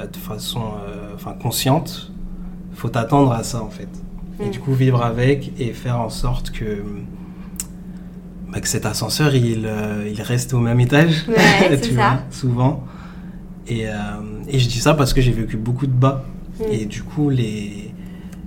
euh, 0.00 0.06
de 0.06 0.16
façon 0.16 0.60
euh, 0.62 1.12
enfin, 1.14 1.34
consciente, 1.40 2.10
faut 2.74 2.88
t'attendre 2.88 3.32
à 3.32 3.42
ça 3.44 3.62
en 3.62 3.68
fait. 3.70 3.88
Et 4.40 4.46
Mm. 4.46 4.50
du 4.50 4.60
coup, 4.60 4.72
vivre 4.72 5.02
avec 5.04 5.52
et 5.60 5.72
faire 5.72 6.00
en 6.00 6.08
sorte 6.10 6.50
que, 6.52 6.82
bah, 8.50 8.60
que 8.60 8.68
cet 8.68 8.86
ascenseur 8.86 9.34
il, 9.34 9.66
euh, 9.66 10.08
il 10.10 10.22
reste 10.22 10.54
au 10.54 10.58
même 10.60 10.80
étage. 10.80 11.26
Ouais, 11.28 11.78
tu 11.82 11.90
ça. 11.90 11.94
vois, 11.94 12.18
souvent. 12.30 12.82
Et, 13.68 13.86
euh, 13.88 13.92
et 14.48 14.58
je 14.58 14.68
dis 14.68 14.80
ça 14.80 14.94
parce 14.94 15.12
que 15.12 15.20
j'ai 15.20 15.32
vécu 15.32 15.56
beaucoup 15.56 15.86
de 15.86 15.92
bas. 15.92 16.24
Mm. 16.58 16.62
Et 16.72 16.84
du 16.86 17.02
coup, 17.02 17.28
les, 17.30 17.92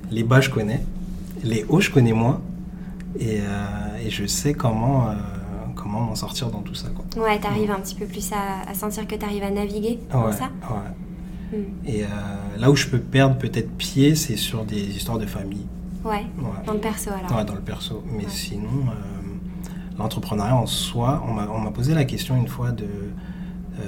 les 0.09 0.23
bas, 0.23 0.41
je 0.41 0.49
connais. 0.49 0.83
Les 1.43 1.63
hauts, 1.69 1.79
je 1.81 1.89
connais 1.91 2.13
moins. 2.13 2.41
Et, 3.19 3.39
euh, 3.41 4.05
et 4.05 4.09
je 4.09 4.25
sais 4.25 4.53
comment, 4.53 5.09
euh, 5.09 5.13
comment 5.75 5.99
m'en 6.01 6.15
sortir 6.15 6.49
dans 6.49 6.61
tout 6.61 6.75
ça. 6.75 6.87
Quoi. 6.89 7.23
Ouais, 7.23 7.39
t'arrives 7.39 7.71
un 7.71 7.79
petit 7.79 7.95
peu 7.95 8.05
plus 8.05 8.31
à, 8.31 8.69
à 8.69 8.73
sentir 8.73 9.05
que 9.07 9.15
t'arrives 9.15 9.43
à 9.43 9.51
naviguer 9.51 9.99
dans 10.11 10.25
Ouais, 10.27 10.31
ça 10.33 10.45
ouais. 10.69 11.57
Hmm. 11.59 11.63
Et 11.85 12.03
euh, 12.03 12.07
là 12.57 12.71
où 12.71 12.75
je 12.75 12.87
peux 12.87 12.99
perdre 12.99 13.37
peut-être 13.37 13.69
pied, 13.71 14.15
c'est 14.15 14.37
sur 14.37 14.63
des 14.63 14.79
histoires 14.95 15.17
de 15.19 15.25
famille. 15.25 15.65
Ouais, 16.05 16.25
Ouais. 16.39 16.65
dans 16.65 16.73
le 16.73 16.79
perso 16.79 17.09
alors. 17.11 17.37
Ouais, 17.37 17.45
dans 17.45 17.53
le 17.55 17.61
perso. 17.61 18.01
Mais 18.07 18.23
Ouais. 18.23 18.29
sinon, 18.29 18.69
euh, 18.87 19.97
l'entrepreneuriat 19.99 20.55
en 20.55 20.65
soi, 20.65 21.23
on 21.27 21.33
m'a 21.33 21.47
on 21.53 21.59
m'a 21.59 21.71
posé 21.71 21.93
la 21.93 22.05
question 22.05 22.35
une 22.37 22.47
fois 22.47 22.71
de. 22.71 22.85
euh, 22.85 23.81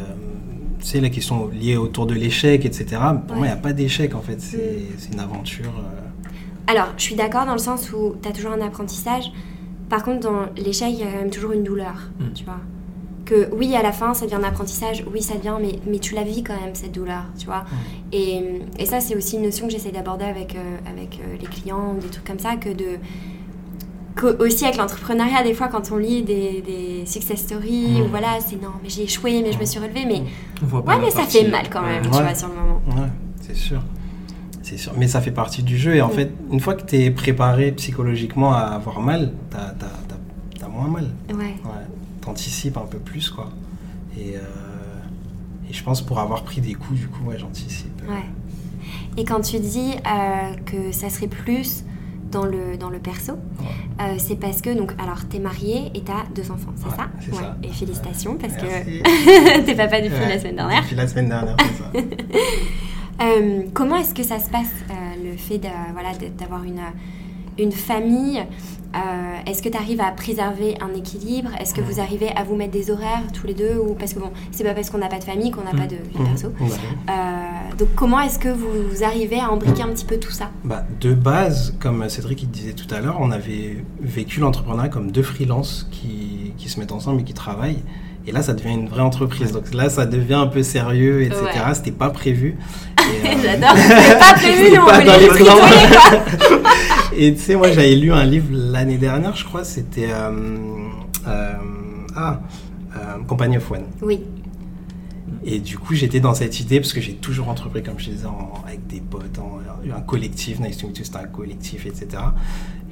tu 0.83 0.89
sais, 0.89 0.99
la 1.01 1.09
question 1.09 1.47
liée 1.47 1.77
autour 1.77 2.05
de 2.05 2.13
l'échec, 2.13 2.65
etc. 2.65 2.85
Pour 3.27 3.37
moi, 3.37 3.47
il 3.47 3.49
n'y 3.49 3.53
a 3.53 3.55
pas 3.55 3.73
d'échec 3.73 4.13
en 4.13 4.21
fait. 4.21 4.39
C'est 4.41 4.57
Mm. 4.57 5.13
une 5.13 5.19
aventure. 5.19 5.73
euh, 5.79 6.71
Alors, 6.71 6.89
je 6.97 7.03
suis 7.03 7.15
d'accord 7.15 7.45
dans 7.45 7.53
le 7.53 7.57
sens 7.59 7.91
où 7.93 8.15
t'as 8.21 8.31
toujours 8.31 8.51
un 8.51 8.61
apprentissage. 8.61 9.31
Par 9.89 10.03
contre, 10.03 10.19
dans 10.21 10.45
l'échec, 10.57 10.89
il 10.91 10.99
y 10.99 11.03
a 11.03 11.07
quand 11.07 11.17
même 11.19 11.29
toujours 11.29 11.51
une 11.53 11.63
douleur, 11.63 11.95
Mm. 12.19 12.33
tu 12.35 12.43
vois. 12.43 12.59
Que 13.25 13.47
oui, 13.55 13.73
à 13.75 13.81
la 13.81 13.93
fin, 13.93 14.13
ça 14.13 14.25
devient 14.25 14.35
un 14.35 14.43
apprentissage, 14.43 15.05
oui, 15.13 15.21
ça 15.21 15.35
devient, 15.35 15.55
mais, 15.61 15.79
mais 15.89 15.99
tu 15.99 16.13
la 16.13 16.23
vis 16.23 16.43
quand 16.43 16.59
même, 16.59 16.75
cette 16.75 16.91
douleur, 16.91 17.23
tu 17.39 17.45
vois. 17.45 17.63
Et, 18.11 18.41
et 18.77 18.85
ça, 18.85 18.99
c'est 18.99 19.15
aussi 19.15 19.37
une 19.37 19.43
notion 19.43 19.65
que 19.67 19.71
j'essaie 19.71 19.91
d'aborder 19.93 20.25
avec, 20.25 20.55
euh, 20.55 20.59
avec 20.89 21.19
euh, 21.21 21.37
les 21.39 21.47
clients 21.47 21.93
des 21.93 22.07
trucs 22.09 22.25
comme 22.25 22.39
ça, 22.39 22.57
que 22.57 22.67
de. 22.69 22.97
Aussi 24.39 24.63
avec 24.65 24.77
l'entrepreneuriat, 24.77 25.43
des 25.43 25.53
fois, 25.53 25.67
quand 25.69 25.91
on 25.91 25.97
lit 25.97 26.21
des, 26.21 26.61
des 26.61 27.05
success 27.05 27.39
stories, 27.41 27.99
Mm. 27.99 28.01
ou 28.01 28.07
voilà, 28.09 28.39
c'est 28.45 28.61
non, 28.61 28.69
mais 28.83 28.89
j'ai 28.89 29.03
échoué, 29.03 29.41
mais 29.41 29.51
je 29.51 29.57
me 29.59 29.65
suis 29.65 29.79
relevée, 29.79 30.05
mais. 30.05 30.23
On 30.61 30.65
voit 30.67 30.83
pas 30.85 30.95
Ouais, 30.95 31.01
mais 31.01 31.09
ça 31.11 31.19
partie- 31.21 31.39
fait 31.39 31.49
mal 31.49 31.69
quand 31.69 31.81
même, 31.81 32.03
Ouais. 32.03 32.09
tu 32.11 32.21
vois, 32.23 32.35
sur 32.35 32.47
le 32.49 32.53
moment. 32.55 32.81
Ouais, 32.87 33.09
c'est 33.41 33.55
sûr. 33.55 33.81
C'est 34.61 34.77
sûr. 34.77 34.93
Mais 34.97 35.07
ça 35.07 35.19
fait 35.19 35.31
partie 35.31 35.63
du 35.63 35.77
jeu. 35.77 35.95
Et 35.95 36.01
en 36.01 36.07
Mm. 36.09 36.11
fait, 36.11 36.31
une 36.51 36.59
fois 36.59 36.75
que 36.75 36.83
tu 36.85 36.95
es 36.95 37.11
préparé 37.11 37.71
psychologiquement 37.73 38.53
à 38.53 38.59
avoir 38.61 39.01
mal, 39.01 39.33
t'as 39.49 39.73
as, 40.63 40.67
moins 40.69 40.87
mal. 40.87 41.09
Ouais. 41.29 41.35
Ouais. 41.65 41.85
T'anticipes 42.21 42.77
un 42.77 42.85
peu 42.85 42.97
plus, 42.99 43.29
quoi. 43.29 43.49
Et, 44.17 44.37
euh, 44.37 44.39
et 45.69 45.73
je 45.73 45.83
pense 45.83 46.01
pour 46.01 46.19
avoir 46.19 46.43
pris 46.43 46.61
des 46.61 46.73
coups, 46.75 46.99
du 46.99 47.07
coup, 47.07 47.25
ouais, 47.25 47.37
j'anticipe. 47.37 48.01
Ouais. 48.07 48.23
Et 49.17 49.25
quand 49.25 49.41
tu 49.41 49.59
dis 49.59 49.91
euh, 50.07 50.53
que 50.65 50.91
ça 50.91 51.09
serait 51.09 51.27
plus 51.27 51.83
dans 52.33 52.45
le, 52.45 52.75
dans 52.77 52.89
le 52.89 52.99
perso, 52.99 53.33
euh, 54.01 54.15
c'est 54.17 54.35
parce 54.35 54.61
que, 54.61 54.71
donc, 54.71 54.91
alors, 55.01 55.23
t'es 55.29 55.39
marié 55.39 55.91
et 55.95 56.01
t'as 56.01 56.23
deux 56.35 56.51
enfants, 56.51 56.73
c'est 56.75 56.85
Ouais, 56.87 56.95
ça 56.97 57.09
c'est 57.21 57.33
ça. 57.35 57.55
Et 57.63 57.69
félicitations, 57.69 58.35
parce 58.37 58.53
Merci. 58.61 59.01
que 59.01 59.61
t'es 59.65 59.75
papa 59.75 60.01
depuis 60.01 60.17
Ouais, 60.17 60.29
la 60.29 60.39
semaine 60.39 60.55
dernière. 60.57 60.81
Depuis 60.81 60.95
la 60.95 61.07
semaine 61.07 61.29
dernière, 61.29 61.55
c'est 61.59 61.99
ça. 62.01 62.05
Euh, 63.21 63.61
comment 63.75 63.97
est-ce 63.97 64.13
que 64.15 64.23
ça 64.23 64.39
se 64.39 64.49
passe, 64.49 64.71
euh, 64.89 64.93
le 65.31 65.37
fait 65.37 65.59
de- 65.59 65.67
voilà, 65.93 66.09
d'avoir 66.37 66.63
une, 66.63 66.81
une 67.57 67.71
famille 67.71 68.43
Euh, 68.95 69.49
Est-ce 69.49 69.63
que 69.63 69.69
tu 69.69 69.77
arrives 69.77 70.01
à 70.01 70.11
préserver 70.11 70.77
un 70.79 70.93
équilibre? 70.93 71.49
Est-ce 71.59 71.73
que 71.73 71.81
vous 71.81 71.99
arrivez 71.99 72.29
à 72.35 72.43
vous 72.43 72.55
mettre 72.55 72.71
des 72.71 72.91
horaires 72.91 73.23
tous 73.33 73.47
les 73.47 73.55
deux? 73.55 73.75
Ou 73.77 73.95
Parce 73.95 74.13
que 74.13 74.19
bon, 74.19 74.31
c'est 74.51 74.63
pas 74.63 74.73
parce 74.73 74.89
qu'on 74.91 74.99
n'a 74.99 75.07
pas 75.07 75.17
de 75.17 75.23
famille 75.23 75.49
qu'on 75.49 75.63
n'a 75.63 75.71
pas 75.71 75.87
de 75.87 75.95
vie 75.95 76.23
perso. 76.23 76.49
Mhm. 76.59 76.69
Euh, 77.09 77.75
donc 77.77 77.87
comment 77.95 78.21
est-ce 78.21 78.37
que 78.37 78.49
vous, 78.49 79.03
arrivez 79.03 79.39
à 79.39 79.51
embriquer 79.51 79.81
un 79.81 79.87
petit 79.87 80.05
peu 80.05 80.17
tout 80.17 80.31
ça? 80.31 80.51
Bah, 80.63 80.85
de 81.01 81.13
base, 81.13 81.75
comme 81.79 82.07
Cédric 82.07 82.43
il 82.43 82.51
disait 82.51 82.73
tout 82.73 82.93
à 82.93 82.99
l'heure, 82.99 83.17
on 83.19 83.31
avait 83.31 83.83
vécu 83.99 84.39
l'entrepreneuriat 84.39 84.89
comme 84.89 85.11
deux 85.11 85.23
freelances 85.23 85.87
qui, 85.91 86.53
qui 86.57 86.69
se 86.69 86.79
mettent 86.79 86.91
ensemble 86.91 87.21
et 87.21 87.23
qui 87.23 87.33
travaillent. 87.33 87.83
Et 88.25 88.31
là, 88.31 88.41
ça 88.41 88.53
devient 88.53 88.73
une 88.73 88.87
vraie 88.87 89.01
entreprise. 89.01 89.51
Donc 89.51 89.73
là, 89.73 89.89
ça 89.89 90.05
devient 90.05 90.35
un 90.35 90.47
peu 90.47 90.63
sérieux, 90.63 91.23
etc. 91.23 91.41
Ouais. 91.43 91.73
C'était 91.73 91.91
pas 91.91 92.09
prévu. 92.09 92.55
Euh, 92.99 93.03
J'adore, 93.43 93.75
c'est 93.75 94.19
pas 94.19 94.33
prévu, 94.33 94.71
nous 94.75 94.81
on 94.81 95.19
les 95.19 95.27
triturer, 95.27 95.49
quoi. 95.49 96.71
Et 97.15 97.33
tu 97.33 97.39
sais, 97.39 97.55
moi, 97.55 97.71
j'avais 97.71 97.95
lu 97.95 98.11
un 98.11 98.23
livre 98.25 98.47
l'année 98.51 98.97
dernière, 98.97 99.35
je 99.35 99.45
crois, 99.45 99.63
c'était 99.63 100.09
euh, 100.11 100.31
euh, 101.27 101.53
ah, 102.15 102.41
euh, 102.95 103.23
Company 103.27 103.57
of 103.57 103.69
One. 103.71 103.83
Oui, 104.01 104.21
Et 105.45 105.59
du 105.59 105.77
coup, 105.77 105.93
j'étais 105.93 106.19
dans 106.19 106.33
cette 106.33 106.59
idée 106.59 106.79
parce 106.79 106.93
que 106.93 107.01
j'ai 107.01 107.15
toujours 107.15 107.49
entrepris, 107.49 107.83
comme 107.83 107.99
je 107.99 108.09
disais, 108.11 108.25
en- 108.25 108.53
avec 108.65 108.87
des 108.87 109.01
potes, 109.01 109.39
en, 109.39 109.59
un 109.95 110.01
collectif. 110.01 110.59
Nice 110.59 110.77
to 110.77 110.87
meet 110.87 110.97
you, 110.99 111.03
c'était 111.03 111.17
un 111.17 111.25
collectif, 111.27 111.85
etc. 111.85 112.07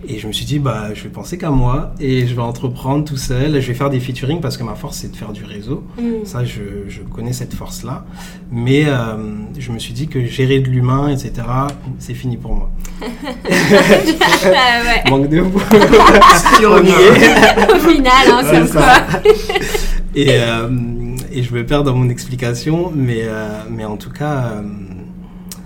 Et 0.08 0.20
je 0.20 0.28
me 0.28 0.32
suis 0.32 0.46
dit, 0.46 0.60
bah, 0.60 0.90
je 0.94 1.04
vais 1.04 1.10
penser 1.10 1.38
qu'à 1.38 1.52
moi 1.52 1.94
et 2.00 2.28
je 2.28 2.36
vais 2.36 2.42
entreprendre 2.42 3.06
tout 3.06 3.18
seul. 3.18 3.60
Je 3.62 3.68
vais 3.68 3.74
faire 3.74 3.90
des 3.90 4.00
featuring 4.00 4.42
parce 4.42 4.58
que 4.58 4.64
ma 4.64 4.76
force, 4.76 4.98
c'est 4.98 5.12
de 5.12 5.16
faire 5.16 5.32
du 5.32 5.46
réseau. 5.46 5.84
Mm. 6.00 6.26
Ça, 6.26 6.44
je, 6.44 6.62
je 6.88 7.02
connais 7.02 7.34
cette 7.34 7.54
force-là. 7.54 8.06
Mais 8.52 8.86
euh, 8.88 9.16
je 9.58 9.72
me 9.72 9.80
suis 9.80 9.94
dit 9.94 10.08
que 10.08 10.26
gérer 10.26 10.60
de 10.60 10.68
l'humain, 10.70 11.10
etc., 11.10 11.34
c'est 12.00 12.14
fini 12.14 12.38
pour 12.38 12.56
moi. 12.56 12.72
Ouais. 14.42 15.04
Manque 15.10 15.30
de 15.30 15.38
est. 15.42 15.42
Au 15.42 15.50
final, 17.80 18.28
hein, 18.28 18.42
c'est 18.44 18.72
quoi. 18.72 18.82
ça. 18.82 19.04
Et, 20.16 20.28
euh, 20.30 20.70
et 21.32 21.44
je 21.44 21.54
me 21.54 21.66
perds 21.66 21.84
dans 21.84 21.96
mon 21.96 22.10
explication, 22.10 22.92
mais, 22.94 23.22
euh, 23.24 23.48
mais 23.70 23.86
en 23.86 23.96
tout 23.98 24.10
cas, 24.10 24.54
euh, 24.56 24.62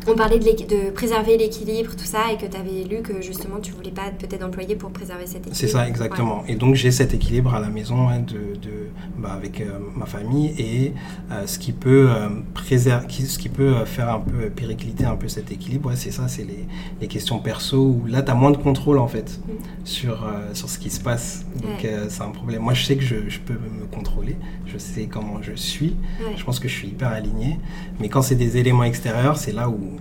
On 0.08 0.14
parlait 0.16 0.38
de, 0.40 0.92
préserver 0.92 1.38
l'équilibre, 1.38 1.96
tout 1.96 2.06
ça, 2.06 2.32
et 2.32 2.38
que 2.38 2.46
tu 2.46 2.56
avais 2.58 2.84
lu 2.84 3.02
que 3.02 3.22
justement 3.22 3.60
tu 3.60 3.72
voulais 3.72 3.92
pas 3.92 4.12
peut-être 4.18 4.44
employer 4.46 4.76
pour 4.76 4.92
préserver 4.92 5.26
cet 5.26 5.38
équilibre. 5.38 5.56
c'est 5.58 5.68
ça 5.68 5.88
exactement. 5.88 6.44
Et 6.48 6.56
donc 6.56 6.76
j'ai 6.76 6.92
cet 6.92 7.14
équilibre 7.14 7.54
à 7.56 7.60
la 7.60 7.70
maison 7.70 8.08
hein, 8.10 8.20
de, 8.20 8.34
de- 8.56 8.90
bah, 9.18 9.34
avec 9.34 9.62
euh, 9.62 9.80
ma 9.96 10.06
famille 10.06 10.54
et 10.60 10.94
euh, 11.32 11.48
ce 11.48 11.58
qui 11.58 11.72
peut 11.72 12.08
euh, 12.10 12.30
préser- 12.54 12.92
qui- 13.08 13.24
ce 13.26 13.40
qui 13.40 13.50
peut 13.50 13.74
faire 13.86 14.10
un 14.10 14.20
peu 14.20 14.50
péricliter 14.50 15.06
un 15.06 15.16
peu 15.16 15.28
cet 15.28 15.52
équilibre, 15.52 15.90
ouais, 15.90 15.96
c'est 15.96 16.12
ça, 16.12 16.28
c'est 16.28 16.44
les, 16.44 16.66
les 17.02 17.08
questions 17.08 17.40
perso 17.40 17.78
où 17.78 18.06
là 18.08 18.22
tu 18.22 18.30
as 18.32 18.36
moins 18.36 18.52
de 18.52 18.58
contrôle 18.58 19.00
en 19.00 19.08
fait 19.08 19.40
Mm. 19.48 19.52
sur, 19.86 20.26
sur 20.54 20.70
ce 20.70 20.78
qui 20.80 20.90
se 20.92 21.00
passe. 21.00 21.46
Donc 21.62 21.84
Ouais. 21.84 21.98
c'est 22.10 22.22
un 22.22 22.30
problème. 22.30 22.62
Moi 22.62 22.74
je 22.74 22.86
sais 22.86 22.96
que 22.96 23.04
je, 23.04 23.16
je 23.28 23.40
peux 23.40 23.54
me 23.54 23.86
contrôler, 23.92 24.36
je 24.68 24.78
sais 24.78 25.08
comment 25.08 25.42
je 25.42 25.54
suis, 25.56 25.96
je 26.38 26.44
pense 26.44 26.60
que 26.60 26.68
je 26.68 26.74
suis 26.76 26.90
hyper 26.90 27.10
aligné, 27.10 27.60
mais 28.00 28.08
quand 28.08 28.22
c'est 28.22 28.36
des 28.36 28.58
éléments 28.58 28.84
extérieurs, 28.84 29.38
c'est 29.38 29.52
là 29.52 29.68
où 29.70 29.95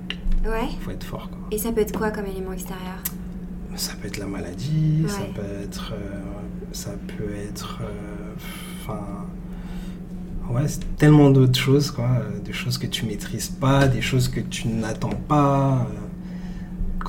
Ouais. 0.45 0.69
il 0.73 0.79
faut 0.81 0.91
être 0.91 1.05
fort. 1.05 1.29
Quoi. 1.31 1.39
Et 1.51 1.59
ça 1.59 1.73
peut 1.73 1.81
être 1.81 1.97
quoi 1.97 2.11
comme 2.11 2.27
élément 2.27 2.53
extérieur? 2.53 3.03
Ça 3.77 3.93
peut 4.01 4.09
être 4.09 4.19
la 4.19 4.27
maladie, 4.27 5.05
ça 5.09 5.21
Ouais. 5.21 5.33
peut 5.35 5.63
être, 5.65 5.95
euh, 5.95 6.21
ça 6.73 6.91
peut 7.09 7.35
être, 7.35 7.81
euh, 7.83 8.35
enfin, 8.83 9.01
ouais, 10.51 10.69
c'est 10.69 10.97
tellement 10.97 11.31
d'autres 11.31 11.59
choses, 11.59 11.91
quoi, 11.91 12.05
euh, 12.05 12.39
des 12.41 12.53
choses 12.53 12.79
que 12.79 12.87
tu 12.87 13.05
maîtrises 13.07 13.49
pas, 13.49 13.89
des 13.89 14.03
choses 14.03 14.29
que 14.29 14.41
tu 14.41 14.69
n'attends 14.69 15.09
pas. 15.29 15.87
euh. 15.91 16.01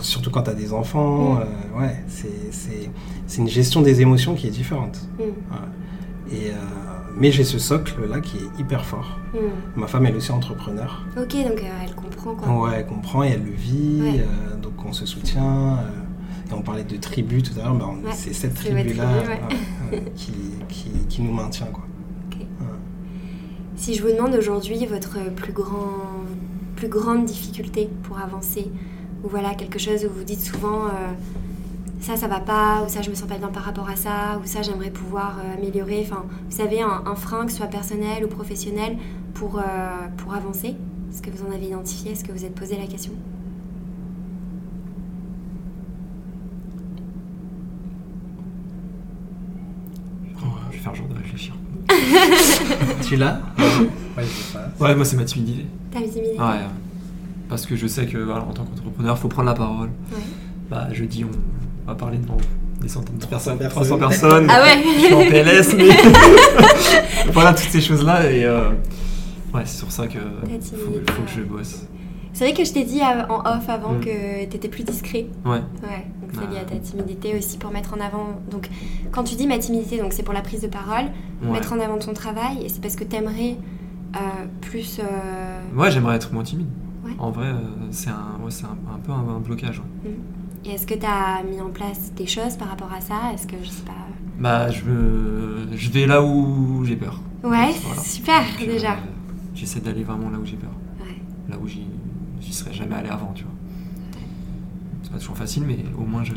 surtout 0.01 0.29
quand 0.29 0.43
tu 0.43 0.49
as 0.49 0.53
des 0.55 0.73
enfants. 0.73 1.35
Mm. 1.35 1.39
euh, 1.39 1.79
ouais, 1.79 2.03
c'est- 2.09 3.37
une 3.37 3.47
gestion 3.47 3.81
des 3.81 4.01
émotions 4.01 4.35
qui 4.35 4.45
est 4.47 4.51
différente. 4.51 4.99
Mm. 5.17 6.33
Et, 6.33 6.49
euh, 6.51 6.53
mais 7.17 7.31
j'ai 7.31 7.43
ce 7.43 7.59
socle-là 7.59 8.19
qui 8.21 8.37
est 8.37 8.59
hyper 8.59 8.85
fort. 8.85 9.19
Mm. 9.33 9.79
Ma 9.79 9.87
femme, 9.87 10.05
elle 10.05 10.13
est 10.13 10.17
aussi 10.17 10.31
entrepreneur. 10.31 11.05
Ok, 11.17 11.31
donc 11.33 11.59
euh, 11.61 11.83
elle 11.83 11.95
comprend 11.95 12.35
quoi. 12.35 12.47
Ouais, 12.69 12.75
elle 12.79 12.85
comprend 12.85 13.23
et 13.23 13.29
elle 13.29 13.43
le 13.43 13.51
vit. 13.51 14.01
Ouais. 14.01 14.19
euh, 14.19 14.55
donc 14.57 14.73
on 14.85 14.93
se 14.93 15.05
soutient. 15.05 15.77
euh, 15.77 16.49
et 16.49 16.53
on 16.53 16.61
parlait 16.61 16.83
de 16.83 16.97
tribu 16.97 17.41
tout 17.41 17.59
à 17.59 17.63
l'heure. 17.63 17.73
bah, 17.75 17.89
Ouais, 18.03 18.11
c'est 18.13 18.33
cette 18.33 18.53
tribu-là 18.53 19.05
tribu, 19.89 20.03
qui, 20.15 20.31
qui, 20.69 20.89
qui 21.09 21.21
nous 21.21 21.33
maintient. 21.33 21.67
Quoi. 21.67 21.83
Si 23.77 23.93
je 23.93 24.01
vous 24.01 24.09
demande 24.13 24.33
aujourd'hui 24.35 24.85
votre 24.85 25.17
plus, 25.35 25.51
grand, 25.53 25.91
plus 26.75 26.87
grande 26.87 27.25
difficulté 27.25 27.89
pour 28.03 28.17
avancer, 28.19 28.71
ou 29.23 29.27
voilà 29.27 29.53
quelque 29.53 29.77
chose 29.79 30.05
où 30.05 30.09
vous 30.17 30.23
dites 30.23 30.39
souvent 30.39 30.83
ça 32.05 32.15
ça 32.15 32.27
va 32.27 32.39
pas, 32.39 32.83
ou 32.85 32.89
ça 32.89 33.01
je 33.01 33.09
me 33.09 33.15
sens 33.15 33.27
pas 33.27 33.37
bien 33.37 33.47
par 33.47 33.63
rapport 33.63 33.89
à 33.89 33.95
ça, 33.95 34.39
ou 34.41 34.45
ça 34.45 34.61
j'aimerais 34.61 34.91
pouvoir 34.91 35.37
euh, 35.39 35.57
améliorer, 35.57 36.01
enfin 36.05 36.23
vous 36.49 36.55
savez 36.55 36.81
un, 36.81 37.01
un 37.05 37.15
frein 37.15 37.45
que 37.45 37.51
ce 37.51 37.57
soit 37.57 37.65
personnel 37.67 38.23
ou 38.23 38.27
professionnel 38.27 38.97
pour, 39.33 39.57
euh, 39.57 39.61
pour 40.17 40.33
avancer 40.35 40.75
Est-ce 41.11 41.21
que 41.23 41.31
vous 41.31 41.43
en 41.47 41.51
avez 41.51 41.65
identifié? 41.65 42.11
Est-ce 42.11 42.23
que 42.23 42.31
vous 42.31 42.45
êtes 42.45 42.53
posé 42.53 42.77
la 42.77 42.85
question? 42.85 43.11
Je 50.71 50.77
vais 50.77 50.83
faire 50.83 50.95
genre 50.95 51.07
de 51.07 51.15
réfléchir. 51.15 51.53
Tu 53.07 53.15
l'as 53.15 53.39
Ouais, 54.17 54.23
je. 54.23 54.83
Ouais, 54.83 54.95
moi 54.95 55.05
c'est 55.05 55.17
ma 55.17 55.25
timidité. 55.25 55.65
Ta 55.91 55.99
timidité 56.01 56.39
Ouais. 56.39 56.59
Parce 57.49 57.65
que 57.65 57.75
je 57.75 57.87
sais 57.87 58.05
que 58.07 58.17
voilà, 58.17 58.43
en 58.43 58.53
tant 58.53 58.63
qu'entrepreneur, 58.65 59.17
faut 59.17 59.27
prendre 59.27 59.47
la 59.49 59.53
parole. 59.53 59.89
Ouais. 60.11 60.21
Bah, 60.69 60.91
jeudi, 60.93 61.23
on 61.23 61.54
va 61.87 61.95
parler 61.95 62.17
devant 62.17 62.37
des 62.81 62.87
centaines 62.87 63.17
de 63.17 63.21
300 63.21 63.57
personnes. 63.57 63.97
personnes. 63.97 63.97
300 63.97 63.97
personnes. 63.97 64.47
Ah 64.49 64.61
ouais 64.61 64.83
Je 64.83 65.05
suis 65.05 65.13
en 65.13 65.25
PLS, 65.25 65.75
mais 65.77 65.89
voilà 67.31 67.53
toutes 67.53 67.69
ces 67.69 67.81
choses-là 67.81 68.29
et 68.31 68.45
euh, 68.45 68.69
ouais, 69.53 69.61
c'est 69.65 69.77
sur 69.77 69.91
ça 69.91 70.07
que 70.07 70.19
faut, 70.19 71.23
que 71.23 71.31
je 71.35 71.41
bosse. 71.41 71.85
C'est 72.33 72.43
vrai 72.45 72.53
que 72.53 72.65
je 72.65 72.73
t'ai 72.73 72.83
dit 72.83 73.01
en 73.01 73.39
off 73.39 73.69
avant 73.69 73.93
Mm. 73.93 73.99
que 74.01 74.45
t'étais 74.45 74.67
plus 74.67 74.83
discret. 74.83 75.27
Ouais. 75.45 75.51
Ouais, 75.51 76.05
donc 76.21 76.31
c'est 76.33 76.41
Ah. 76.47 76.51
lié 76.51 76.57
à 76.59 76.63
ta 76.65 76.75
timidité 76.75 77.37
aussi 77.37 77.57
pour 77.57 77.71
mettre 77.71 77.93
en 77.93 78.01
avant. 78.01 78.41
Donc, 78.51 78.67
quand 79.11 79.23
tu 79.23 79.35
dis 79.35 79.47
ma 79.47 79.57
timidité, 79.57 79.97
donc 79.99 80.11
c'est 80.11 80.23
pour 80.23 80.33
la 80.33 80.41
prise 80.41 80.61
de 80.61 80.67
parole, 80.67 81.05
Ouais. 81.43 81.51
mettre 81.51 81.71
en 81.71 81.79
avant 81.79 81.97
ton 81.97 82.13
travail, 82.13 82.57
et 82.65 82.69
c'est 82.69 82.81
parce 82.81 82.95
que 82.97 83.05
t'aimerais 83.05 83.55
euh, 84.15 84.19
plus. 84.61 84.99
euh, 84.99 85.79
Ouais, 85.79 85.91
j'aimerais 85.91 86.17
être 86.17 86.33
moins 86.33 86.43
timide. 86.43 86.67
Ouais. 87.05 87.11
En 87.19 87.31
vrai, 87.31 87.47
euh, 87.47 87.53
c'est 87.91 88.09
un, 88.09 88.43
ouais, 88.43 88.49
c'est 88.51 88.65
un, 88.65 88.77
un 88.93 88.99
peu 88.99 89.11
un, 89.13 89.35
un 89.35 89.39
blocage. 89.39 89.79
ouais. 90.03 90.11
Et 90.65 90.71
est-ce 90.71 90.87
que 90.87 90.95
t'as 90.95 91.43
mis 91.43 91.61
en 91.61 91.69
place 91.69 92.11
des 92.15 92.25
choses 92.27 92.55
par 92.57 92.69
rapport 92.69 92.91
à 92.91 92.99
ça? 93.01 93.31
Est-ce 93.33 93.45
que 93.47 93.55
je 93.61 93.69
sais 93.69 93.83
pas. 93.83 93.91
Bah, 94.39 94.69
je, 94.71 94.83
me... 94.83 95.67
je 95.75 95.89
vais 95.91 96.05
là 96.07 96.23
où 96.23 96.83
j'ai 96.85 96.95
peur. 96.95 97.21
Ouais, 97.43 97.71
Voilà. 97.83 98.01
super 98.01 98.41
Donc, 98.59 98.67
déjà. 98.67 98.93
euh, 98.93 98.97
J'essaie 99.53 99.79
d'aller 99.79 100.03
vraiment 100.03 100.29
là 100.29 100.39
où 100.39 100.45
j'ai 100.45 100.57
peur. 100.57 100.71
Ouais. 100.99 101.15
Là 101.49 101.57
où 101.61 101.67
j'y 101.67 101.85
serais 102.51 102.73
jamais 102.73 102.95
allé 102.95 103.09
avant, 103.09 103.31
tu 103.35 103.43
vois. 103.43 103.53
C'est 105.03 105.11
pas 105.11 105.19
toujours 105.19 105.37
facile, 105.37 105.63
mais 105.67 105.77
au 105.99 106.03
moins 106.05 106.23
je- 106.23 106.33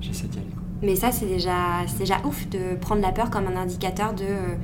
j'essaie 0.00 0.26
d'y 0.26 0.38
aller. 0.38 0.48
quoi. 0.52 0.62
Mais 0.82 0.94
ça, 0.96 1.10
c'est 1.12 1.26
déjà, 1.26 1.84
déjà 1.98 2.16
ouf 2.26 2.48
de 2.50 2.76
prendre 2.80 3.00
la 3.00 3.12
peur 3.12 3.30
comme 3.30 3.46
un 3.46 3.56
indicateur 3.56 4.12
de. 4.14 4.24
euh, 4.24 4.54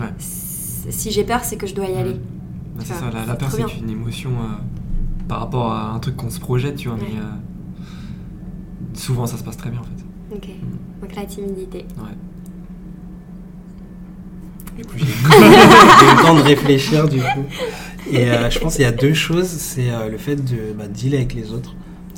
Ouais. 0.00 0.12
Si 0.18 1.10
j'ai 1.10 1.24
peur, 1.24 1.42
c'est 1.44 1.56
que 1.56 1.66
je 1.66 1.74
dois 1.74 1.86
y 1.86 1.96
aller. 1.96 2.14
Bah, 2.14 2.82
c'est 2.84 2.92
vois, 2.94 3.10
ça, 3.12 3.26
la, 3.26 3.34
peur 3.34 3.50
c'est 3.50 3.64
qu'une 3.64 3.90
émotion 3.90 4.30
euh, 4.30 4.54
par 5.26 5.40
rapport 5.40 5.72
à 5.72 5.90
un 5.92 5.98
truc 5.98 6.16
qu'on 6.16 6.30
se 6.30 6.38
projette, 6.40 6.76
tu 6.76 6.88
vois, 6.88 6.96
mais 6.96 7.18
euh, 7.18 7.24
souvent 8.98 9.26
ça 9.26 9.36
se 9.38 9.42
passe 9.44 9.56
très 9.56 9.70
bien 9.70 9.80
en 9.80 9.84
fait. 9.84 10.34
Ok. 10.36 10.48
Donc 11.00 11.14
la 11.16 11.24
timidité. 11.24 11.84
Ouais. 11.98 12.14
Du 14.76 14.84
coup, 14.84 14.94
j'ai 14.96 15.04
eu 15.06 16.16
le 16.16 16.22
temps 16.22 16.34
de 16.34 16.40
réfléchir 16.42 17.08
du 17.08 17.18
coup. 17.18 17.44
Et 18.10 18.30
euh, 18.30 18.48
je 18.50 18.58
pense 18.60 18.74
qu'il 18.76 18.82
y 18.82 18.86
a 18.86 18.92
deux 18.92 19.14
choses. 19.14 19.48
C'est 19.48 19.90
euh, 19.90 20.08
le 20.08 20.18
fait 20.18 20.36
de 20.36 20.72
bah, 20.76 20.86
dealer 20.86 21.18
avec 21.18 21.34
les 21.34 21.52
autres, 21.52 21.74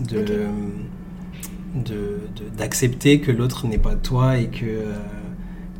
de 0.08 0.20
de- 1.74 1.84
de- 1.84 2.18
d'accepter 2.58 3.20
que 3.20 3.30
l'autre 3.30 3.66
n'est 3.66 3.78
pas 3.78 3.94
toi 3.94 4.36
et 4.36 4.48
que 4.48 4.64
euh, 4.66 4.92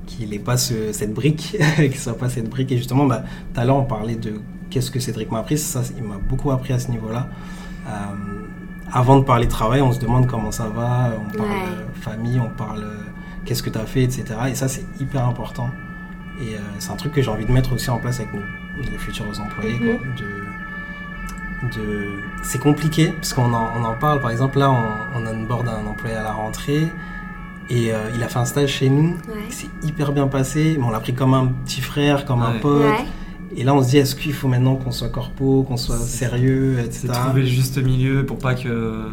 qu'il 0.06 0.30
n'ait 0.30 0.38
pas 0.38 0.56
ce- 0.56 0.92
cette 0.92 1.12
brique, 1.12 1.56
qu'il 1.76 1.96
soit 1.98 2.16
pas 2.16 2.28
cette 2.30 2.48
brique. 2.48 2.72
Et 2.72 2.76
justement, 2.78 3.06
bah, 3.06 3.24
tout 3.52 3.60
à 3.60 3.64
l'heure 3.64 3.76
on 3.76 3.84
parlait 3.84 4.14
de 4.16 4.34
qu'est-ce 4.70 4.90
que 4.90 5.00
Cédric 5.00 5.30
m'a 5.30 5.40
appris. 5.40 5.58
Ça, 5.58 5.82
il 5.96 6.02
m'a 6.04 6.16
beaucoup 6.18 6.50
appris 6.50 6.72
à 6.72 6.78
ce 6.78 6.90
niveau-là. 6.90 7.28
Euh, 7.86 7.90
avant 8.92 9.18
de 9.18 9.24
parler 9.24 9.48
travail, 9.48 9.82
on 9.82 9.92
se 9.92 10.00
demande 10.00 10.26
comment 10.26 10.50
ça 10.50 10.68
va, 10.68 11.12
on 11.18 11.36
parle 11.36 11.48
Ouais. 11.50 11.56
euh, 11.68 12.00
famille, 12.00 12.40
on 12.40 12.48
parle 12.50 12.82
euh, 12.84 12.96
qu'est-ce 13.44 13.62
que 13.62 13.70
tu 13.70 13.78
as 13.78 13.86
fait, 13.86 14.02
etc. 14.02 14.24
Et 14.48 14.54
ça, 14.54 14.68
c'est 14.68 14.84
hyper 15.00 15.26
important. 15.26 15.70
Et 16.40 16.54
euh, 16.54 16.58
c'est 16.78 16.90
un 16.90 16.96
truc 16.96 17.12
que 17.12 17.22
j'ai 17.22 17.30
envie 17.30 17.44
de 17.46 17.52
mettre 17.52 17.72
aussi 17.74 17.90
en 17.90 17.98
place 17.98 18.20
avec 18.20 18.32
nos, 18.32 18.40
nos 18.40 18.98
futurs 18.98 19.26
employés. 19.40 19.78
Mhm. 19.78 19.98
quoi, 19.98 20.06
de, 20.18 21.76
de... 21.76 22.08
C'est 22.42 22.58
compliqué, 22.60 23.08
parce 23.12 23.32
qu'on 23.34 23.52
en, 23.52 23.68
on 23.78 23.84
en 23.84 23.94
parle. 23.94 24.20
Par 24.20 24.30
exemple, 24.30 24.58
là, 24.58 24.70
on, 24.70 25.20
on 25.22 25.26
a 25.26 25.32
une 25.32 25.46
board 25.46 25.68
un 25.68 25.86
employé 25.86 26.16
à 26.16 26.22
la 26.22 26.32
rentrée. 26.32 26.88
Et 27.68 27.92
euh, 27.92 28.10
il 28.16 28.22
a 28.24 28.28
fait 28.28 28.38
un 28.38 28.44
stage 28.46 28.70
chez 28.70 28.88
nous. 28.88 29.10
Ouais. 29.28 29.44
C'est 29.50 29.68
hyper 29.86 30.12
bien 30.12 30.26
passé. 30.26 30.76
Mais 30.78 30.84
on 30.84 30.90
l'a 30.90 30.98
pris 31.00 31.14
comme 31.14 31.34
un 31.34 31.46
petit 31.46 31.80
frère, 31.82 32.24
comme 32.24 32.42
un 32.42 32.58
pote. 32.58 32.80
Ouais. 32.82 33.04
Et 33.56 33.64
là, 33.64 33.74
on 33.74 33.82
se 33.82 33.90
dit, 33.90 33.98
est-ce 33.98 34.14
qu'il 34.14 34.32
faut 34.32 34.48
maintenant 34.48 34.76
qu'on 34.76 34.92
soit 34.92 35.08
corpo, 35.08 35.64
qu'on 35.64 35.76
soit 35.76 35.96
sérieux, 35.98 36.76
C'est 36.78 36.86
etc. 37.06 37.08
trouver 37.12 37.40
le 37.42 37.46
juste 37.48 37.82
milieu 37.82 38.24
pour 38.24 38.38
pas 38.38 38.54
que 38.54 39.06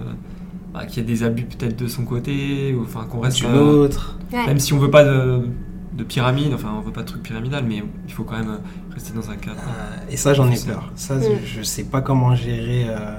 bah, 0.74 0.86
qu'il 0.86 0.98
y 0.98 1.00
ait 1.06 1.10
des 1.10 1.24
abus 1.24 1.44
peut-être 1.46 1.78
de 1.78 1.88
son 1.88 2.04
côté, 2.06 2.76
ou 2.76 2.84
enfin 2.84 3.06
qu'on 3.10 3.20
reste. 3.20 3.38
Du 3.38 3.46
euh. 3.48 3.88
Ouais. 4.34 4.46
même 4.46 4.60
si 4.60 4.74
on 4.74 4.78
veut 4.80 4.92
pas 4.92 5.04
de, 5.04 5.48
de 5.94 6.04
pyramide, 6.04 6.52
enfin 6.54 6.70
on 6.78 6.82
veut 6.82 6.92
pas 6.92 7.02
de 7.02 7.08
truc 7.08 7.24
pyramidal, 7.24 7.64
mais 7.68 7.82
il 8.08 8.14
faut 8.14 8.24
quand 8.24 8.38
même 8.38 8.50
euh, 8.50 8.94
rester 8.94 9.14
dans 9.14 9.30
un 9.32 9.36
cadre. 9.38 9.58
Euh, 9.58 10.12
et 10.12 10.18
ça, 10.18 10.34
j'en 10.36 10.52
ai 10.52 10.60
peur. 10.60 10.92
Ça, 10.96 11.16
Mm. 11.16 11.22
je 11.46 11.62
sais 11.64 11.86
pas 11.86 12.02
comment 12.02 12.36
gérer. 12.36 12.86
euh, 12.90 13.18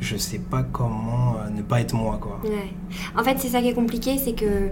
je 0.00 0.16
sais 0.16 0.38
pas 0.38 0.62
comment 0.64 1.36
euh, 1.38 1.50
ne 1.50 1.62
pas 1.62 1.80
être 1.80 1.94
moi, 1.94 2.18
quoi. 2.20 2.40
Ouais. 2.44 2.72
En 3.18 3.24
fait, 3.24 3.36
c'est 3.38 3.48
ça 3.48 3.60
qui 3.62 3.68
est 3.68 3.74
compliqué, 3.74 4.18
c'est 4.18 4.34
que 4.34 4.68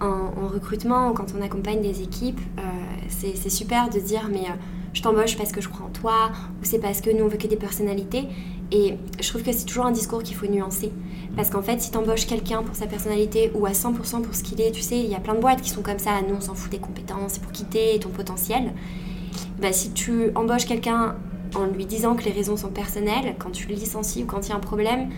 en, 0.00 0.06
en 0.44 0.48
recrutement, 0.48 1.12
quand 1.12 1.34
on 1.38 1.42
accompagne 1.42 1.82
des 1.82 2.02
équipes, 2.02 2.40
euh, 2.58 2.62
c'est 3.08 3.34
c'est 3.36 3.50
super 3.50 3.90
de 3.90 3.98
dire 3.98 4.28
mais 4.30 4.44
euh, 4.44 4.52
je 4.92 5.02
t'embauche 5.02 5.36
parce 5.36 5.52
que 5.52 5.60
je 5.60 5.68
crois 5.68 5.86
en 5.86 5.90
toi, 5.90 6.30
ou 6.60 6.64
c'est 6.64 6.78
parce 6.78 7.00
que 7.00 7.10
nous 7.10 7.24
on 7.24 7.28
veut 7.28 7.38
que 7.38 7.46
des 7.46 7.56
personnalités. 7.56 8.24
Et 8.72 8.94
je 9.20 9.28
trouve 9.28 9.42
que 9.42 9.50
c'est 9.52 9.64
toujours 9.64 9.86
un 9.86 9.90
discours 9.90 10.22
qu'il 10.22 10.36
faut 10.36 10.46
nuancer. 10.46 10.92
Parce 11.36 11.50
qu'en 11.50 11.62
fait, 11.62 11.80
si 11.80 11.90
t'embauches 11.90 12.26
quelqu'un 12.26 12.62
pour 12.62 12.76
sa 12.76 12.86
personnalité 12.86 13.50
ou 13.54 13.66
à 13.66 13.70
100% 13.72 14.22
pour 14.22 14.34
ce 14.34 14.44
qu'il 14.44 14.60
est, 14.60 14.70
tu 14.70 14.80
sais, 14.80 14.98
il 14.98 15.10
y 15.10 15.14
a 15.14 15.20
plein 15.20 15.34
de 15.34 15.40
boîtes 15.40 15.60
qui 15.60 15.70
sont 15.70 15.82
comme 15.82 15.98
ça, 15.98 16.10
nous 16.28 16.36
on 16.36 16.40
s'en 16.40 16.54
fout 16.54 16.70
des 16.70 16.78
compétences, 16.78 17.32
c'est 17.32 17.42
pour 17.42 17.52
quitter 17.52 17.98
ton 17.98 18.10
potentiel. 18.10 18.72
Bah, 19.60 19.72
si 19.72 19.90
tu 19.92 20.30
embauches 20.34 20.66
quelqu'un 20.66 21.16
en 21.56 21.66
lui 21.66 21.84
disant 21.84 22.14
que 22.14 22.24
les 22.24 22.32
raisons 22.32 22.56
sont 22.56 22.68
personnelles, 22.70 23.34
quand 23.38 23.50
tu 23.50 23.66
le 23.68 23.74
licencies 23.74 24.22
ou 24.22 24.26
quand 24.26 24.46
il 24.46 24.50
y 24.50 24.52
a 24.52 24.56
un 24.56 24.60
problème, 24.60 25.10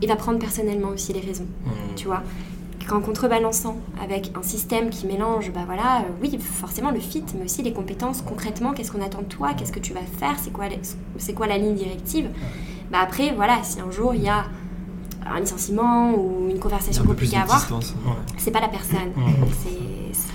il 0.00 0.08
va 0.08 0.16
prendre 0.16 0.38
personnellement 0.38 0.88
aussi 0.88 1.12
les 1.12 1.20
raisons 1.20 1.46
Mm. 1.64 1.94
tu 1.96 2.06
vois 2.06 2.22
qu'en 2.88 3.00
contrebalançant 3.00 3.76
avec 4.02 4.30
un 4.36 4.42
système 4.42 4.90
qui 4.90 5.06
mélange, 5.06 5.50
bah 5.52 5.62
voilà, 5.66 6.00
euh, 6.00 6.02
oui, 6.22 6.38
forcément 6.38 6.90
le 6.90 7.00
fit, 7.00 7.24
mais 7.38 7.44
aussi 7.44 7.62
les 7.62 7.72
compétences 7.72 8.20
concrètement, 8.22 8.72
qu'est-ce 8.72 8.92
qu'on 8.92 9.02
attend 9.02 9.20
de 9.22 9.26
toi, 9.26 9.54
qu'est-ce 9.54 9.72
que 9.72 9.80
tu 9.80 9.92
vas 9.94 10.00
faire, 10.18 10.34
c'est 10.38 10.52
quoi, 10.52 10.66
c'est 11.18 11.32
quoi 11.32 11.46
la 11.46 11.58
ligne 11.58 11.74
directive. 11.74 12.28
Bah 12.90 12.98
après, 13.02 13.32
voilà, 13.34 13.62
si 13.62 13.80
un 13.80 13.90
jour 13.90 14.14
il 14.14 14.22
y 14.22 14.28
a 14.28 14.44
un 15.26 15.40
licenciement 15.40 16.12
ou 16.14 16.48
une 16.50 16.58
conversation 16.58 17.02
un 17.02 17.06
compliquée 17.06 17.36
à 17.38 17.42
avoir, 17.42 17.58
distance. 17.60 17.94
Ouais. 18.06 18.12
c'est 18.36 18.50
pas 18.50 18.60
la 18.60 18.68
personne, 18.68 19.12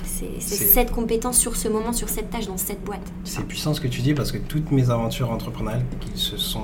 C'est- 0.05 0.39
cette 0.41 0.91
compétence 0.91 1.37
sur 1.37 1.55
ce 1.55 1.67
moment, 1.69 1.93
sur 1.93 2.09
cette 2.09 2.29
tâche, 2.29 2.47
dans 2.47 2.57
cette 2.57 2.83
boîte. 2.83 3.05
C'est 3.23 3.43
puissant 3.45 3.73
ce 3.73 3.79
que 3.79 3.87
tu 3.87 4.01
dis 4.01 4.13
parce 4.13 4.31
que 4.31 4.37
toutes 4.37 4.71
mes 4.71 4.89
aventures 4.89 5.31
entrepreneuriales 5.31 5.85
qui 6.01 6.19
se 6.19 6.35
sont 6.37 6.59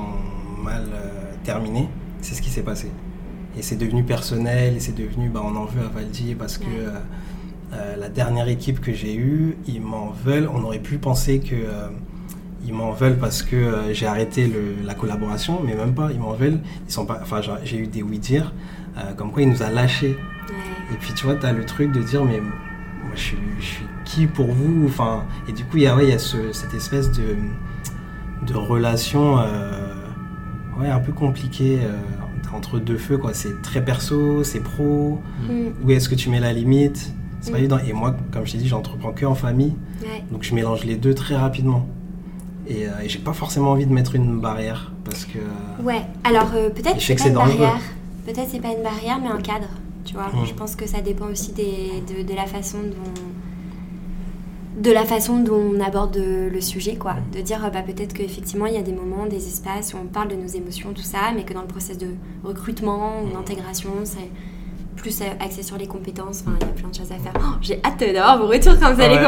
mal 0.61 0.83
euh, 0.93 1.33
terminées, 1.43 1.87
c'est 2.21 2.35
ce 2.35 2.41
qui 2.41 2.49
s'est 2.49 2.63
passé. 2.63 2.91
Et 3.57 3.61
c'est 3.61 3.77
devenu 3.77 4.03
personnel, 4.03 4.75
et 4.75 4.79
c'est 4.79 4.95
devenu, 4.95 5.29
bah, 5.29 5.41
on 5.43 5.55
en 5.55 5.65
veut 5.65 5.83
à 5.85 5.87
Valdi 5.87 6.35
parce 6.35 6.57
que 6.57 6.65
euh, 6.65 6.89
euh, 7.73 7.95
la 7.95 8.09
dernière 8.09 8.47
équipe 8.49 8.81
que 8.81 8.93
j'ai 8.93 9.15
eue, 9.15 9.55
ils 9.67 9.81
m'en 9.81 10.09
veulent. 10.11 10.49
On 10.53 10.63
aurait 10.63 10.79
pu 10.79 10.97
penser 10.97 11.39
que 11.39 11.55
euh, 11.55 11.87
ils 12.65 12.73
m'en 12.73 12.91
veulent 12.91 13.17
parce 13.17 13.43
que 13.43 13.55
euh, 13.55 13.93
j'ai 13.93 14.07
arrêté 14.07 14.47
le- 14.47 14.75
la 14.85 14.93
collaboration, 14.93 15.61
mais 15.65 15.73
même 15.75 15.93
pas. 15.93 16.09
Ils 16.11 16.19
m'en 16.19 16.33
veulent. 16.33 16.59
Ils 16.87 16.91
sont 16.91 17.05
pas. 17.05 17.19
Enfin, 17.21 17.39
j'ai- 17.63 17.77
eu 17.77 17.87
des 17.87 18.03
oui 18.03 18.19
dire, 18.19 18.53
euh, 18.97 19.13
comme 19.15 19.31
quoi 19.31 19.41
il 19.41 19.49
nous 19.49 19.63
a 19.63 19.69
lâchés. 19.69 20.17
Ouais. 20.49 20.95
Et 20.95 20.97
puis 20.99 21.13
tu 21.13 21.25
vois, 21.25 21.35
tu 21.35 21.45
as 21.45 21.53
le 21.53 21.65
truc 21.65 21.91
de 21.93 22.01
dire, 22.01 22.25
mais 22.25 22.39
moi 22.41 23.11
je 23.15 23.21
suis, 23.21 23.37
je 23.59 23.65
suis 23.65 23.85
qui 24.03 24.27
pour 24.27 24.47
vous? 24.51 24.85
Enfin, 24.87 25.23
Et 25.47 25.53
du 25.53 25.63
coup, 25.63 25.77
il 25.77 25.83
y 25.83 25.87
a, 25.87 25.95
ouais, 25.95 26.07
y 26.07 26.11
a 26.11 26.19
ce- 26.19 26.51
cette 26.51 26.73
espèce 26.73 27.09
de, 27.11 27.35
de 28.45 28.53
relation 28.53 29.39
euh, 29.39 29.93
ouais, 30.79 30.89
un 30.89 30.99
peu 30.99 31.11
compliquée 31.13 31.79
entre 32.55 32.79
deux 32.79 32.97
feux. 32.97 33.17
quoi. 33.17 33.33
C'est 33.33 33.61
très 33.61 33.83
perso, 33.83 34.43
c'est 34.43 34.59
pro. 34.61 35.19
Mm. 35.49 35.85
Où 35.85 35.91
est-ce 35.91 36.09
que 36.09 36.15
tu 36.15 36.29
mets 36.29 36.39
la 36.39 36.53
limite? 36.53 37.11
C'est 37.41 37.51
pas 37.51 37.57
Mm. 37.57 37.61
évident. 37.61 37.77
Et 37.87 37.93
moi, 37.93 38.15
comme 38.31 38.45
je 38.45 38.53
t'ai 38.53 38.57
dit, 38.57 38.67
j'entreprends 38.67 39.11
que 39.11 39.25
en 39.25 39.35
famille. 39.35 39.75
Ouais. 40.01 40.23
Donc 40.31 40.43
je 40.43 40.53
mélange 40.55 40.83
les 40.85 40.95
deux 40.95 41.13
très 41.13 41.35
rapidement. 41.35 41.87
Et, 42.67 42.87
euh, 42.87 42.91
et 43.03 43.09
j'ai 43.09 43.19
pas 43.19 43.33
forcément 43.33 43.71
envie 43.71 43.85
de 43.85 43.93
mettre 43.93 44.15
une 44.15 44.39
barrière 44.39 44.91
parce 45.03 45.25
que. 45.25 45.37
euh, 45.37 45.83
Ouais, 45.83 46.01
alors 46.23 46.49
euh, 46.55 46.69
peut-être 46.69 46.95
c'est 46.99 47.01
sais 47.07 47.13
que 47.15 47.19
pas 47.19 47.23
c'est 47.25 47.29
une 47.29 47.35
dangereux. 47.35 47.57
barrière. 47.59 47.81
peut-être 48.25 48.47
c'est 48.49 48.61
pas 48.61 48.69
une 48.71 48.81
barrière, 48.83 49.19
mais 49.21 49.27
un 49.29 49.41
cadre. 49.41 49.67
Tu 50.03 50.13
vois, 50.15 50.27
Mm. 50.33 50.45
je 50.47 50.53
pense 50.53 50.75
que 50.75 50.87
ça 50.87 51.01
dépend 51.01 51.25
aussi 51.27 51.51
des, 51.51 52.01
de, 52.07 52.27
de 52.27 52.35
la 52.35 52.45
façon 52.47 52.77
dont 52.79 53.21
de 54.77 54.91
la 54.91 55.05
façon 55.05 55.39
dont 55.39 55.55
on 55.75 55.79
aborde 55.79 56.17
le 56.17 56.61
sujet, 56.61 56.95
quoi. 56.95 57.15
De 57.33 57.41
dire, 57.41 57.63
euh, 57.65 57.69
bah, 57.69 57.81
peut-être 57.81 58.13
qu'effectivement, 58.13 58.65
il 58.65 58.73
y 58.73 58.77
a 58.77 58.81
des 58.81 58.91
moments, 58.93 59.25
des 59.25 59.37
espaces 59.47 59.93
où 59.93 59.97
on 60.03 60.05
parle 60.07 60.27
de 60.29 60.35
nos 60.35 60.47
émotions, 60.47 60.91
tout 60.93 61.01
ça, 61.03 61.31
mais 61.35 61.43
que 61.43 61.53
dans 61.53 61.61
le 61.61 61.67
process 61.67 61.97
de 61.97 62.07
recrutement 62.43 63.21
ou 63.23 63.33
d'intégration, 63.33 63.89
c'est 64.03 64.29
plus 64.97 65.21
euh, 65.21 65.25
axé 65.39 65.61
sur 65.63 65.77
les 65.77 65.87
compétences. 65.87 66.41
Enfin, 66.45 66.57
il 66.59 66.67
y 66.67 66.69
a 66.69 66.73
plein 66.73 66.89
de 66.89 66.95
choses 66.95 67.11
à 67.11 67.15
faire. 67.17 67.33
Oh, 67.37 67.55
J'ai 67.61 67.79
hâte 67.85 67.99
d'avoir 67.99 68.37
vos 68.39 68.47
retours 68.47 68.77
quand 68.79 68.93
vous 68.93 69.01
allez 69.01 69.15
Ouais. 69.15 69.23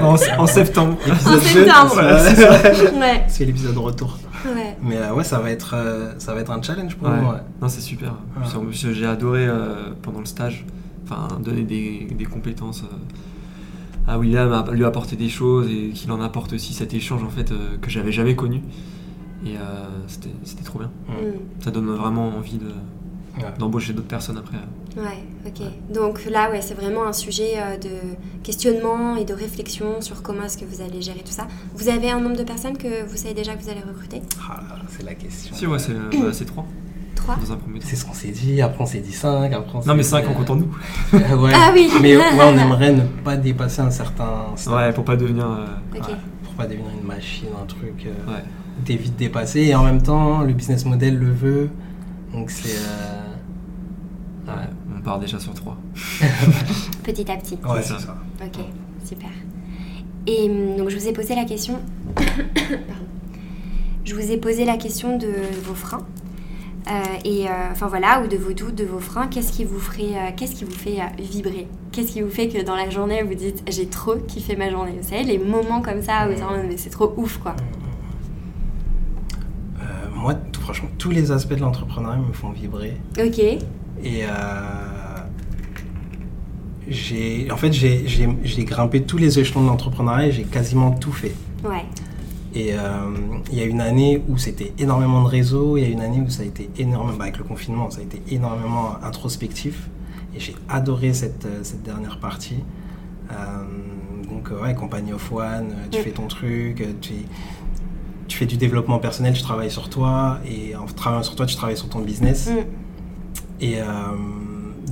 commencer. 0.00 0.30
en, 0.38 0.42
en 0.42 0.46
septembre. 0.46 0.96
En 1.06 1.12
Épisode 1.12 1.40
deux, 1.40 1.40
septembre. 1.40 1.96
ouais, 3.00 3.24
C'est 3.28 3.44
l'épisode 3.44 3.76
retour. 3.78 4.18
ouais. 4.46 4.76
Mais 4.82 4.96
euh, 4.96 5.12
ouais, 5.12 5.24
ça 5.24 5.38
va 5.40 5.50
être, 5.50 5.74
euh, 5.76 6.12
ça 6.18 6.34
va 6.34 6.40
être 6.40 6.50
un 6.50 6.62
challenge 6.62 6.96
pour 6.96 7.08
ouais. 7.08 7.14
Non, 7.60 7.68
c'est 7.68 7.80
super. 7.80 8.14
J'ai 8.70 9.06
adoré 9.06 9.46
euh, 9.46 9.90
pendant 10.02 10.20
le 10.20 10.26
stage, 10.26 10.64
enfin, 11.04 11.28
donner 11.40 11.62
des, 11.62 12.08
des 12.10 12.24
compétences 12.24 12.82
euh, 12.82 12.96
à 14.06 14.18
William, 14.18 14.52
à 14.52 14.70
lui 14.72 14.84
apporter 14.84 15.16
des 15.16 15.28
choses 15.28 15.68
et 15.70 15.90
qu'il 15.90 16.10
en 16.12 16.20
apporte 16.20 16.52
aussi 16.52 16.72
cet 16.74 16.94
échange 16.94 17.22
en 17.24 17.28
fait 17.30 17.50
euh, 17.52 17.76
que 17.80 17.90
j'avais 17.90 18.12
jamais 18.12 18.36
connu. 18.36 18.62
Et 19.44 19.56
euh, 19.56 19.60
c'était 20.06 20.30
c'était 20.44 20.64
trop 20.64 20.78
bien. 20.78 20.90
Mm. 21.08 21.62
Ça 21.62 21.70
donne 21.70 21.86
vraiment 21.94 22.28
envie 22.28 22.58
de- 22.58 22.72
Ouais. 23.38 23.42
d'embaucher 23.58 23.92
d'autres 23.92 24.08
personnes 24.08 24.38
après. 24.38 24.56
Ouais, 24.96 25.22
ok. 25.46 25.66
Donc 25.92 26.24
là, 26.24 26.50
ouais, 26.50 26.62
c'est 26.62 26.72
vraiment 26.72 27.04
un 27.04 27.12
sujet 27.12 27.56
euh, 27.58 27.76
de 27.76 27.90
questionnement 28.42 29.14
et 29.16 29.26
de 29.26 29.34
réflexion 29.34 30.00
sur 30.00 30.22
comment 30.22 30.44
est-ce 30.44 30.56
que 30.56 30.64
vous 30.64 30.80
allez 30.80 31.02
gérer 31.02 31.18
tout 31.20 31.32
ça. 31.32 31.46
Vous 31.74 31.90
avez 31.90 32.10
un 32.10 32.18
nombre 32.18 32.38
de 32.38 32.44
personnes 32.44 32.78
que 32.78 33.04
vous 33.06 33.16
savez 33.18 33.34
déjà 33.34 33.54
que 33.54 33.62
vous 33.62 33.68
allez 33.68 33.82
recruter? 33.82 34.22
Ah 34.48 34.60
c'est 34.88 35.02
la 35.04 35.14
question. 35.14 35.54
Si, 35.54 35.66
ouais, 35.66 35.78
c'est 35.78 35.92
bah, 36.18 36.32
c'est 36.32 36.46
trois 36.46 36.64
Trois 37.26 37.36
dans 37.44 37.52
un 37.52 37.56
premier 37.56 37.78
temps. 37.80 37.86
C'est 37.88 37.96
ce 37.96 38.04
qu'on 38.04 38.12
s'est 38.14 38.30
dit, 38.30 38.60
après 38.62 38.82
on 38.82 38.86
s'est 38.86 39.00
dit 39.00 39.12
5, 39.12 39.52
après 39.52 39.70
on 39.74 39.82
s'est 39.82 39.88
Non, 39.88 39.94
mais 39.94 40.02
dit, 40.02 40.08
cinq 40.08 40.26
en 40.26 40.30
euh, 40.30 40.34
comptant 40.34 40.56
nous. 40.56 40.70
ouais. 41.12 41.52
Ah 41.54 41.70
oui. 41.74 41.90
Mais 42.00 42.16
ouais, 42.16 42.22
on 42.40 42.56
aimerait 42.58 42.92
ne 42.92 43.02
pas 43.02 43.36
dépasser 43.36 43.80
un 43.82 43.90
certain 43.90 44.46
stade. 44.56 44.74
Ouais, 44.74 44.92
pour 44.92 45.04
pas 45.04 45.16
devenir. 45.16 45.44
euh. 45.46 45.66
Ouais, 45.92 46.00
pour 46.44 46.54
pas 46.54 46.66
devenir 46.66 46.86
une 47.00 47.06
machine, 47.06 47.48
un 47.60 47.66
truc 47.66 48.06
euh, 48.06 48.30
ouais. 48.32 48.42
où 48.78 48.82
t'es 48.84 48.96
vite 48.96 49.16
dépassé. 49.16 49.62
Et 49.62 49.74
en 49.74 49.84
même 49.84 50.02
temps, 50.02 50.42
le 50.42 50.52
business 50.52 50.84
model 50.84 51.18
le 51.18 51.30
veut. 51.32 51.70
Donc 52.32 52.50
c'est. 52.50 52.76
euh, 52.76 53.22
Ouais, 54.46 54.52
on 54.96 55.00
part 55.00 55.18
déjà 55.18 55.40
sur 55.40 55.52
trois. 55.54 55.76
Petit 57.02 57.28
à 57.30 57.36
petit. 57.36 57.58
Ouais, 57.68 57.82
C'est 57.82 57.98
ça. 57.98 58.16
Ok, 58.40 58.64
super. 59.04 59.28
Et 60.28 60.48
hum, 60.48 60.76
donc 60.76 60.88
je 60.90 60.96
vous 60.96 61.08
ai 61.08 61.12
posé 61.12 61.34
la 61.34 61.44
question. 61.44 61.80
Pardon. 62.14 62.32
Je 64.04 64.14
vous 64.14 64.30
ai 64.30 64.36
posé 64.36 64.64
la 64.64 64.76
question 64.76 65.18
de 65.18 65.26
vos 65.64 65.74
freins. 65.74 66.06
Euh, 66.88 66.92
et 67.24 67.48
euh, 67.48 67.52
enfin 67.72 67.88
voilà, 67.88 68.22
ou 68.22 68.28
de 68.28 68.36
vos 68.36 68.52
doutes, 68.52 68.74
de 68.76 68.84
vos 68.84 69.00
freins. 69.00 69.26
Qu'est-ce 69.26 69.50
qui 69.52 69.64
vous 69.64 69.78
ferait, 69.80 70.14
euh, 70.14 70.30
qu'est-ce 70.36 70.54
qui 70.54 70.64
vous 70.64 70.70
fait 70.70 70.98
vibrer? 71.18 71.66
Qu'est-ce 71.92 72.12
qui 72.12 72.22
vous 72.22 72.30
fait 72.30 72.48
que 72.48 72.62
dans 72.62 72.76
la 72.76 72.90
journée 72.90 73.22
vous 73.24 73.34
dites 73.34 73.64
j'ai 73.68 73.86
trop 73.86 74.14
kiffé 74.28 74.54
ma 74.54 74.70
journée 74.70 74.94
Vous 75.00 75.08
savez 75.08 75.24
les 75.24 75.38
moments 75.38 75.80
comme 75.82 76.00
ça 76.02 76.28
où 76.28 76.32
c'est 76.34 76.42
vraiment, 76.42 76.62
mais 76.68 76.76
c'est 76.76 76.90
trop 76.90 77.12
ouf 77.16 77.38
quoi. 77.38 77.56
Moi, 80.14 80.34
tout- 80.34 80.60
franchement, 80.60 80.88
tous 80.98 81.10
les 81.10 81.30
aspects 81.30 81.52
de 81.54 81.60
l'entrepreneuriat 81.60 82.18
me 82.18 82.32
font 82.32 82.50
vibrer. 82.50 82.96
Ok. 83.18 83.38
Et 83.38 84.24
j'ai, 86.88 87.48
en 87.50 87.56
fait, 87.56 87.72
j'ai 87.72 88.64
grimpé 88.64 89.02
tous 89.02 89.18
les 89.18 89.38
échelons 89.38 89.62
de 89.62 89.68
l'entrepreneuriat 89.68 90.28
et 90.28 90.32
j'ai 90.32 90.44
quasiment 90.44 90.92
tout 90.92 91.12
fait. 91.12 91.34
Ouais. 91.64 91.84
Et 92.56 92.72
euh, 92.72 92.78
il 93.52 93.58
y 93.58 93.60
a 93.60 93.66
une 93.66 93.82
année 93.82 94.22
où 94.28 94.38
c'était 94.38 94.72
énormément 94.78 95.22
de 95.22 95.28
réseaux, 95.28 95.76
il 95.76 95.82
y 95.82 95.86
a 95.86 95.88
une 95.90 96.00
année 96.00 96.22
où 96.26 96.30
ça 96.30 96.42
a 96.42 96.46
été 96.46 96.70
énormément, 96.78 97.18
bah, 97.18 97.24
avec 97.24 97.36
le 97.36 97.44
confinement, 97.44 97.90
ça 97.90 98.00
a 98.00 98.02
été 98.02 98.22
énormément 98.30 98.96
introspectif. 99.02 99.90
Et 100.34 100.40
j'ai 100.40 100.54
adoré 100.70 101.12
cette, 101.12 101.44
euh, 101.44 101.60
cette 101.62 101.82
dernière 101.82 102.18
partie. 102.18 102.64
Euh, 103.30 103.34
donc, 104.30 104.50
ouais, 104.62 104.74
Company 104.74 105.12
of 105.12 105.30
One, 105.30 105.68
tu 105.90 105.98
Mm. 105.98 106.02
fais 106.02 106.10
ton 106.12 106.28
truc, 106.28 106.82
tu, 107.02 107.12
tu 108.26 108.38
fais 108.38 108.46
du 108.46 108.56
développement 108.56 108.98
personnel, 109.00 109.34
tu 109.34 109.42
travailles 109.42 109.70
sur 109.70 109.90
toi, 109.90 110.38
et 110.48 110.74
en 110.76 110.86
travaillant 110.86 111.22
sur 111.22 111.36
toi, 111.36 111.44
tu 111.44 111.56
travailles 111.56 111.76
sur 111.76 111.90
ton 111.90 112.00
business. 112.00 112.48
Mm. 112.48 112.52
Et 113.60 113.80
euh, 113.80 113.84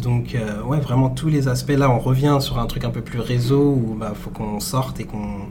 donc, 0.03 0.35
euh, 0.35 0.62
ouais, 0.65 0.81
vraiment 0.81 1.09
tous 1.09 1.29
les 1.29 1.49
aspects. 1.49 1.71
Là, 1.71 1.91
on 1.91 1.99
revient 1.99 2.37
sur 2.41 2.59
un 2.59 2.67
truc 2.67 2.85
un 2.85 2.91
peu 2.91 3.01
plus 3.01 3.21
réseau 3.21 3.62
où 3.73 3.91
il 3.95 3.99
bah, 4.01 4.12
faut 4.15 4.31
qu'on 4.31 4.61
sorte 4.61 5.01
et 5.01 5.05
qu'on 5.05 5.47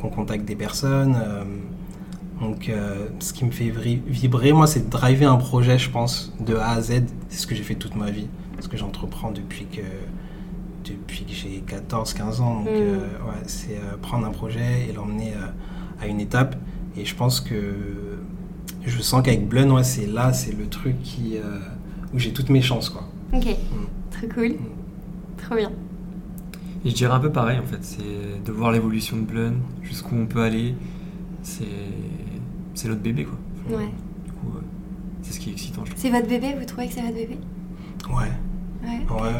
qu'on 0.00 0.08
contacte 0.10 0.44
des 0.44 0.56
personnes. 0.56 1.16
euh, 1.20 1.44
donc, 2.40 2.68
euh, 2.68 3.08
ce 3.18 3.32
qui 3.32 3.44
me 3.44 3.50
fait 3.50 3.68
vibrer, 4.06 4.52
moi, 4.52 4.68
c'est 4.68 4.86
de 4.86 4.90
driver 4.90 5.26
un 5.30 5.38
projet, 5.38 5.76
je 5.76 5.90
pense, 5.90 6.32
de 6.38 6.54
A 6.54 6.70
à 6.70 6.80
Z. 6.80 7.02
C'est 7.28 7.38
ce 7.40 7.46
que 7.48 7.54
j'ai 7.56 7.64
fait 7.64 7.74
toute 7.74 7.96
ma 7.96 8.10
vie. 8.12 8.28
Ce 8.60 8.68
que 8.68 8.76
j'entreprends 8.76 9.32
depuis 9.32 9.66
que, 9.66 9.80
depuis 10.88 11.24
que 11.24 11.32
j'ai 11.32 11.64
14-15 11.66 12.40
ans. 12.40 12.60
Donc, 12.60 12.66
Mm. 12.66 12.70
euh, 12.76 12.98
ouais, 13.00 13.42
c'est 13.46 13.72
euh, 13.76 13.96
prendre 14.00 14.24
un 14.26 14.30
projet 14.30 14.86
et 14.88 14.92
l'emmener 14.92 15.32
euh, 15.32 15.46
à 16.00 16.06
une 16.06 16.20
étape. 16.20 16.54
Et 16.96 17.04
je 17.04 17.14
pense 17.16 17.40
que 17.40 17.56
je 18.86 19.02
sens 19.02 19.22
qu'avec 19.24 19.48
Blun, 19.48 19.70
ouais, 19.72 19.82
c'est 19.84 20.06
là, 20.06 20.32
c'est 20.32 20.56
le 20.56 20.66
truc 20.68 21.00
qui, 21.02 21.36
où 22.14 22.18
j'ai 22.18 22.32
toutes 22.32 22.48
mes 22.50 22.62
chances, 22.62 22.88
quoi. 22.88 23.02
Ok. 23.32 23.46
Trop 24.12 24.26
cool. 24.34 24.54
Trop 25.36 25.56
bien. 25.56 25.70
Et 26.84 26.90
je 26.90 26.94
dirais 26.94 27.12
un 27.12 27.20
peu 27.20 27.30
pareil 27.32 27.58
en 27.58 27.66
fait, 27.66 27.78
c'est 27.82 28.44
de 28.44 28.52
voir 28.52 28.70
l'évolution 28.72 29.16
de 29.16 29.22
Blun, 29.22 29.54
jusqu'où 29.82 30.14
on 30.16 30.26
peut 30.26 30.42
aller. 30.42 30.74
C'est 31.42 31.64
c'est 32.74 32.88
notre 32.88 33.00
bébé 33.00 33.24
quoi. 33.24 33.38
Ouais. 33.78 33.86
Du 34.24 34.32
coup, 34.32 34.56
euh, 34.56 34.60
c'est 35.22 35.32
ce 35.34 35.40
qui 35.40 35.50
est 35.50 35.52
excitant 35.52 35.82
je 35.84 35.90
trouve. 35.90 36.00
C'est 36.02 36.10
votre 36.10 36.28
bébé? 36.28 36.54
Vous 36.58 36.64
trouvez 36.64 36.86
que 36.88 36.94
c'est 36.94 37.02
votre 37.02 37.14
bébé? 37.14 37.38
Ouais, 38.08 38.14
Ouais. 38.84 39.00
ouais, 39.10 39.22
ouais. 39.22 39.30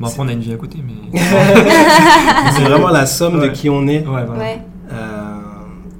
Bon 0.00 0.06
après 0.06 0.20
on 0.20 0.28
a 0.28 0.32
une 0.32 0.40
vie 0.40 0.52
à 0.52 0.56
côté 0.56 0.78
mais... 0.86 1.18
c'est 2.52 2.62
vraiment 2.62 2.90
la 2.90 3.06
somme 3.06 3.40
de 3.40 3.48
qui 3.48 3.70
on 3.70 3.86
est. 3.86 4.06
Ouais 4.06 4.24
voilà. 4.26 4.38
Ouais. 4.38 4.62
Euh, 4.92 5.38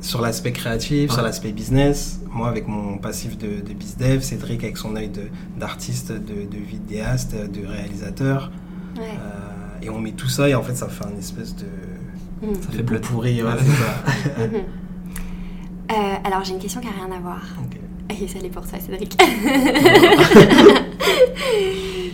sur 0.02 0.20
l'aspect 0.20 0.52
créatif, 0.52 1.10
sur 1.12 1.22
l'aspect 1.22 1.52
business. 1.52 2.20
Moi, 2.34 2.48
avec 2.48 2.66
mon 2.66 2.96
passif 2.98 3.36
de, 3.38 3.60
de 3.60 3.72
bizdev, 3.74 4.20
Cédric 4.22 4.64
avec 4.64 4.76
son 4.78 4.96
œil 4.96 5.08
de- 5.10 5.28
d'artiste, 5.60 6.12
de, 6.12 6.18
de 6.50 6.56
vidéaste, 6.62 7.34
de 7.34 7.66
réalisateur. 7.66 8.50
Ouais. 8.96 9.02
Euh, 9.02 9.51
et 9.82 9.90
on 9.90 9.98
met 9.98 10.12
tout 10.12 10.28
ça 10.28 10.48
et 10.48 10.54
en 10.54 10.62
fait, 10.62 10.74
ça 10.74 10.88
fait 10.88 11.04
un 11.06 11.18
espèce 11.18 11.54
de, 11.56 11.66
Mm. 12.42 12.54
Ça 12.60 12.70
de 12.72 12.76
fait 12.88 13.00
pourri. 13.00 13.42
ouais, 13.42 13.50
ça. 13.50 14.38
Mhm. 14.46 14.54
Euh, 15.92 15.94
alors 16.24 16.42
j'ai 16.42 16.54
une 16.54 16.58
question 16.58 16.80
qui 16.80 16.86
n'a 16.88 16.92
rien 17.04 17.14
à 17.16 17.20
voir. 17.20 17.40
Ok. 17.62 17.78
Et 18.20 18.26
ça 18.26 18.38
l'est 18.40 18.48
pour 18.48 18.66
toi, 18.66 18.78
Cédric. 18.80 19.16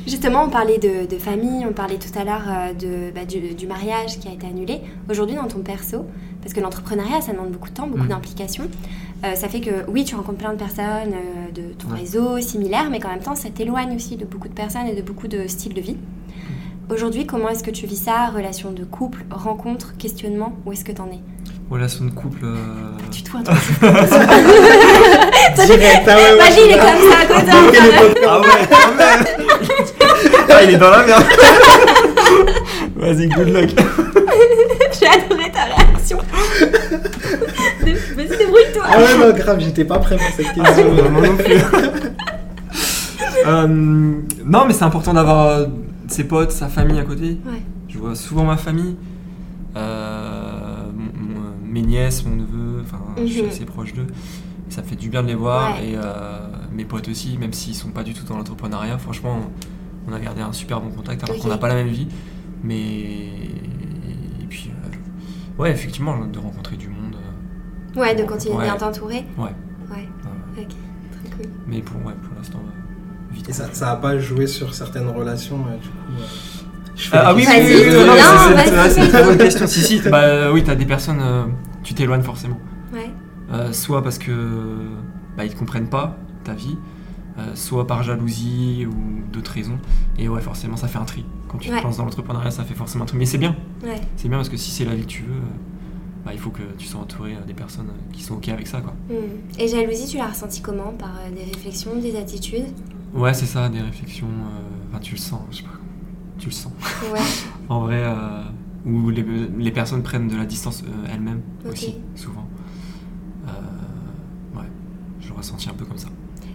Justement, 0.06 0.44
on 0.44 0.48
parlait 0.50 0.78
de, 0.78 1.06
de 1.06 1.18
famille, 1.18 1.64
on 1.68 1.72
parlait 1.72 1.98
tout 1.98 2.16
à 2.18 2.24
l'heure 2.24 2.44
euh, 2.48 2.72
de, 2.72 3.10
bah, 3.14 3.24
du, 3.24 3.54
du 3.54 3.66
mariage 3.66 4.18
qui 4.18 4.28
a 4.28 4.32
été 4.32 4.46
annulé. 4.46 4.80
Aujourd'hui, 5.10 5.36
dans 5.36 5.46
ton 5.46 5.60
perso, 5.60 6.06
parce 6.42 6.54
que 6.54 6.60
l'entrepreneuriat, 6.60 7.20
ça 7.20 7.32
demande 7.32 7.50
beaucoup 7.50 7.68
de 7.68 7.74
temps, 7.74 7.86
beaucoup 7.86 8.04
Mm. 8.04 8.08
d'implication, 8.08 8.64
euh, 9.24 9.34
ça 9.34 9.48
fait 9.48 9.60
que 9.60 9.88
oui, 9.90 10.04
tu 10.04 10.14
rencontres 10.14 10.38
plein 10.38 10.52
de 10.52 10.58
personnes 10.58 11.12
euh, 11.14 11.50
de 11.54 11.72
ton 11.74 11.88
Ouais. 11.90 12.00
réseau 12.00 12.40
similaire, 12.40 12.88
mais 12.90 13.00
qu'en 13.00 13.08
même 13.10 13.20
temps, 13.20 13.34
ça 13.34 13.50
t'éloigne 13.50 13.94
aussi 13.96 14.16
de 14.16 14.24
beaucoup 14.24 14.48
de 14.48 14.54
personnes 14.54 14.86
et 14.86 14.94
de 14.94 15.02
beaucoup 15.02 15.28
de 15.28 15.46
styles 15.46 15.74
de 15.74 15.80
vie. 15.80 15.96
Aujourd'hui, 16.90 17.26
comment 17.26 17.48
est-ce 17.50 17.62
que 17.62 17.70
tu 17.70 17.86
vis 17.86 17.96
ça 18.04 18.30
Relation 18.34 18.70
de 18.72 18.84
couple, 18.84 19.24
rencontre, 19.30 19.94
questionnement 19.98 20.54
Où 20.64 20.72
est-ce 20.72 20.84
que 20.84 20.92
t'en 20.92 21.06
es 21.06 21.20
Relation 21.70 22.06
de 22.06 22.10
couple... 22.10 22.38
euh, 22.44 22.56
Tu 23.10 23.22
te 23.22 23.30
vois, 23.30 23.42
toi 23.42 23.52
Direct, 25.66 26.08
ah 26.08 26.16
ouais, 26.16 26.32
ouais. 26.32 26.38
Vas-y, 26.38 26.64
il 26.64 26.70
est 26.72 26.78
comme 26.78 27.10
ça 27.10 27.18
à 27.20 27.26
côté. 27.26 27.50
hein. 27.50 27.56
Ah 28.26 28.40
ouais 28.40 28.46
quand 28.70 28.94
même 28.96 29.24
Ah 30.50 30.62
il 30.64 30.70
est 30.70 30.78
dans 30.78 30.90
la 30.90 31.04
merde 31.04 31.24
Vas-y 32.96 33.28
good 33.28 33.48
luck 33.48 33.70
J'ai 34.98 35.06
adoré 35.08 35.52
ta 35.52 35.64
réaction. 35.64 36.18
Vas-y, 38.16 38.28
débrouille-toi. 38.38 38.82
Ah 38.86 38.98
ouais, 38.98 39.18
non, 39.18 39.30
grave, 39.36 39.60
j'étais 39.60 39.84
pas 39.84 39.98
prêt 39.98 40.16
pour 40.16 40.26
cette 40.36 40.54
question. 40.54 40.92
Moi 41.12 41.22
non 41.26 41.36
plus. 41.36 41.60
Euh, 43.46 43.66
non, 43.68 44.64
mais 44.66 44.72
c'est 44.72 44.84
important 44.84 45.12
d'avoir 45.14 45.46
euh, 45.48 45.66
ses 46.08 46.24
potes, 46.24 46.50
sa 46.52 46.68
famille 46.68 46.98
à 46.98 47.04
côté. 47.04 47.38
Ouais. 47.46 47.62
Je 47.88 47.98
vois 47.98 48.14
souvent 48.14 48.44
ma 48.44 48.56
famille, 48.56 48.96
euh, 49.76 50.90
mon- 50.94 51.34
mon- 51.34 51.54
mes 51.64 51.82
nièces, 51.82 52.24
mon 52.24 52.36
neveu, 52.36 52.80
enfin, 52.82 53.00
je 53.18 53.26
suis 53.26 53.42
Mhm. 53.42 53.48
assez 53.48 53.64
proche 53.64 53.92
d'eux. 53.94 54.06
Ça 54.68 54.82
me 54.82 54.86
fait 54.86 54.96
du 54.96 55.08
bien 55.08 55.22
de 55.22 55.28
les 55.28 55.34
voir 55.34 55.76
Ouais. 55.76 55.90
et 55.90 55.94
euh, 55.96 56.38
mes 56.72 56.84
potes 56.84 57.08
aussi, 57.08 57.38
même 57.38 57.52
s'ils 57.52 57.74
sont 57.74 57.90
pas 57.90 58.02
du 58.02 58.12
tout 58.12 58.24
dans 58.24 58.36
l'entrepreneuriat. 58.36 58.98
Franchement, 58.98 59.38
on 60.06 60.12
a 60.12 60.20
gardé 60.20 60.42
un 60.42 60.52
super 60.52 60.80
bon 60.80 60.90
contact 60.90 61.24
alors 61.24 61.38
qu'on 61.38 61.48
n'a 61.48 61.58
pas 61.58 61.68
la 61.68 61.74
même 61.74 61.88
vie. 61.88 62.08
Mais. 62.62 62.80
Et 64.40 64.46
puis, 64.48 64.70
euh, 64.70 65.62
ouais, 65.62 65.70
effectivement, 65.70 66.16
de 66.26 66.38
rencontrer 66.38 66.76
du 66.76 66.88
monde. 66.88 67.16
Ouais, 67.96 68.14
de 68.14 68.24
continuer 68.24 68.56
Ouais. 68.56 68.64
bien 68.64 68.76
t'entourer. 68.76 69.24
ouais. 69.38 69.54
Ouais, 69.90 70.06
euh, 70.26 70.60
ok. 70.62 70.68
Très 70.68 71.36
cool. 71.36 71.46
mais 71.66 71.80
pour, 71.80 72.04
ouais. 72.04 72.12
Et 73.48 73.52
ça, 73.52 73.68
ça 73.72 73.92
a 73.92 73.96
pas 73.96 74.18
joué 74.18 74.46
sur 74.46 74.74
certaines 74.74 75.08
relations, 75.08 75.58
euh, 75.68 75.76
du 75.76 75.88
coup. 75.88 76.22
Ah, 77.12 77.22
ah 77.28 77.34
oui, 77.34 77.44
c'est- 77.44 79.00
une 79.02 79.08
très 79.08 79.24
bonne 79.24 79.38
question. 79.38 79.66
Si, 79.66 79.80
si, 79.80 80.00
bah 80.10 80.52
oui, 80.52 80.62
t'as 80.64 80.74
des 80.74 80.84
personnes, 80.84 81.20
euh, 81.22 81.44
tu 81.82 81.94
t'éloignes 81.94 82.22
forcément. 82.22 82.58
Ouais. 82.92 83.10
Euh, 83.52 83.72
soit 83.72 84.02
parce 84.02 84.18
que 84.18 84.32
bah, 85.36 85.44
ils 85.44 85.54
te 85.54 85.58
comprennent 85.58 85.88
pas 85.88 86.16
ta 86.44 86.52
vie, 86.54 86.76
euh, 87.38 87.52
soit 87.54 87.86
par 87.86 88.02
jalousie 88.02 88.86
ou 88.86 89.22
d'autres 89.32 89.52
raisons. 89.52 89.78
Et 90.18 90.28
ouais, 90.28 90.40
forcément, 90.40 90.76
ça 90.76 90.88
fait 90.88 90.98
un 90.98 91.04
tri. 91.04 91.24
Quand 91.48 91.58
tu 91.58 91.70
Ouais. 91.70 91.78
te 91.78 91.84
lances 91.84 91.96
dans 91.98 92.04
l'entrepreneuriat, 92.04 92.50
ça 92.50 92.64
fait 92.64 92.74
forcément 92.74 93.04
un 93.04 93.06
tri. 93.06 93.16
Mais 93.16 93.26
c'est 93.26 93.38
bien. 93.38 93.56
Ouais. 93.84 94.00
C'est 94.16 94.28
bien 94.28 94.36
parce 94.38 94.48
que 94.50 94.56
si 94.56 94.70
c'est 94.72 94.84
la 94.84 94.94
vie 94.94 95.02
que 95.02 95.06
tu 95.06 95.22
veux, 95.22 95.34
euh, 95.36 96.24
bah, 96.26 96.32
il 96.34 96.38
faut 96.40 96.50
que 96.50 96.62
tu 96.76 96.86
sois 96.86 97.00
entouré 97.00 97.34
euh, 97.34 97.46
des 97.46 97.54
personnes 97.54 97.88
qui 98.12 98.22
sont 98.24 98.34
OK 98.34 98.48
avec 98.48 98.66
ça. 98.66 98.80
Quoi. 98.80 98.92
Hmm. 99.08 99.58
Et 99.60 99.68
jalousie, 99.68 100.08
tu 100.08 100.16
l'as 100.18 100.26
ressenti 100.26 100.60
comment? 100.60 100.92
Par 100.98 101.12
euh, 101.24 101.30
des 101.34 101.44
réflexions, 101.44 101.94
des 101.96 102.16
attitudes? 102.16 102.66
Ouais, 103.14 103.34
c'est 103.34 103.46
ça, 103.46 103.68
des 103.68 103.80
réflexions. 103.80 104.26
euh, 104.28 104.88
Enfin, 104.90 105.00
tu 105.00 105.12
le 105.12 105.18
sens, 105.20 105.40
je 105.50 105.56
sais 105.58 105.62
pas. 105.64 105.68
Tu 106.38 106.46
le 106.46 106.52
sens. 106.52 106.72
Ouais. 107.12 107.20
En 107.70 107.80
vrai, 107.80 108.02
euh, 108.02 108.42
où 108.86 109.10
les, 109.10 109.22
les 109.58 109.70
personnes 109.70 110.02
prennent 110.02 110.28
de 110.28 110.36
la 110.36 110.46
distance 110.46 110.82
euh, 110.86 111.06
elles-mêmes 111.12 111.42
aussi, 111.70 111.96
souvent. 112.14 112.46
Euh, 113.46 113.50
ouais, 114.58 114.64
je 115.20 115.28
le 115.28 115.34
ressentis 115.34 115.68
un 115.68 115.74
peu 115.74 115.84
comme 115.84 115.98
ça. 115.98 116.08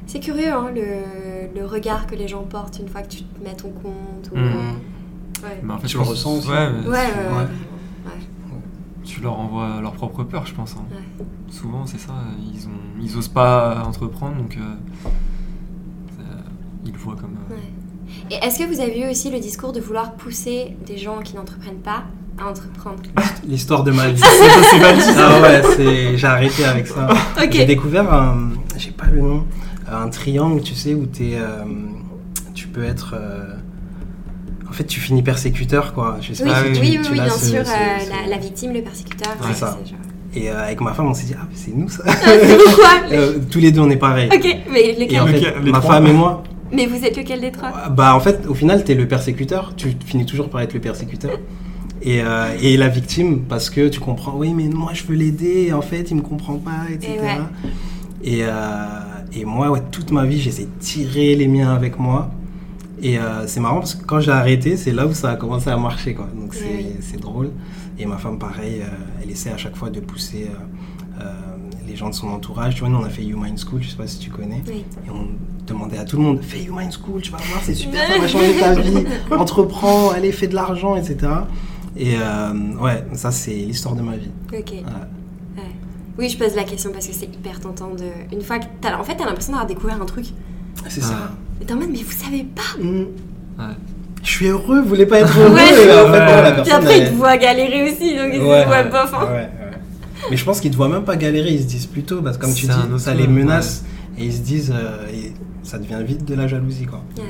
C'est 0.07 0.19
curieux, 0.19 0.51
hein, 0.51 0.71
le, 0.73 1.59
le 1.59 1.65
regard 1.67 2.07
que 2.07 2.15
les 2.15 2.27
gens 2.27 2.43
portent 2.43 2.79
une 2.79 2.87
fois 2.89 3.01
que 3.03 3.09
tu 3.09 3.23
te 3.23 3.43
mets 3.43 3.55
ton 3.55 3.69
compte. 3.69 4.31
Ou... 4.33 4.37
Mhm. 4.37 4.79
Ouais. 5.43 5.59
Mais 5.63 5.73
en 5.73 5.77
fait, 5.77 5.87
Tu 5.87 5.97
le 5.97 6.03
ressens 6.03 6.37
aussi 6.37 6.47
Ouais, 6.49 6.55
Ouais, 6.55 6.67
ouais, 6.87 6.87
ouais, 6.87 7.45
tu- 7.45 8.09
ouais. 8.09 8.61
Tu 9.03 9.21
leur 9.21 9.37
envoies 9.39 9.79
leur 9.81 9.93
propre 9.93 10.23
peur, 10.23 10.45
je 10.47 10.53
pense. 10.55 10.75
hein. 10.75 10.85
Ouais. 10.91 11.25
Souvent, 11.51 11.85
c'est 11.85 11.99
ça. 11.99 12.13
Ils, 12.39 12.67
ont, 12.67 13.01
ils 13.01 13.15
osent 13.17 13.27
pas 13.27 13.83
entreprendre, 13.85 14.37
donc 14.37 14.57
euh, 14.57 15.09
ils 16.85 16.91
le 16.91 16.97
voient 16.97 17.15
comme. 17.15 17.35
euh, 17.51 17.55
Ouais. 17.55 17.61
Et 18.31 18.45
est-ce 18.45 18.59
que 18.59 18.63
vous 18.65 18.79
avez 18.79 18.99
eu 19.01 19.09
aussi 19.09 19.31
le 19.31 19.39
discours 19.39 19.71
de 19.71 19.79
vouloir 19.79 20.13
pousser 20.13 20.75
des 20.85 20.97
gens 20.97 21.19
qui 21.23 21.35
n'entreprennent 21.35 21.81
pas 21.81 22.03
à 22.37 22.47
entreprendre 22.49 23.01
L'histoire 23.47 23.83
de 23.83 23.91
ma 23.91 24.09
vie. 24.09 24.21
c'est 24.71 24.79
valide. 24.79 25.03
ah 25.17 25.41
ouais, 25.41 25.61
c'est... 25.75 26.17
j'ai 26.17 26.27
arrêté 26.27 26.65
avec 26.65 26.87
ça. 26.87 27.07
J'ai 27.51 27.65
découvert 27.65 28.11
un, 28.13 28.49
j'ai 28.77 28.91
pas 28.91 29.07
le 29.07 29.21
nom, 29.21 29.45
un 29.91 30.09
triangle, 30.09 30.61
tu 30.61 30.73
sais, 30.75 30.93
où 30.93 31.05
t'es, 31.05 31.33
euh, 31.35 31.63
tu 32.53 32.67
peux 32.67 32.83
être, 32.83 33.15
euh, 33.17 33.55
en 34.69 34.71
fait, 34.73 34.85
tu 34.85 34.99
finis 34.99 35.21
persécuteur, 35.23 35.93
quoi. 35.93 36.17
Je 36.21 36.33
sais 36.33 36.43
Oui, 36.43 36.49
pas 36.49 36.61
oui, 36.63 36.71
tu- 36.73 36.79
oui, 36.81 36.99
tu 37.03 37.11
oui, 37.11 37.19
bien 37.19 37.29
ce- 37.29 37.45
sûr. 37.49 37.65
ce- 37.65 37.71
ce- 37.71 38.09
La, 38.09 38.29
la 38.29 38.37
victime, 38.37 38.73
le 38.73 38.81
persécuteur. 38.81 39.33
C'est 39.47 39.53
ça. 39.53 39.77
genre- 39.85 39.97
Et 40.35 40.49
euh, 40.49 40.63
avec 40.63 40.81
ma 40.81 40.93
femme, 40.93 41.07
on 41.07 41.13
s'est 41.13 41.25
dit, 41.25 41.35
ah, 41.39 41.45
mais 41.49 41.55
c'est 41.55 41.71
nous 41.75 41.89
ça. 41.89 42.03
Pourquoi 42.65 42.89
Euh, 43.11 43.37
tous 43.51 43.59
les 43.59 43.71
deux, 43.71 43.81
on 43.81 43.89
est 43.89 43.97
pareils. 43.97 44.29
Ok, 44.33 44.47
mais 44.71 44.81
Et 44.81 44.99
lequel 45.05 45.21
en 45.21 45.27
fait, 45.27 45.55
les 45.63 45.71
ma 45.71 45.79
trois 45.79 45.95
femme 45.95 46.07
et? 46.07 46.13
moi, 46.13 46.43
Mais 46.73 46.85
vous 46.87 47.03
êtes 47.05 47.15
lequel 47.17 47.41
des 47.41 47.51
trois? 47.51 47.89
Bah 47.89 48.15
en 48.15 48.19
fait, 48.19 48.45
au 48.47 48.53
final, 48.53 48.83
t'es 48.83 48.95
le 48.95 49.07
persécuteur. 49.07 49.73
Tu 49.75 49.95
finis 50.05 50.25
toujours 50.25 50.49
par 50.49 50.61
être 50.61 50.73
le 50.73 50.79
persécuteur. 50.79 51.37
Et, 52.01 52.21
euh, 52.21 52.47
et 52.61 52.75
la 52.75 52.89
victime, 52.89 53.43
parce 53.47 53.69
que 53.69 53.87
tu 53.87 53.99
comprends, 54.01 54.35
oui, 54.35 54.53
mais 54.53 54.67
moi 54.67 54.91
je 54.93 55.03
veux 55.03 55.15
l'aider, 55.15 55.67
et 55.69 55.73
en 55.73 55.81
fait, 55.81 56.11
il 56.11 56.17
me 56.17 56.21
comprend 56.21 56.57
pas, 56.57 56.91
etc. 56.91 57.13
Et 57.13 57.19
ouais. 57.21 57.37
Et, 58.25 58.39
euh, 58.43 58.51
et 59.33 59.45
moi, 59.45 59.71
ouais, 59.71 59.81
toute 59.91 60.11
ma 60.11 60.25
vie, 60.25 60.39
j'essaie 60.41 60.63
de 60.65 60.79
tirer 60.79 61.35
les 61.35 61.47
miens 61.47 61.73
avec 61.73 61.97
moi. 61.99 62.29
Et 63.01 63.17
euh, 63.19 63.47
c'est 63.47 63.59
marrant 63.59 63.79
parce 63.79 63.95
que 63.95 64.03
quand 64.05 64.19
j'ai 64.19 64.31
arrêté, 64.31 64.75
c'est 64.77 64.91
là 64.91 65.05
où 65.07 65.13
ça 65.13 65.29
a 65.31 65.35
commencé 65.35 65.69
à 65.69 65.77
marcher. 65.77 66.13
Quoi. 66.13 66.27
Donc 66.35 66.53
c'est 66.53 66.63
Oui. 67.15 67.21
drôle. 67.21 67.51
Et 67.99 68.05
ma 68.05 68.17
femme, 68.17 68.37
pareil, 68.39 68.81
elle 69.21 69.29
essaie 69.29 69.51
à 69.51 69.57
chaque 69.57 69.75
fois 69.75 69.89
de 69.89 69.99
pousser 69.99 70.47
euh, 71.93 71.95
euh, 71.95 71.95
les 71.95 71.97
gens 71.97 72.09
de 72.09 72.15
son 72.15 72.27
entourage. 72.29 72.73
Tu 72.75 72.79
vois, 72.81 72.89
nous, 72.89 72.97
on 72.99 73.03
a 73.05 73.09
fait 73.09 73.23
Human 73.23 73.55
School, 73.57 73.81
je 73.81 73.89
sais 73.89 73.95
pas 73.95 74.07
si 74.07 74.19
tu 74.19 74.29
connais. 74.29 74.61
Oui. 74.67 74.83
Et 75.05 75.09
on 75.09 75.27
demandait 75.65 75.97
à 75.97 76.03
tout 76.05 76.17
le 76.17 76.23
monde, 76.23 76.39
fais 76.41 76.63
Human 76.63 76.89
School, 76.91 77.21
tu 77.21 77.31
vas 77.31 77.37
voir, 77.37 77.59
c'est 77.63 77.73
super, 77.75 78.05
ça 78.07 78.19
va 78.19 78.27
changer 78.27 78.53
ta 78.59 78.73
vie. 78.73 79.03
Entreprends, 79.31 80.09
allez, 80.11 80.31
fais 80.31 80.47
de 80.47 80.55
l'argent, 80.55 80.95
etc. 80.95 81.17
Et 81.95 82.15
euh, 82.17 82.53
ouais, 82.81 83.03
ça, 83.13 83.31
c'est 83.31 83.51
l'histoire 83.53 83.95
de 83.95 84.01
ma 84.01 84.17
vie. 84.17 84.29
Ok. 84.51 84.71
Ouais. 84.71 84.77
Ouais. 85.57 85.63
Oui, 86.17 86.29
je 86.29 86.37
pose 86.37 86.55
la 86.55 86.63
question 86.63 86.91
parce 86.91 87.07
que 87.07 87.13
c'est 87.13 87.25
hyper 87.25 87.59
tentant 87.59 87.91
de. 87.91 88.35
Une 88.35 88.41
fois 88.41 88.59
que 88.59 88.65
t'as. 88.81 88.97
En 88.99 89.03
fait, 89.03 89.15
t'as 89.15 89.25
l'impression 89.25 89.53
d'avoir 89.53 89.67
découvert 89.67 90.01
un 90.01 90.05
truc. 90.05 90.25
C'est 90.89 91.01
Ah. 91.03 91.07
ça. 91.07 91.31
Et 91.61 91.65
t'es 91.65 91.73
en 91.73 91.77
mode, 91.77 91.89
mais 91.91 92.01
vous 92.03 92.11
savez 92.11 92.43
pas 92.43 92.81
Mm. 92.81 92.99
Ouais. 93.59 93.65
Je 94.23 94.29
suis 94.29 94.47
heureux, 94.47 94.81
vous 94.81 94.87
voulez 94.89 95.05
pas 95.05 95.19
être 95.19 95.37
heureux 95.37 95.53
Ouais, 95.53 95.61
et 95.61 95.91
en 95.91 96.11
fait, 96.11 96.19
non, 96.19 96.25
la 96.25 96.41
Ouais. 96.43 96.53
Puis 96.53 96.63
personne, 96.63 96.73
après, 96.73 96.97
ils 96.97 97.01
elle- 97.03 97.09
te 97.11 97.15
voient 97.15 97.37
galérer 97.37 97.83
aussi, 97.91 98.15
donc 98.15 98.29
ils 98.33 98.39
se 98.39 98.45
Ouais. 98.45 98.65
voient 98.65 98.83
bof. 98.83 99.13
hein. 99.13 99.27
Mais 100.31 100.37
je 100.37 100.45
pense 100.45 100.59
qu'ils 100.61 100.71
ne 100.71 100.75
voient 100.75 100.89
même 100.89 101.03
pas 101.03 101.15
galérer, 101.15 101.51
ils 101.53 101.61
se 101.61 101.67
disent 101.67 101.85
plutôt, 101.87 102.21
parce 102.21 102.37
que 102.37 102.41
comme 102.45 102.53
tu 102.53 102.65
dis, 102.67 102.71
ça 102.99 103.13
les 103.13 103.27
monde, 103.27 103.35
menace 103.37 103.83
et 104.17 104.25
ils 104.25 104.33
se 104.33 104.41
disent, 104.41 104.73
euh, 104.75 105.07
et 105.13 105.33
ça 105.63 105.77
devient 105.79 106.01
vite 106.05 106.25
de 106.25 106.35
la 106.35 106.47
jalousie 106.47 106.85
quoi. 106.85 107.03
Ouais. 107.17 107.23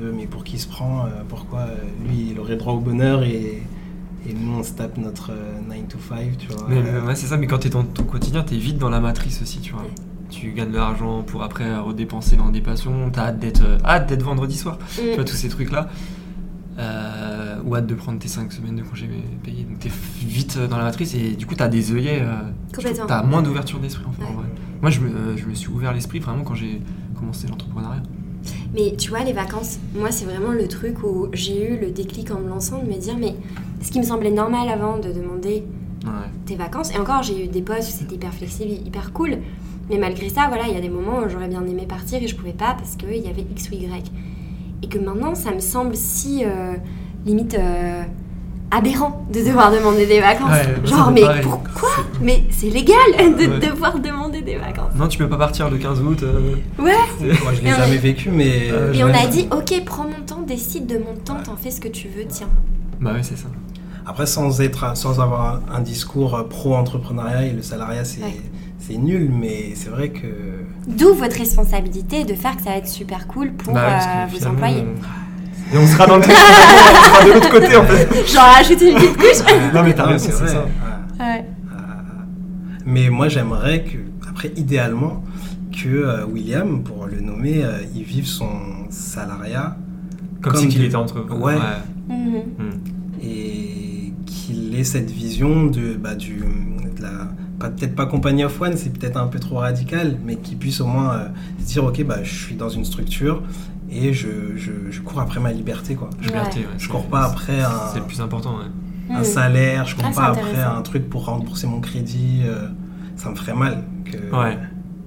De 0.00 0.10
mais 0.10 0.26
pour 0.26 0.42
qui 0.44 0.56
il 0.56 0.58
se 0.58 0.68
prend, 0.68 1.04
euh, 1.04 1.08
pourquoi 1.28 1.60
euh, 1.60 1.74
lui 2.08 2.28
il 2.32 2.38
aurait 2.40 2.56
droit 2.56 2.72
au 2.74 2.78
bonheur 2.80 3.22
et, 3.24 3.62
et 4.28 4.32
nous 4.34 4.52
on 4.58 4.62
se 4.62 4.72
tape 4.72 4.96
notre 4.98 5.32
9 5.68 5.88
to 5.88 5.98
5, 6.08 6.38
tu 6.38 6.46
vois. 6.48 6.66
Mais, 6.68 6.76
ouais, 7.06 7.14
c'est 7.14 7.26
ça, 7.26 7.36
mais 7.36 7.46
quand 7.46 7.58
t'es 7.58 7.68
dans 7.70 7.82
ton 7.84 8.04
quotidien, 8.04 8.42
t'es 8.42 8.56
vite 8.56 8.78
dans 8.78 8.88
la 8.90 9.00
matrice 9.00 9.42
aussi, 9.42 9.58
tu 9.60 9.72
vois. 9.72 9.82
Ouais. 9.82 9.88
Tu 10.30 10.52
gagnes 10.52 10.70
de 10.70 10.76
l'argent 10.78 11.22
pour 11.22 11.42
après 11.42 11.76
redépenser 11.78 12.36
dans 12.36 12.48
des 12.48 12.62
passions, 12.62 13.10
t'as 13.12 13.26
hâte 13.26 13.38
d'être 13.38 13.62
hâte 13.84 14.08
d'être 14.08 14.22
vendredi 14.22 14.56
soir, 14.56 14.78
tu 14.94 15.02
Mm. 15.10 15.14
vois, 15.16 15.24
tous 15.24 15.34
ces 15.36 15.48
trucs-là. 15.50 15.90
Euh, 16.78 17.11
ou 17.64 17.74
hâte 17.76 17.86
de 17.86 17.94
prendre 17.94 18.18
tes 18.18 18.28
5 18.28 18.52
semaines 18.52 18.76
de 18.76 18.82
congé 18.82 19.08
payés. 19.42 19.64
Donc 19.64 19.78
t'es 19.78 19.90
vite 20.20 20.58
dans 20.58 20.76
la 20.78 20.84
matrice 20.84 21.14
et 21.14 21.30
du 21.36 21.46
coup 21.46 21.54
t'as 21.54 21.68
des 21.68 21.92
œillets. 21.92 22.20
euh, 22.22 22.50
Complètement. 22.74 23.06
T'as 23.06 23.22
moins 23.22 23.42
d'ouverture 23.42 23.78
d'esprit 23.78 24.04
en 24.06 24.12
fait. 24.12 24.24
en 24.24 24.28
Ouais. 24.28 24.34
vrai. 24.34 24.46
Moi 24.80 24.90
je 24.90 25.00
me, 25.00 25.08
euh, 25.08 25.36
je 25.36 25.46
me 25.46 25.54
suis 25.54 25.68
ouvert 25.68 25.92
l'esprit 25.92 26.18
vraiment 26.18 26.44
quand 26.44 26.54
j'ai 26.54 26.80
commencé 27.18 27.46
l'entrepreneuriat. 27.48 28.02
Mais 28.74 28.96
tu 28.96 29.10
vois, 29.10 29.20
les 29.22 29.32
vacances, 29.32 29.78
moi, 29.94 30.10
c'est 30.10 30.24
vraiment 30.24 30.50
le 30.50 30.66
truc 30.66 31.04
où 31.04 31.28
j'ai 31.32 31.72
eu 31.74 31.78
le 31.78 31.90
déclic 31.92 32.30
en 32.32 32.40
me 32.40 32.48
lançant 32.48 32.82
de 32.82 32.88
me 32.88 32.98
dire, 32.98 33.16
mais 33.18 33.36
ce 33.80 33.92
qui 33.92 34.00
me 34.00 34.04
semblait 34.04 34.30
normal 34.32 34.68
avant 34.68 34.98
de 34.98 35.12
demander 35.12 35.62
Ouais. 36.04 36.10
tes 36.46 36.56
vacances, 36.56 36.92
et 36.92 36.98
encore, 36.98 37.22
j'ai 37.22 37.44
eu 37.44 37.48
des 37.48 37.62
postes 37.62 37.88
où 37.90 37.98
c'était 37.98 38.16
hyper 38.16 38.34
flexible, 38.34 38.72
hyper 38.84 39.12
cool, 39.12 39.36
mais 39.88 39.98
malgré 39.98 40.28
ça, 40.28 40.48
voilà, 40.48 40.64
il 40.66 40.74
y 40.74 40.76
a 40.76 40.80
des 40.80 40.88
moments 40.88 41.18
où 41.24 41.28
j'aurais 41.28 41.46
bien 41.46 41.64
aimé 41.64 41.86
partir 41.88 42.20
et 42.20 42.26
je 42.26 42.34
pouvais 42.34 42.52
pas 42.54 42.74
parce 42.74 42.96
qu'il 42.96 43.14
y 43.24 43.28
avait 43.28 43.42
X 43.52 43.68
ou 43.70 43.74
Y. 43.74 44.10
Et 44.82 44.88
que 44.88 44.98
maintenant, 44.98 45.36
ça 45.36 45.52
me 45.54 45.60
semble 45.60 45.94
si, 45.94 46.42
euh, 46.44 46.74
limite, 47.26 47.54
euh, 47.54 48.02
aberrant 48.70 49.26
de 49.32 49.40
devoir 49.40 49.70
demander 49.70 50.06
des 50.06 50.20
vacances. 50.20 50.50
Ouais, 50.50 50.86
Genre, 50.86 51.10
mais 51.10 51.20
pareil. 51.22 51.42
pourquoi 51.42 51.90
Mais 52.22 52.44
c'est 52.50 52.68
légal 52.70 52.96
de 53.18 53.46
Ouais. 53.46 53.58
devoir 53.68 53.98
demander 53.98 54.40
des 54.40 54.56
vacances. 54.56 54.94
Non, 54.96 55.08
tu 55.08 55.18
peux 55.18 55.28
pas 55.28 55.36
partir 55.36 55.68
le 55.70 55.76
15 55.78 56.00
août. 56.00 56.22
euh, 56.22 56.54
Ouais 56.78 56.92
Moi 57.20 57.52
je 57.54 57.60
l'ai 57.62 57.70
jamais 57.70 57.96
a- 57.96 58.00
vécu, 58.00 58.30
mais. 58.30 58.70
Euh, 58.70 58.92
Et 58.94 59.04
on 59.04 59.08
a 59.12 59.26
dit, 59.26 59.46
ok, 59.50 59.82
prends 59.84 60.04
mon 60.04 60.24
temps, 60.26 60.40
décide 60.46 60.86
de 60.86 60.96
mon 60.98 61.14
temps, 61.22 61.36
t'en 61.44 61.56
fais 61.56 61.70
ce 61.70 61.80
que 61.80 61.88
tu 61.88 62.08
veux, 62.08 62.24
tiens. 62.28 62.48
Bah 63.00 63.12
ouais, 63.12 63.22
c'est 63.22 63.36
ça. 63.36 63.48
Après, 64.06 64.26
sans, 64.26 64.60
être, 64.60 64.96
sans 64.96 65.20
avoir 65.20 65.60
un, 65.72 65.80
discours 65.80 66.34
euh, 66.34 66.42
pro-entrepreneuriat 66.44 67.44
et 67.46 67.52
le 67.52 67.62
salariat, 67.62 68.04
c'est 68.04 68.22
Ouais. 68.22 68.36
c'est 68.78 68.96
nul, 68.96 69.30
mais 69.38 69.74
c'est 69.74 69.90
vrai 69.90 70.08
que. 70.08 70.26
D'où 70.88 71.12
votre 71.14 71.36
responsabilité 71.36 72.24
de 72.24 72.34
faire 72.34 72.56
que 72.56 72.62
ça 72.62 72.70
va 72.70 72.76
être 72.78 72.88
super 72.88 73.26
cool 73.28 73.52
pour 73.52 73.74
Bah 73.74 73.98
euh, 74.00 74.26
vos 74.34 74.46
employés. 74.46 74.84
On- 75.72 75.76
Et 75.76 75.78
on 75.78 75.86
sera 75.86 76.06
dans 76.06 76.16
le 76.16 76.22
truc, 76.22 76.34
on 76.36 77.04
sera 77.04 77.24
de 77.26 77.32
l'autre 77.32 77.50
côté 77.50 77.76
en 77.76 77.84
fait. 77.84 78.26
Genre 78.32 78.42
rajouter 78.44 78.90
une 78.92 78.98
petite 78.98 79.16
couche. 79.16 79.72
Non 79.74 79.82
mais 79.82 79.94
t'as 79.94 80.04
Non, 80.06 80.12
raison, 80.12 80.26
c'est 80.30 80.32
vrai. 80.44 80.48
ça. 80.48 80.64
Ouais. 80.64 81.26
Ouais. 81.26 81.44
Mais 82.84 83.10
moi, 83.10 83.28
j'aimerais 83.28 83.84
que, 83.84 83.98
après, 84.28 84.52
idéalement, 84.56 85.22
que 85.72 85.88
euh, 85.88 86.26
William, 86.26 86.82
pour 86.82 87.06
le 87.06 87.20
nommer, 87.20 87.62
euh, 87.64 87.78
il 87.94 88.02
vive 88.02 88.26
son 88.26 88.50
salariat 88.90 89.76
Comme, 90.42 90.52
Comme 90.54 90.62
si 90.62 90.68
qu'il 90.68 90.84
était 90.84 90.96
entre. 90.96 91.20
Ouais. 91.38 91.54
Mhm. 92.08 92.42
Hmm. 92.58 93.22
et 93.22 94.12
qu'il 94.26 94.74
ait 94.78 94.82
cette 94.84 95.10
vision 95.10 95.66
de, 95.66 95.94
bah, 95.94 96.14
du, 96.16 96.40
de 96.96 97.02
la. 97.02 97.10
Peut-être 97.70 97.94
pas 97.94 98.06
compagnie 98.06 98.44
of 98.44 98.60
one, 98.60 98.76
c'est 98.76 98.90
peut-être 98.92 99.16
un 99.16 99.26
peu 99.26 99.38
trop 99.38 99.56
radical, 99.58 100.18
mais 100.24 100.36
qu'il 100.36 100.58
puisse 100.58 100.80
au 100.80 100.86
moins 100.86 101.14
euh, 101.14 101.28
se 101.60 101.64
dire 101.66 101.84
ok, 101.84 102.04
bah, 102.04 102.22
je 102.22 102.34
suis 102.34 102.54
dans 102.54 102.68
une 102.68 102.84
structure 102.84 103.42
et 103.90 104.12
je, 104.12 104.56
je, 104.56 104.70
je 104.90 105.00
cours 105.00 105.20
après 105.20 105.40
ma 105.40 105.52
liberté. 105.52 105.94
Quoi. 105.94 106.10
Je, 106.20 106.28
Liberté, 106.28 106.60
ouais, 106.60 106.66
je 106.78 106.84
c'est- 106.84 106.88
cours 106.90 107.06
pas 107.06 107.24
après 107.26 107.60
un, 107.62 107.70
C'est 107.92 107.98
le 108.00 108.06
plus 108.06 108.20
important, 108.20 108.56
ouais. 108.58 109.14
un 109.14 109.18
Mhm. 109.18 109.24
salaire, 109.24 109.84
je 109.86 109.94
cours 109.96 110.04
Ah, 110.08 110.14
pas 110.14 110.26
après 110.28 110.62
un 110.62 110.82
truc 110.82 111.08
pour 111.10 111.26
rembourser 111.26 111.66
mon 111.66 111.80
crédit. 111.80 112.42
euh, 112.44 112.68
ça 113.16 113.28
me 113.30 113.34
ferait 113.36 113.54
mal 113.54 113.84
que, 114.04 114.16
Ouais. 114.34 114.58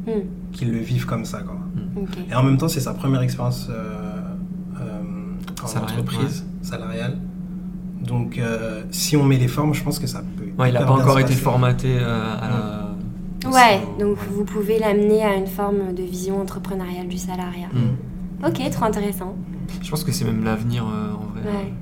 Mhm. 0.07 0.23
qu'il 0.53 0.71
le 0.71 0.77
vive 0.79 1.05
comme 1.05 1.25
ça. 1.25 1.39
Quoi. 1.39 1.57
Ok. 1.97 2.17
Et 2.29 2.35
en 2.35 2.43
même 2.43 2.57
temps, 2.57 2.67
c'est 2.69 2.79
sa 2.79 2.93
première 2.93 3.21
expérience 3.21 3.67
euh, 3.69 3.73
euh, 4.79 5.01
en 5.63 5.67
Salariale, 5.67 5.99
entreprise 5.99 6.45
salariale. 6.61 7.17
Donc, 8.07 8.37
euh, 8.37 8.83
si 8.91 9.15
on 9.17 9.23
met 9.23 9.37
les 9.37 9.47
formes, 9.47 9.73
je 9.73 9.83
pense 9.83 9.99
que 9.99 10.07
ça 10.07 10.21
peut. 10.37 10.43
Ouais, 10.57 10.69
il 10.69 10.77
a 10.77 10.81
hyper 10.81 10.85
pas 10.87 11.01
encore 11.01 11.19
été 11.19 11.29
passer. 11.29 11.41
formaté 11.41 11.97
euh, 11.99 12.35
à 12.41 12.49
la. 12.49 13.49
Ouais, 13.51 13.81
donc 13.99 14.17
vous 14.31 14.43
pouvez 14.43 14.79
l'amener 14.79 15.23
à 15.23 15.35
une 15.35 15.47
forme 15.47 15.93
de 15.93 16.01
vision 16.03 16.41
entrepreneuriale 16.41 17.07
du 17.07 17.17
salariat. 17.17 17.67
Hmm. 17.73 18.45
Ok, 18.47 18.69
trop 18.71 18.85
intéressant. 18.85 19.35
Je 19.81 19.89
pense 19.89 20.03
que 20.03 20.11
c'est 20.11 20.25
même 20.25 20.43
l'avenir 20.43 20.83
euh, 20.83 21.13
en 21.13 21.31
vrai. 21.31 21.41
Ouais. 21.51 21.73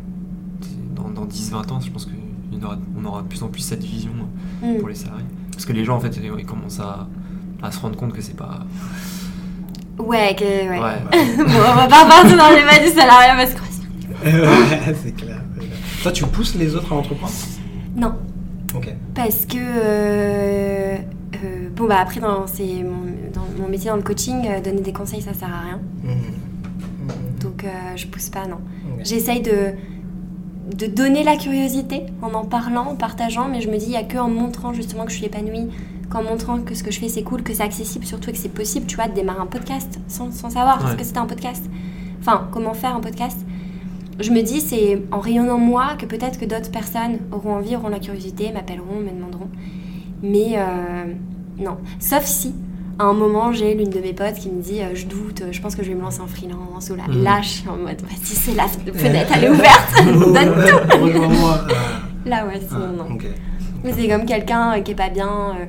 Dans, 0.95 1.09
dans 1.09 1.25
10-20 1.25 1.71
ans, 1.71 1.79
je 1.79 1.89
pense 1.89 2.05
qu'on 2.05 2.65
aura, 2.65 2.77
on 3.01 3.05
aura 3.05 3.21
de 3.21 3.27
plus 3.27 3.41
en 3.43 3.47
plus 3.47 3.61
cette 3.61 3.83
vision 3.83 4.11
Mhm. 4.61 4.79
pour 4.79 4.87
les 4.89 4.95
salariés. 4.95 5.25
Parce 5.51 5.65
que 5.65 5.73
les 5.73 5.83
gens, 5.85 5.95
en 5.95 5.99
fait, 5.99 6.17
ils 6.37 6.45
commencent 6.45 6.79
à, 6.79 7.07
à 7.61 7.71
se 7.71 7.79
rendre 7.79 7.95
compte 7.97 8.13
que 8.13 8.21
c'est 8.21 8.35
pas. 8.35 8.59
Ouais, 9.99 10.35
que, 10.37 10.43
ouais. 10.43 10.79
Ouais. 10.79 11.35
bon, 11.37 11.43
on 11.45 11.75
va 11.75 11.87
pas 11.87 12.05
partir 12.05 12.37
dans 12.37 12.49
les 12.49 12.63
mains 12.63 12.83
du 12.85 12.91
salariat 12.93 13.35
parce 13.35 13.53
que. 13.53 13.59
Ouais, 14.23 14.95
c'est 15.03 15.11
clair. 15.15 15.41
Toi, 16.03 16.11
tu 16.11 16.25
pousses 16.25 16.55
les 16.55 16.75
autres 16.75 16.91
à 16.93 16.95
entreprendre 16.97 17.33
Non, 17.95 18.13
Ok. 18.75 18.93
parce 19.15 19.45
que. 19.45 19.57
euh, 19.57 20.97
euh, 21.43 21.69
Bon, 21.75 21.87
bah 21.87 21.97
après, 21.99 22.19
dans, 22.19 22.45
c'est 22.45 22.83
mon, 22.83 23.05
dans 23.33 23.45
mon 23.63 23.67
métier 23.67 23.89
dans 23.89 23.95
le 23.95 24.03
coaching, 24.03 24.45
euh, 24.47 24.61
donner 24.61 24.81
des 24.81 24.93
conseils, 24.93 25.21
ça 25.21 25.33
sert 25.33 25.47
à 25.51 25.61
rien. 25.61 25.79
Mhm. 26.03 27.39
Donc, 27.41 27.63
euh, 27.63 27.67
je 27.95 28.05
pousse 28.07 28.29
pas, 28.29 28.45
non. 28.47 28.57
J'essaye 29.03 29.41
de, 29.41 29.71
de 30.77 30.85
donner 30.85 31.23
la 31.23 31.35
curiosité 31.35 32.03
en 32.21 32.33
en 32.33 32.45
parlant, 32.45 32.87
en 32.91 32.95
partageant, 32.95 33.47
mais 33.49 33.61
je 33.61 33.69
me 33.69 33.77
dis, 33.77 33.85
il 33.85 33.89
n'y 33.91 33.97
a 33.97 34.03
que 34.03 34.17
en 34.17 34.29
montrant 34.29 34.73
justement 34.73 35.05
que 35.05 35.11
je 35.11 35.17
suis 35.17 35.25
épanouie, 35.25 35.67
qu'en 36.09 36.21
montrant 36.23 36.59
que 36.59 36.75
ce 36.75 36.83
que 36.83 36.91
je 36.91 36.99
fais 36.99 37.09
c'est 37.09 37.23
cool, 37.23 37.41
que 37.43 37.53
c'est 37.53 37.63
accessible, 37.63 38.05
surtout 38.05 38.29
et 38.29 38.33
que 38.33 38.39
c'est 38.39 38.49
possible, 38.53 38.85
tu 38.85 38.95
vois, 38.95 39.07
de 39.07 39.13
démarrer 39.13 39.41
un 39.41 39.45
podcast 39.47 39.99
sans, 40.07 40.31
sans 40.31 40.49
savoir 40.51 40.89
ce 40.91 40.95
que 40.95 41.03
c'était 41.03 41.17
un 41.19 41.25
podcast. 41.25 41.63
Enfin, 42.21 42.47
comment 42.51 42.73
faire 42.73 42.95
un 42.95 43.01
podcast. 43.01 43.37
Je 44.19 44.29
me 44.31 44.41
dis, 44.41 44.61
c'est 44.61 45.01
en 45.11 45.19
rayonnant 45.19 45.57
moi 45.57 45.95
que 45.97 46.05
peut-être 46.05 46.39
que 46.39 46.45
d'autres 46.45 46.71
personnes 46.71 47.19
auront 47.31 47.55
envie, 47.55 47.75
auront 47.75 47.89
la 47.89 47.99
curiosité, 47.99 48.51
m'appelleront, 48.51 48.99
me 48.99 49.09
demanderont. 49.09 49.49
Mais 50.21 50.53
euh, 50.55 51.13
non. 51.57 51.77
Sauf 51.99 52.23
si, 52.25 52.53
à 52.99 53.05
un 53.05 53.13
moment, 53.13 53.51
j'ai 53.51 53.73
l'une 53.73 53.89
de 53.89 53.99
mes 53.99 54.13
potes 54.13 54.35
qui 54.35 54.49
me 54.49 54.61
dit 54.61 54.81
euh, 54.81 54.93
Je 54.93 55.07
doute, 55.07 55.41
euh, 55.41 55.51
je 55.51 55.59
pense 55.61 55.75
que 55.75 55.83
je 55.83 55.89
vais 55.89 55.95
me 55.95 56.01
lancer 56.01 56.21
en 56.21 56.27
freelance. 56.27 56.89
Ou 56.91 56.95
là, 56.95 57.03
là 57.09 57.41
je 57.41 57.47
suis 57.49 57.69
en 57.69 57.75
mode 57.77 58.01
Vas-y, 58.01 58.35
c'est 58.35 58.53
la 58.53 58.67
fenêtre, 58.67 59.31
elle 59.35 59.43
est 59.45 59.49
ouverte. 59.49 59.93
Donne 60.05 60.65
tout. 60.67 61.03
Rejoins-moi. 61.03 61.61
Là, 62.25 62.45
ouais, 62.45 62.59
sinon, 62.65 62.79
Ah, 62.89 63.03
non. 63.09 63.15
ok. 63.15 63.25
Mais 63.83 63.91
c'est 63.93 64.07
comme 64.07 64.25
quelqu'un 64.25 64.77
euh, 64.77 64.81
qui 64.81 64.91
est 64.91 64.95
pas 64.95 65.09
bien 65.09 65.27
euh, 65.59 65.65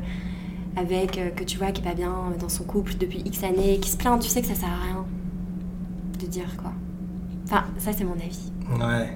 avec, 0.77 1.19
euh, 1.19 1.31
que 1.31 1.43
tu 1.45 1.59
vois, 1.59 1.73
qui 1.73 1.81
est 1.81 1.85
pas 1.85 1.95
bien 1.95 2.11
euh, 2.11 2.39
dans 2.39 2.49
son 2.51 2.63
couple 2.65 2.93
depuis 3.01 3.23
X 3.25 3.43
années, 3.43 3.79
qui 3.81 3.91
se 3.91 3.97
plaint, 3.97 4.21
tu 4.21 4.29
sais 4.29 4.41
que 4.41 4.47
ça 4.47 4.55
sert 4.55 4.69
à 4.69 4.85
rien 4.85 5.05
de 6.21 6.27
dire 6.27 6.47
quoi. 6.63 6.71
Enfin, 7.55 7.65
ça, 7.79 7.91
c'est 7.97 8.05
mon 8.05 8.15
avis. 8.15 8.51
Ouais. 8.71 9.09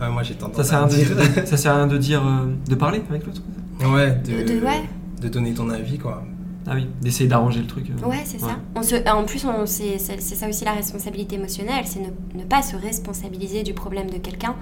Ouais, 0.00 0.10
moi 0.10 0.22
j'ai 0.22 0.34
tendance 0.34 0.56
Ça 0.56 0.64
sert, 0.64 0.78
à 0.82 0.86
rien 0.86 0.96
dire. 0.96 1.16
de, 1.16 1.22
ça 1.46 1.56
sert 1.56 1.72
à 1.72 1.76
rien 1.76 1.86
de 1.86 1.98
dire, 1.98 2.24
euh, 2.26 2.46
de 2.68 2.74
parler 2.74 3.02
avec 3.10 3.24
l'autre. 3.26 3.42
Ouais, 3.80 4.12
De, 4.12 4.42
de, 4.42 4.58
de- 4.60 4.64
ouais, 4.64 4.82
de 5.20 5.28
donner 5.28 5.52
ton 5.54 5.68
avis, 5.70 5.98
quoi. 5.98 6.22
Ah 6.66 6.72
oui, 6.74 6.86
d'essayer 7.00 7.28
d'arranger 7.28 7.60
le 7.60 7.66
truc. 7.66 7.86
euh. 7.90 8.06
ouais, 8.08 8.20
c'est 8.24 8.38
ça. 8.40 8.58
On 8.76 8.82
se, 8.82 8.94
en 9.10 9.24
plus, 9.24 9.44
on- 9.44 9.66
c'est 9.66 9.98
c'est- 9.98 10.20
c'est 10.20 10.34
ça 10.34 10.48
aussi 10.48 10.64
la 10.64 10.72
responsabilité 10.72 11.36
émotionnelle, 11.36 11.84
c'est 11.84 12.00
ne, 12.00 12.38
ne 12.40 12.44
pas 12.44 12.62
se 12.62 12.76
responsabiliser 12.76 13.62
du 13.62 13.74
problème 13.74 14.08
de 14.10 14.18
quelqu'un. 14.18 14.54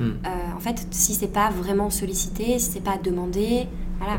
Hmm. 0.00 0.04
Euh, 0.26 0.28
en 0.56 0.60
fait, 0.60 0.86
si 0.90 1.14
c'est 1.14 1.32
pas 1.32 1.50
vraiment 1.50 1.90
sollicité, 1.90 2.58
si 2.58 2.72
c'est 2.72 2.82
pas 2.84 2.98
demandé, 3.02 3.66
voilà. 3.98 4.18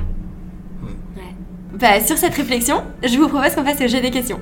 Hmm. 0.82 1.18
Ouais. 1.18 1.36
Bah, 1.80 2.06
sur 2.06 2.18
cette 2.18 2.34
réflexion, 2.36 2.82
je 3.04 3.18
vous 3.18 3.28
propose 3.28 3.54
qu'on 3.56 3.64
fasse 3.66 3.80
le 3.80 3.88
jeu 3.88 4.02
des 4.02 4.12
questions. 4.12 4.40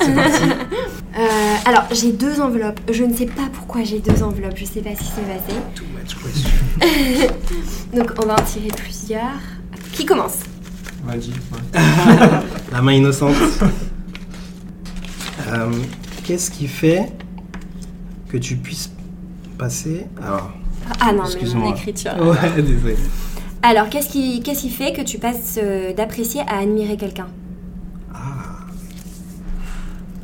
C'est 0.00 0.14
parti. 0.14 0.42
Euh, 1.18 1.54
alors, 1.64 1.84
j'ai 1.92 2.12
deux 2.12 2.42
enveloppes. 2.42 2.78
Je 2.92 3.02
ne 3.02 3.14
sais 3.14 3.24
pas 3.24 3.48
pourquoi 3.50 3.82
j'ai 3.84 4.00
deux 4.00 4.22
enveloppes. 4.22 4.56
Je 4.58 4.66
sais 4.66 4.82
pas 4.82 4.90
ce 4.94 4.98
qui 5.00 5.06
s'est 5.06 5.22
passé. 5.22 5.58
Too 5.74 5.84
much 5.94 6.14
question. 6.22 6.50
Donc, 7.94 8.10
on 8.22 8.26
va 8.26 8.34
en 8.34 8.42
tirer 8.44 8.68
plusieurs. 8.76 9.40
Qui 9.94 10.04
commence? 10.04 10.40
Vas-y. 11.04 11.30
ouais. 11.30 11.80
La 12.70 12.82
main 12.82 12.92
innocente. 12.92 13.34
Euh, 15.48 15.70
Qu'est-ce 16.24 16.50
qui 16.50 16.68
fait 16.68 17.10
que 18.28 18.36
tu 18.36 18.56
puisses 18.56 18.90
passer. 19.56 20.06
Alors, 20.22 20.50
Ah 21.00 21.12
non, 21.12 21.22
mais 21.22 21.30
Excuse-moi. 21.30 21.68
mon 21.68 21.74
écriture. 21.74 22.12
ouais, 22.20 22.60
désolé. 22.62 22.96
Alors, 23.62 23.88
qu'est-ce 23.88 24.10
qui, 24.10 24.42
qu'est-ce 24.42 24.60
qui 24.62 24.70
fait 24.70 24.92
que 24.92 25.00
tu 25.02 25.16
passes 25.18 25.58
euh, 25.62 25.94
d'apprécier 25.94 26.42
à 26.46 26.58
admirer 26.58 26.98
quelqu'un? 26.98 27.28
Ah. 27.30 27.45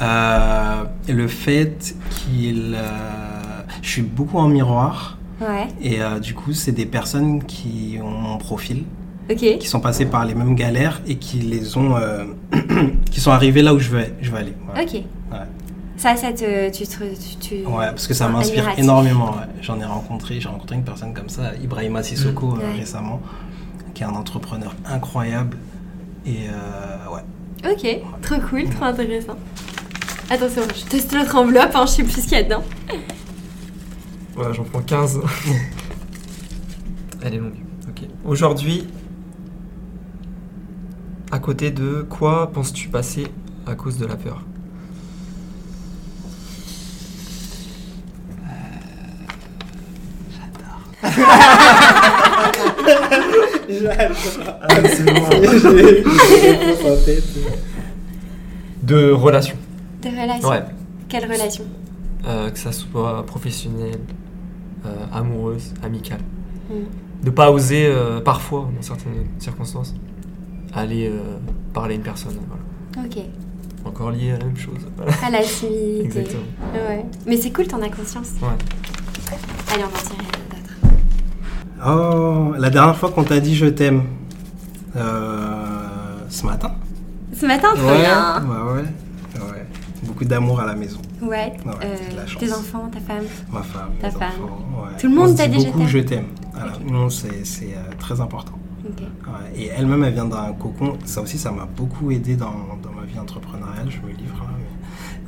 Euh, 0.02 0.84
le 1.08 1.28
fait 1.28 1.94
qu'il. 2.10 2.74
euh, 2.76 2.88
je 3.80 3.88
suis 3.88 4.02
beaucoup 4.02 4.38
en 4.38 4.48
miroir. 4.48 5.18
Ouais, 5.40 5.66
Et 5.80 6.00
euh, 6.02 6.18
du 6.20 6.34
coup, 6.34 6.52
c'est 6.52 6.72
des 6.72 6.86
personnes 6.86 7.42
qui 7.44 7.98
ont 8.02 8.10
mon 8.10 8.38
profil, 8.38 8.84
ok. 9.30 9.36
qui 9.58 9.66
sont 9.66 9.80
passées 9.80 10.06
par 10.06 10.24
les 10.24 10.34
mêmes 10.34 10.54
galères 10.54 11.00
et 11.06 11.16
qui 11.16 11.38
les 11.38 11.76
ont. 11.76 11.94
qui 13.10 13.20
sont 13.20 13.30
arrivées 13.32 13.62
là 13.62 13.74
où 13.74 13.78
je 13.78 13.88
veux, 13.90 14.04
je 14.20 14.30
veux 14.30 14.36
aller. 14.38 14.54
Voilà. 14.66 14.82
Ok. 14.82 14.92
Ouais. 14.94 15.38
Ça, 15.96 16.16
ça 16.16 16.32
te. 16.32 16.70
Tu, 16.70 16.84
tu, 16.86 17.36
tu- 17.40 17.66
Ouais, 17.66 17.86
parce 17.86 18.06
que 18.06 18.14
ça 18.14 18.28
m'inspire 18.28 18.68
énormément. 18.76 19.32
ouais. 19.32 19.46
J'en 19.62 19.80
ai 19.80 19.84
rencontré, 19.84 20.40
j'ai 20.40 20.48
rencontré 20.48 20.76
une 20.76 20.84
personne 20.84 21.12
comme 21.14 21.28
ça, 21.28 21.52
Ibrahima 21.62 22.02
Sissoko, 22.02 22.52
Ouais. 22.56 22.72
récemment, 22.78 23.20
qui 23.94 24.02
est 24.02 24.06
un 24.06 24.14
entrepreneur 24.14 24.74
incroyable. 24.88 25.56
Et 26.26 26.46
euh, 26.48 27.14
ouais. 27.14 27.72
Ok, 27.72 28.00
trop 28.22 28.40
cool, 28.48 28.64
trop 28.68 28.84
intéressant. 28.86 29.36
Attention, 30.32 30.62
je 30.74 30.84
teste 30.86 31.12
l'autre 31.12 31.36
enveloppe, 31.36 31.72
hein, 31.74 31.84
je 31.84 31.90
sais 31.90 32.04
plus 32.04 32.22
ce 32.22 32.22
qu'il 32.22 32.32
y 32.32 32.36
a 32.36 32.42
dedans. 32.42 32.64
Voilà, 34.34 34.54
j'en 34.54 34.64
prends 34.64 34.80
15. 34.80 35.20
Elle 37.20 37.34
est 37.34 37.36
longue. 37.36 37.58
Ok. 37.86 38.08
Aujourd'hui, 38.24 38.86
à 41.30 41.38
côté 41.38 41.70
de 41.70 42.06
quoi 42.08 42.50
penses-tu 42.50 42.88
passer 42.88 43.26
à 43.66 43.74
cause 43.74 43.98
de 43.98 44.06
la 44.06 44.16
peur? 44.16 44.42
Ah, 51.02 51.10
c'est 54.88 55.04
bon. 55.04 55.12
De 58.82 59.12
relations. 59.12 59.58
Des 60.02 60.10
relations. 60.10 60.48
Ouais. 60.48 60.62
Quelle 61.08 61.24
relation? 61.24 61.64
Euh, 62.26 62.50
que 62.50 62.58
ça 62.58 62.72
soit 62.72 63.24
professionnel, 63.26 63.98
euh, 64.86 64.90
amoureuse, 65.12 65.72
amicale. 65.82 66.20
Mm. 66.70 67.24
De 67.24 67.30
pas 67.30 67.50
oser, 67.50 67.86
euh, 67.86 68.20
parfois, 68.20 68.68
dans 68.74 68.82
certaines 68.82 69.26
circonstances, 69.38 69.94
aller 70.74 71.08
euh, 71.08 71.38
parler 71.72 71.94
à 71.94 71.96
une 71.96 72.02
personne. 72.02 72.34
Voilà. 72.48 73.08
Ok. 73.08 73.22
Encore 73.84 74.10
lié 74.10 74.32
à 74.32 74.38
la 74.38 74.44
même 74.44 74.56
chose. 74.56 74.78
À 75.24 75.30
la 75.30 75.40
timidité. 75.42 76.00
Exactement. 76.04 76.42
Ouais. 76.74 77.04
Mais 77.26 77.36
c'est 77.36 77.50
cool, 77.52 77.66
t'en 77.66 77.80
as 77.82 77.88
conscience. 77.88 78.30
Ouais. 78.40 78.48
Allez, 79.72 79.84
on 79.84 79.88
va 79.88 79.98
en 79.98 80.02
tirer 80.02 80.16
d'autres. 80.50 81.86
Oh, 81.86 82.54
la 82.58 82.70
dernière 82.70 82.96
fois 82.96 83.10
qu'on 83.10 83.24
t'a 83.24 83.40
dit 83.40 83.56
je 83.56 83.66
t'aime, 83.66 84.04
euh, 84.96 85.86
ce 86.28 86.46
matin 86.46 86.72
Ce 87.34 87.44
matin, 87.46 87.68
trop 87.74 87.88
ouais, 87.88 88.00
bien. 88.02 88.40
ouais, 88.42 88.56
ouais, 88.56 88.82
ouais. 88.82 88.88
Beaucoup 90.22 90.28
d'amour 90.28 90.60
à 90.60 90.66
la 90.66 90.74
maison. 90.74 91.00
Ouais. 91.20 91.28
Ouais, 91.28 91.52
euh, 91.84 91.96
j'ai 92.06 92.12
de 92.12 92.16
la 92.16 92.26
chance. 92.26 92.40
tes 92.42 92.52
enfants, 92.52 92.88
ta 92.92 93.00
femme. 93.00 93.24
Ma 93.52 93.62
femme, 93.62 93.90
Ta 94.00 94.08
mes 94.08 94.12
femme. 94.12 94.22
enfants. 94.44 94.58
ouais. 94.84 95.00
Tout 95.00 95.08
le 95.08 95.14
monde 95.14 95.36
t'a 95.36 95.48
dit 95.48 95.64
beaucoup 95.66 95.86
je 95.86 95.98
t'aime. 95.98 96.26
Voilà. 96.52 96.72
Ok. 96.72 96.90
Non, 96.90 97.08
c'est 97.10 97.28
euh, 97.30 97.90
très 97.98 98.20
important. 98.20 98.58
Ouais, 98.84 98.90
Et 99.56 99.66
elle-même, 99.68 100.02
elle 100.04 100.12
vient 100.14 100.24
d'un 100.24 100.52
cocon. 100.52 100.98
Ça 101.04 101.22
aussi, 101.22 101.38
ça 101.38 101.52
m'a 101.52 101.66
beaucoup 101.66 102.10
aidé 102.10 102.36
dans, 102.36 102.52
dans 102.82 102.90
ma 102.92 103.04
vie 103.06 103.18
entrepreneuriale. 103.18 103.88
Je 103.88 103.98
me 104.06 104.12
livre. 104.12 104.42
hein, 104.42 104.54
mais 104.58 104.64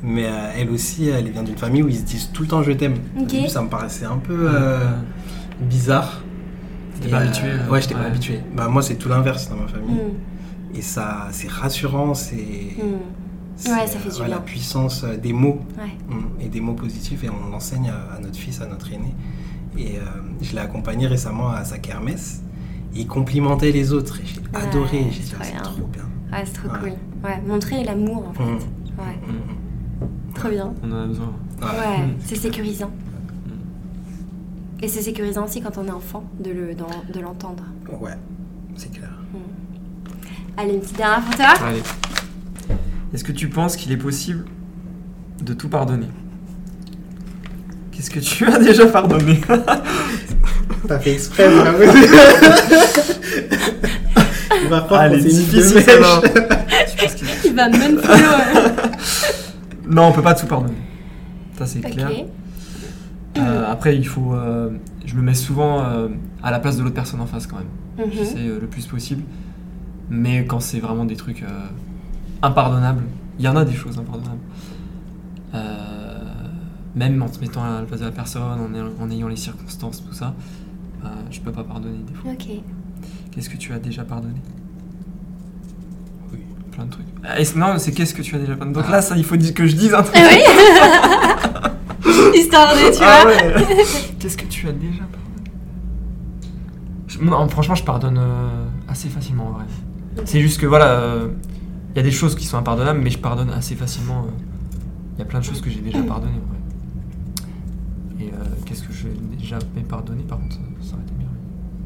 mais, 0.03 0.25
euh, 0.27 0.51
elle 0.57 0.69
aussi, 0.69 1.07
elle 1.09 1.29
vient 1.31 1.41
d'une 1.43 1.57
famille 1.57 1.81
où 1.81 1.87
ils 1.87 1.97
se 1.97 2.03
disent 2.03 2.29
tout 2.31 2.43
le 2.43 2.47
temps 2.49 2.61
je 2.63 2.71
t'aime. 2.73 2.95
Ça 3.47 3.61
me 3.61 3.69
paraissait 3.69 4.05
un 4.05 4.17
peu 4.17 4.49
euh, 4.53 4.91
bizarre. 5.61 6.21
T'étais 6.95 7.09
pas 7.09 7.19
habitué, 7.19 7.47
euh, 7.47 7.69
Ouais, 7.69 7.81
j'étais 7.81 7.95
pas 7.95 8.01
habitué. 8.03 8.39
Bah, 8.55 8.67
moi, 8.67 8.81
c'est 8.81 8.95
tout 8.95 9.09
l'inverse 9.09 9.49
dans 9.49 9.55
ma 9.55 9.67
famille. 9.67 9.95
Mm. 9.95 10.77
Et 10.77 10.81
ça, 10.81 11.27
c'est 11.31 11.49
rassurant. 11.49 12.13
C'est. 12.13 12.35
Mm. 12.35 13.24
Ouais, 13.67 13.87
ça 13.87 13.99
fait 13.99 14.09
du 14.09 14.19
La 14.19 14.25
bien. 14.27 14.37
puissance 14.39 15.03
euh, 15.03 15.15
des 15.17 15.33
mots. 15.33 15.59
Ouais. 15.77 16.13
Mm, 16.15 16.41
et 16.41 16.47
des 16.49 16.59
mots 16.61 16.73
positifs 16.73 17.23
et 17.23 17.29
on 17.29 17.49
l'enseigne 17.49 17.89
à, 17.89 18.15
à 18.15 18.19
notre 18.19 18.37
fils, 18.37 18.59
à 18.61 18.65
notre 18.67 18.91
aîné. 18.91 19.13
Et 19.77 19.97
euh, 19.97 20.01
je 20.41 20.51
l'ai 20.53 20.59
accompagné 20.59 21.07
récemment 21.07 21.49
à 21.49 21.63
sa 21.63 21.77
kermesse. 21.77 22.41
Et 22.95 23.01
il 23.01 23.07
complimentait 23.07 23.71
les 23.71 23.91
autres 23.93 24.19
et 24.21 24.25
j'ai 24.25 24.39
Ouais, 24.39 24.65
adoré. 24.67 25.05
J'ai 25.11 25.19
dit, 25.21 25.33
ah, 25.39 25.43
c'est 25.43 25.57
trop 25.61 25.85
bien. 25.87 26.03
Ouais, 26.31 26.43
c'est 26.45 26.53
trop 26.53 26.69
Ouais. 26.69 26.79
cool. 26.79 26.91
Ouais, 27.23 27.41
montrer 27.47 27.83
l'amour 27.83 28.27
en 28.29 28.33
fait. 28.33 28.43
Mm. 28.43 28.55
Ouais, 28.97 29.19
Mm, 29.27 30.33
trop 30.35 30.49
bien. 30.49 30.73
On 30.83 30.91
en 30.91 31.03
a 31.03 31.07
besoin. 31.07 31.33
Ouais. 31.61 31.67
Ouais, 31.67 32.13
c'est 32.23 32.35
sécurisant. 32.35 32.91
Et 34.81 34.87
c'est 34.89 35.01
sécurisant 35.01 35.45
aussi 35.45 35.61
quand 35.61 35.77
on 35.77 35.87
est 35.87 35.91
enfant 35.91 36.23
de 36.39 36.51
le- 36.51 36.75
d'en- 36.75 36.87
de 37.13 37.19
l'entendre. 37.19 37.63
Ouais, 38.01 38.11
c'est 38.75 38.91
clair. 38.91 39.09
Allez, 40.57 40.73
une 40.75 40.79
petite 40.81 40.97
dernière 40.97 41.21
pour 41.21 41.35
toi. 41.35 41.53
Allez. 41.65 41.81
Est-ce 43.13 43.23
que 43.23 43.31
tu 43.31 43.47
penses 43.49 43.75
qu'il 43.77 43.91
est 43.91 43.97
possible 43.97 44.45
de 45.43 45.53
tout 45.53 45.69
pardonner? 45.69 46.07
Qu'est-ce 47.91 48.09
que 48.09 48.19
tu 48.19 48.45
as 48.45 48.59
déjà 48.59 48.85
pardonné? 48.87 49.39
T'as 50.87 50.99
fait 50.99 51.13
exprès, 51.13 51.49
bravo. 51.49 51.77
Il 54.63 54.67
va 54.69 54.81
croire 54.81 55.09
de 55.09 55.17
difficile 55.17 55.75
mèche. 55.75 55.85
celle-là. 55.85 56.21
Tu 56.25 56.97
penses 56.97 57.13
qu'il- 57.15 57.27
Il 57.45 57.55
va 57.55 57.69
même 57.69 57.95
plus 57.97 58.07
loin. 58.07 58.71
Non, 59.87 60.07
on 60.07 60.11
peut 60.11 60.21
pas 60.21 60.33
tout 60.33 60.45
pardonner. 60.47 60.73
Ça 61.57 61.65
c'est 61.65 61.79
clair. 61.81 62.09
Euh, 63.37 63.65
après, 63.71 63.95
il 63.95 64.07
faut. 64.07 64.33
euh, 64.33 64.69
je 65.05 65.15
me 65.15 65.21
mets 65.21 65.33
souvent 65.33 65.83
euh, 65.83 66.07
à 66.41 66.51
la 66.51 66.59
place 66.59 66.77
de 66.77 66.83
l'autre 66.83 66.95
personne 66.95 67.19
en 67.21 67.25
face 67.25 67.47
quand 67.47 67.57
même. 67.57 68.05
Mhm. 68.07 68.13
J'essaie 68.13 68.37
euh, 68.47 68.59
le 68.61 68.67
plus 68.67 68.85
possible. 68.85 69.23
Mais 70.09 70.45
quand 70.45 70.59
c'est 70.59 70.79
vraiment 70.79 71.05
des 71.05 71.15
trucs 71.15 71.43
euh, 71.43 71.47
impardonnables, 72.45 73.03
il 73.39 73.45
y 73.45 73.47
en 73.47 73.55
a 73.55 73.65
des 73.65 73.73
choses 73.75 73.97
impardonnables. 73.97 74.39
Euh, 75.53 76.19
même 76.95 77.21
en 77.21 77.27
te 77.29 77.39
mettant 77.41 77.63
à 77.63 77.81
la 77.81 77.85
place 77.85 77.99
de 77.99 78.05
la 78.05 78.11
personne, 78.11 78.41
en, 78.43 78.73
ayant- 78.73 78.91
en 79.01 79.09
ayant 79.11 79.27
les 79.27 79.35
circonstances, 79.35 80.03
tout 80.05 80.13
ça, 80.13 80.33
euh, 81.03 81.07
je 81.31 81.39
peux 81.41 81.51
pas 81.51 81.63
pardonner 81.63 81.97
des 82.07 82.13
fois. 82.13 82.31
Ok. 82.31 82.47
Qu'est-ce 83.31 83.49
que 83.49 83.57
tu 83.57 83.73
as 83.73 83.79
déjà 83.79 84.03
pardonné? 84.03 84.35
Oui, 86.31 86.39
plein 86.71 86.85
de 86.85 86.91
trucs. 86.91 87.05
Ah, 87.23 87.43
c'est- 87.43 87.55
non, 87.57 87.77
c'est 87.77 87.91
qu'est-ce 87.91 88.13
que 88.13 88.21
tu 88.21 88.35
as 88.35 88.39
déjà 88.39 88.55
pardonné? 88.55 88.73
Donc 88.73 88.89
là, 88.89 89.01
ça, 89.01 89.17
il 89.17 89.25
faut 89.25 89.35
dire 89.35 89.53
que 89.53 89.67
je 89.67 89.75
dise 89.75 89.93
un 89.93 90.03
truc. 90.03 90.15
Oui 90.15 90.39
Histoire 92.39 92.73
de, 92.73 92.95
tu 92.95 93.01
Ah 93.03 93.21
vois. 93.23 93.31
ouais. 93.31 93.65
Qu'est-ce 94.19 94.37
que 94.37 94.45
tu 94.45 94.67
as 94.67 94.71
déjà 94.71 95.03
pardonné? 95.03 95.51
Je- 97.07 97.19
Non, 97.21 97.47
franchement, 97.49 97.75
je 97.75 97.83
pardonne 97.83 98.17
euh, 98.19 98.65
assez 98.87 99.09
facilement 99.09 99.47
en 99.47 99.51
vrai. 99.51 99.65
C'est 100.25 100.39
juste 100.41 100.59
que 100.61 100.65
voilà, 100.65 101.01
il 101.95 101.97
y 101.97 102.01
a 102.01 102.03
des 102.03 102.11
choses 102.11 102.35
qui 102.35 102.45
sont 102.45 102.57
impardonnables, 102.57 102.99
mais 103.01 103.09
je 103.09 103.17
pardonne 103.19 103.49
assez 103.51 103.73
facilement. 103.75 104.27
Il 105.15 105.19
y 105.19 105.21
a 105.21 105.25
plein 105.25 105.39
de 105.39 105.45
choses 105.45 105.61
que 105.61 105.69
j'ai 105.69 105.79
déjà 105.79 106.01
pardonnées 106.03 106.33
en 106.43 106.49
vrai. 106.49 108.25
Et 108.27 108.33
euh, 108.33 108.37
qu'est-ce 108.65 108.83
que 108.83 108.91
j'ai 108.93 109.13
déjà 109.37 109.57
pardonné 109.87 110.23
par 110.23 110.39
contre, 110.39 110.55
ça 110.81 110.93
aurait 110.93 111.03
été 111.03 111.13
bien. 111.17 111.27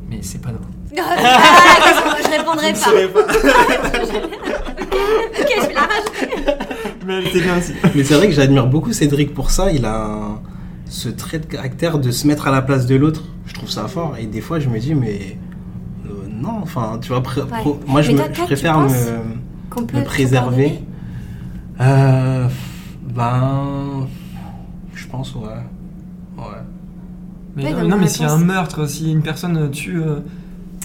Mais 0.09 0.19
c'est 0.21 0.41
pas 0.41 0.49
grave. 0.49 0.65
Ah, 0.97 2.17
je 2.23 2.29
répondrai 2.37 2.73
pas. 2.73 2.89
Ok, 5.39 5.47
je 5.61 5.67
vais 5.67 5.73
la 5.73 5.81
rajouter. 5.81 6.53
Mais 7.05 7.13
elle 7.17 7.27
était 7.27 7.41
bien 7.41 7.57
aussi. 7.57 7.73
Mais 7.95 8.03
c'est 8.03 8.13
vrai 8.15 8.27
que 8.27 8.33
j'admire 8.33 8.67
beaucoup 8.67 8.91
Cédric 8.93 9.33
pour 9.33 9.51
ça. 9.51 9.71
Il 9.71 9.85
a 9.85 10.05
un- 10.05 10.39
ce 10.85 11.09
trait 11.09 11.39
de 11.39 11.45
caractère 11.45 11.99
de 11.99 12.11
se 12.11 12.25
mettre 12.27 12.47
à 12.47 12.51
la 12.51 12.61
place 12.61 12.85
de 12.85 12.95
l'autre. 12.95 13.23
Je 13.45 13.53
trouve 13.53 13.69
ça 13.69 13.87
fort. 13.87 14.15
Et 14.19 14.25
des 14.25 14.41
fois, 14.41 14.59
je 14.59 14.69
me 14.69 14.79
dis, 14.79 14.95
mais 14.95 15.37
euh, 16.05 16.09
non, 16.31 16.59
enfin, 16.61 16.97
tu 17.01 17.09
vois, 17.09 17.19
Ouais. 17.19 17.73
moi, 17.87 18.01
je, 18.01 18.11
me- 18.11 18.17
je 18.33 18.41
préfère 18.41 18.73
penses 18.73 18.91
me, 18.93 19.07
Qu'on 19.79 19.85
peut 19.85 19.97
me 19.99 20.03
préserver. 20.03 20.79
Euh, 21.81 22.47
ben, 23.15 24.07
je 24.93 25.07
pense, 25.07 25.35
ouais. 25.35 25.47
Ouais. 26.37 26.43
Mais 27.55 27.73
Ouais, 27.73 27.83
non, 27.87 27.97
mais 27.97 28.07
s'il 28.07 28.23
y 28.23 28.25
a 28.25 28.33
un 28.33 28.37
meurtre, 28.37 28.85
si 28.87 29.11
une 29.11 29.21
personne 29.21 29.69
tue 29.71 30.01
euh, 30.01 30.19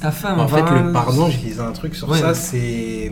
ta 0.01 0.11
femme, 0.11 0.41
En 0.41 0.49
fait, 0.49 0.63
le 0.63 0.93
pardon, 0.93 1.29
j'ai 1.29 1.39
lisé 1.49 1.61
un 1.61 1.73
truc 1.73 1.95
sur 1.95 2.09
Ouais. 2.09 2.19
ça, 2.19 2.35
c'est. 2.35 3.11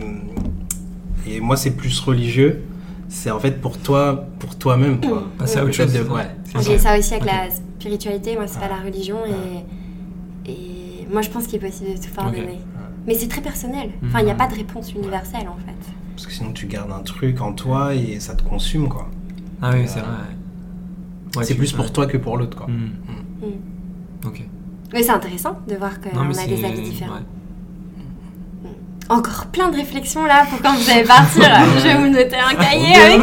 Et 1.27 1.39
moi, 1.39 1.55
c'est 1.55 1.71
plus 1.71 1.99
religieux. 1.99 2.63
C'est 3.09 3.29
en 3.31 3.39
fait 3.39 3.61
pour 3.61 3.77
toi, 3.77 4.25
pour 4.39 4.55
toi-même, 4.57 4.99
quoi. 4.99 5.23
Passer 5.37 5.59
à 5.59 5.63
autre 5.65 5.73
chose. 5.73 5.93
de- 5.93 6.01
ouais. 6.01 6.29
C'est 6.45 6.63
J'ai 6.63 6.77
ça 6.79 6.97
aussi 6.97 7.13
avec 7.13 7.25
la 7.25 7.49
spiritualité, 7.51 8.35
moi 8.35 8.45
c'est 8.47 8.59
pas 8.59 8.69
la 8.69 8.77
religion 8.77 9.17
et, 9.25 10.51
et 10.51 11.07
moi 11.11 11.21
je 11.21 11.29
pense 11.29 11.45
qu'il 11.47 11.55
est 11.55 11.67
possible 11.67 11.91
de 11.91 11.97
tout 12.03 12.11
pardonner. 12.15 12.59
Mais 13.07 13.15
c'est 13.15 13.27
très 13.27 13.41
personnel. 13.41 13.91
Enfin, 14.05 14.19
il 14.19 14.25
n'y 14.25 14.31
a 14.31 14.35
pas 14.35 14.47
de 14.47 14.55
réponse 14.55 14.93
universelle 14.93 15.47
en 15.47 15.57
fait. 15.57 15.93
Parce 16.15 16.27
que 16.27 16.33
sinon, 16.33 16.51
tu 16.53 16.67
gardes 16.67 16.91
un 16.91 17.01
truc 17.01 17.41
en 17.41 17.53
toi 17.53 17.93
et 17.95 18.19
ça 18.19 18.35
te 18.35 18.43
consume, 18.43 18.87
quoi. 18.87 19.09
Ah 19.61 19.71
oui, 19.73 19.83
c'est 19.87 19.99
vrai. 19.99 20.09
ouais. 20.09 21.37
Ouais, 21.37 21.43
c'est 21.43 21.55
plus 21.55 21.71
pour 21.71 21.91
toi 21.91 22.05
que 22.05 22.17
pour 22.17 22.37
l'autre, 22.37 22.55
quoi. 22.55 22.67
Hmm. 22.67 22.91
Mm. 23.41 24.27
Ok. 24.27 24.43
Mais 24.93 25.01
c'est 25.01 25.11
intéressant 25.11 25.57
de 25.67 25.75
voir 25.75 25.99
qu'on 25.99 26.17
a 26.17 26.45
des 26.45 26.65
avis 26.65 26.81
différents. 26.81 27.15
ouais. 27.15 27.21
Encore 29.09 29.47
plein 29.47 29.69
de 29.69 29.75
réflexions 29.75 30.25
là 30.25 30.45
pour 30.49 30.61
quand 30.61 30.73
vous 30.75 30.89
allez 30.89 31.03
partir. 31.03 31.43
je 31.77 31.83
vais 31.83 31.97
vous 31.97 32.07
noter 32.07 32.37
un 32.37 32.55
cahier 32.55 32.95
avec 32.95 33.21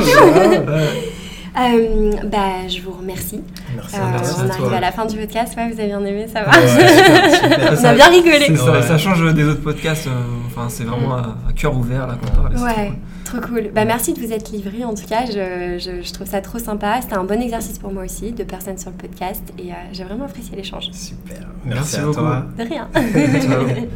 ouais. 0.68 1.04
Euh, 1.58 2.12
bah, 2.26 2.68
je 2.68 2.80
vous 2.80 2.92
remercie. 2.92 3.40
Merci, 3.74 3.96
Euh, 3.96 3.98
merci 4.12 4.34
on 4.36 4.40
à 4.40 4.52
arrive 4.52 4.66
toi. 4.68 4.76
à 4.76 4.80
la 4.80 4.92
fin 4.92 5.04
du 5.06 5.16
podcast. 5.16 5.54
Ouais, 5.56 5.66
vous 5.68 5.78
avez 5.80 5.88
bien 5.88 6.04
aimé, 6.04 6.26
ça 6.32 6.42
va. 6.44 6.50
Ouais, 6.50 6.68
super, 6.68 7.34
super. 7.34 7.72
on 7.80 7.84
a 7.84 7.94
bien 7.94 8.08
rigolé. 8.08 8.56
Ça, 8.56 8.70
Ouais. 8.72 8.82
ça 8.82 8.98
change 8.98 9.34
des 9.34 9.44
autres 9.44 9.62
podcasts. 9.62 10.06
euh, 10.06 10.10
Enfin, 10.46 10.68
c'est 10.68 10.84
vraiment 10.84 11.14
à, 11.14 11.36
à 11.48 11.52
cœur 11.54 11.76
ouvert 11.76 12.06
là 12.06 12.14
qu'on 12.20 12.28
parle. 12.42 12.56
Ouais, 12.56 12.92
trop 13.24 13.38
trop 13.38 13.48
cool. 13.48 13.70
Bah, 13.74 13.84
merci 13.84 14.12
de 14.12 14.20
vous 14.20 14.32
être 14.32 14.50
livré. 14.52 14.84
En 14.84 14.94
tout 14.94 15.06
cas, 15.08 15.24
je, 15.26 15.78
je- 15.78 16.02
je 16.06 16.12
trouve 16.12 16.26
ça 16.26 16.40
trop 16.40 16.58
sympa. 16.58 17.00
C'était 17.02 17.14
un 17.14 17.24
bon 17.24 17.40
exercice 17.40 17.78
pour 17.78 17.92
moi 17.92 18.04
aussi, 18.04 18.32
de 18.32 18.44
personnes 18.44 18.78
sur 18.78 18.90
le 18.90 18.96
podcast. 18.96 19.42
Et 19.58 19.70
euh, 19.72 19.74
j'ai 19.92 20.04
vraiment 20.04 20.24
apprécié 20.26 20.56
l'échange. 20.56 20.90
Super. 20.92 21.38
Merci 21.64 21.96
Merci, 21.96 21.96
à 21.96 22.00
beaucoup. 22.02 22.14
toi. 22.20 22.44
De 22.58 22.62
rien. 22.64 22.88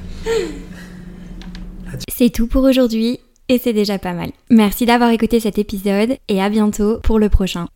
C'est 2.08 2.30
tout 2.30 2.46
pour 2.46 2.64
aujourd'hui 2.64 3.20
et 3.48 3.58
c'est 3.58 3.72
déjà 3.72 3.98
pas 3.98 4.12
mal. 4.12 4.30
Merci 4.50 4.86
d'avoir 4.86 5.10
écouté 5.10 5.40
cet 5.40 5.58
épisode 5.58 6.16
et 6.28 6.42
à 6.42 6.48
bientôt 6.48 6.98
pour 7.02 7.18
le 7.18 7.28
prochain. 7.28 7.68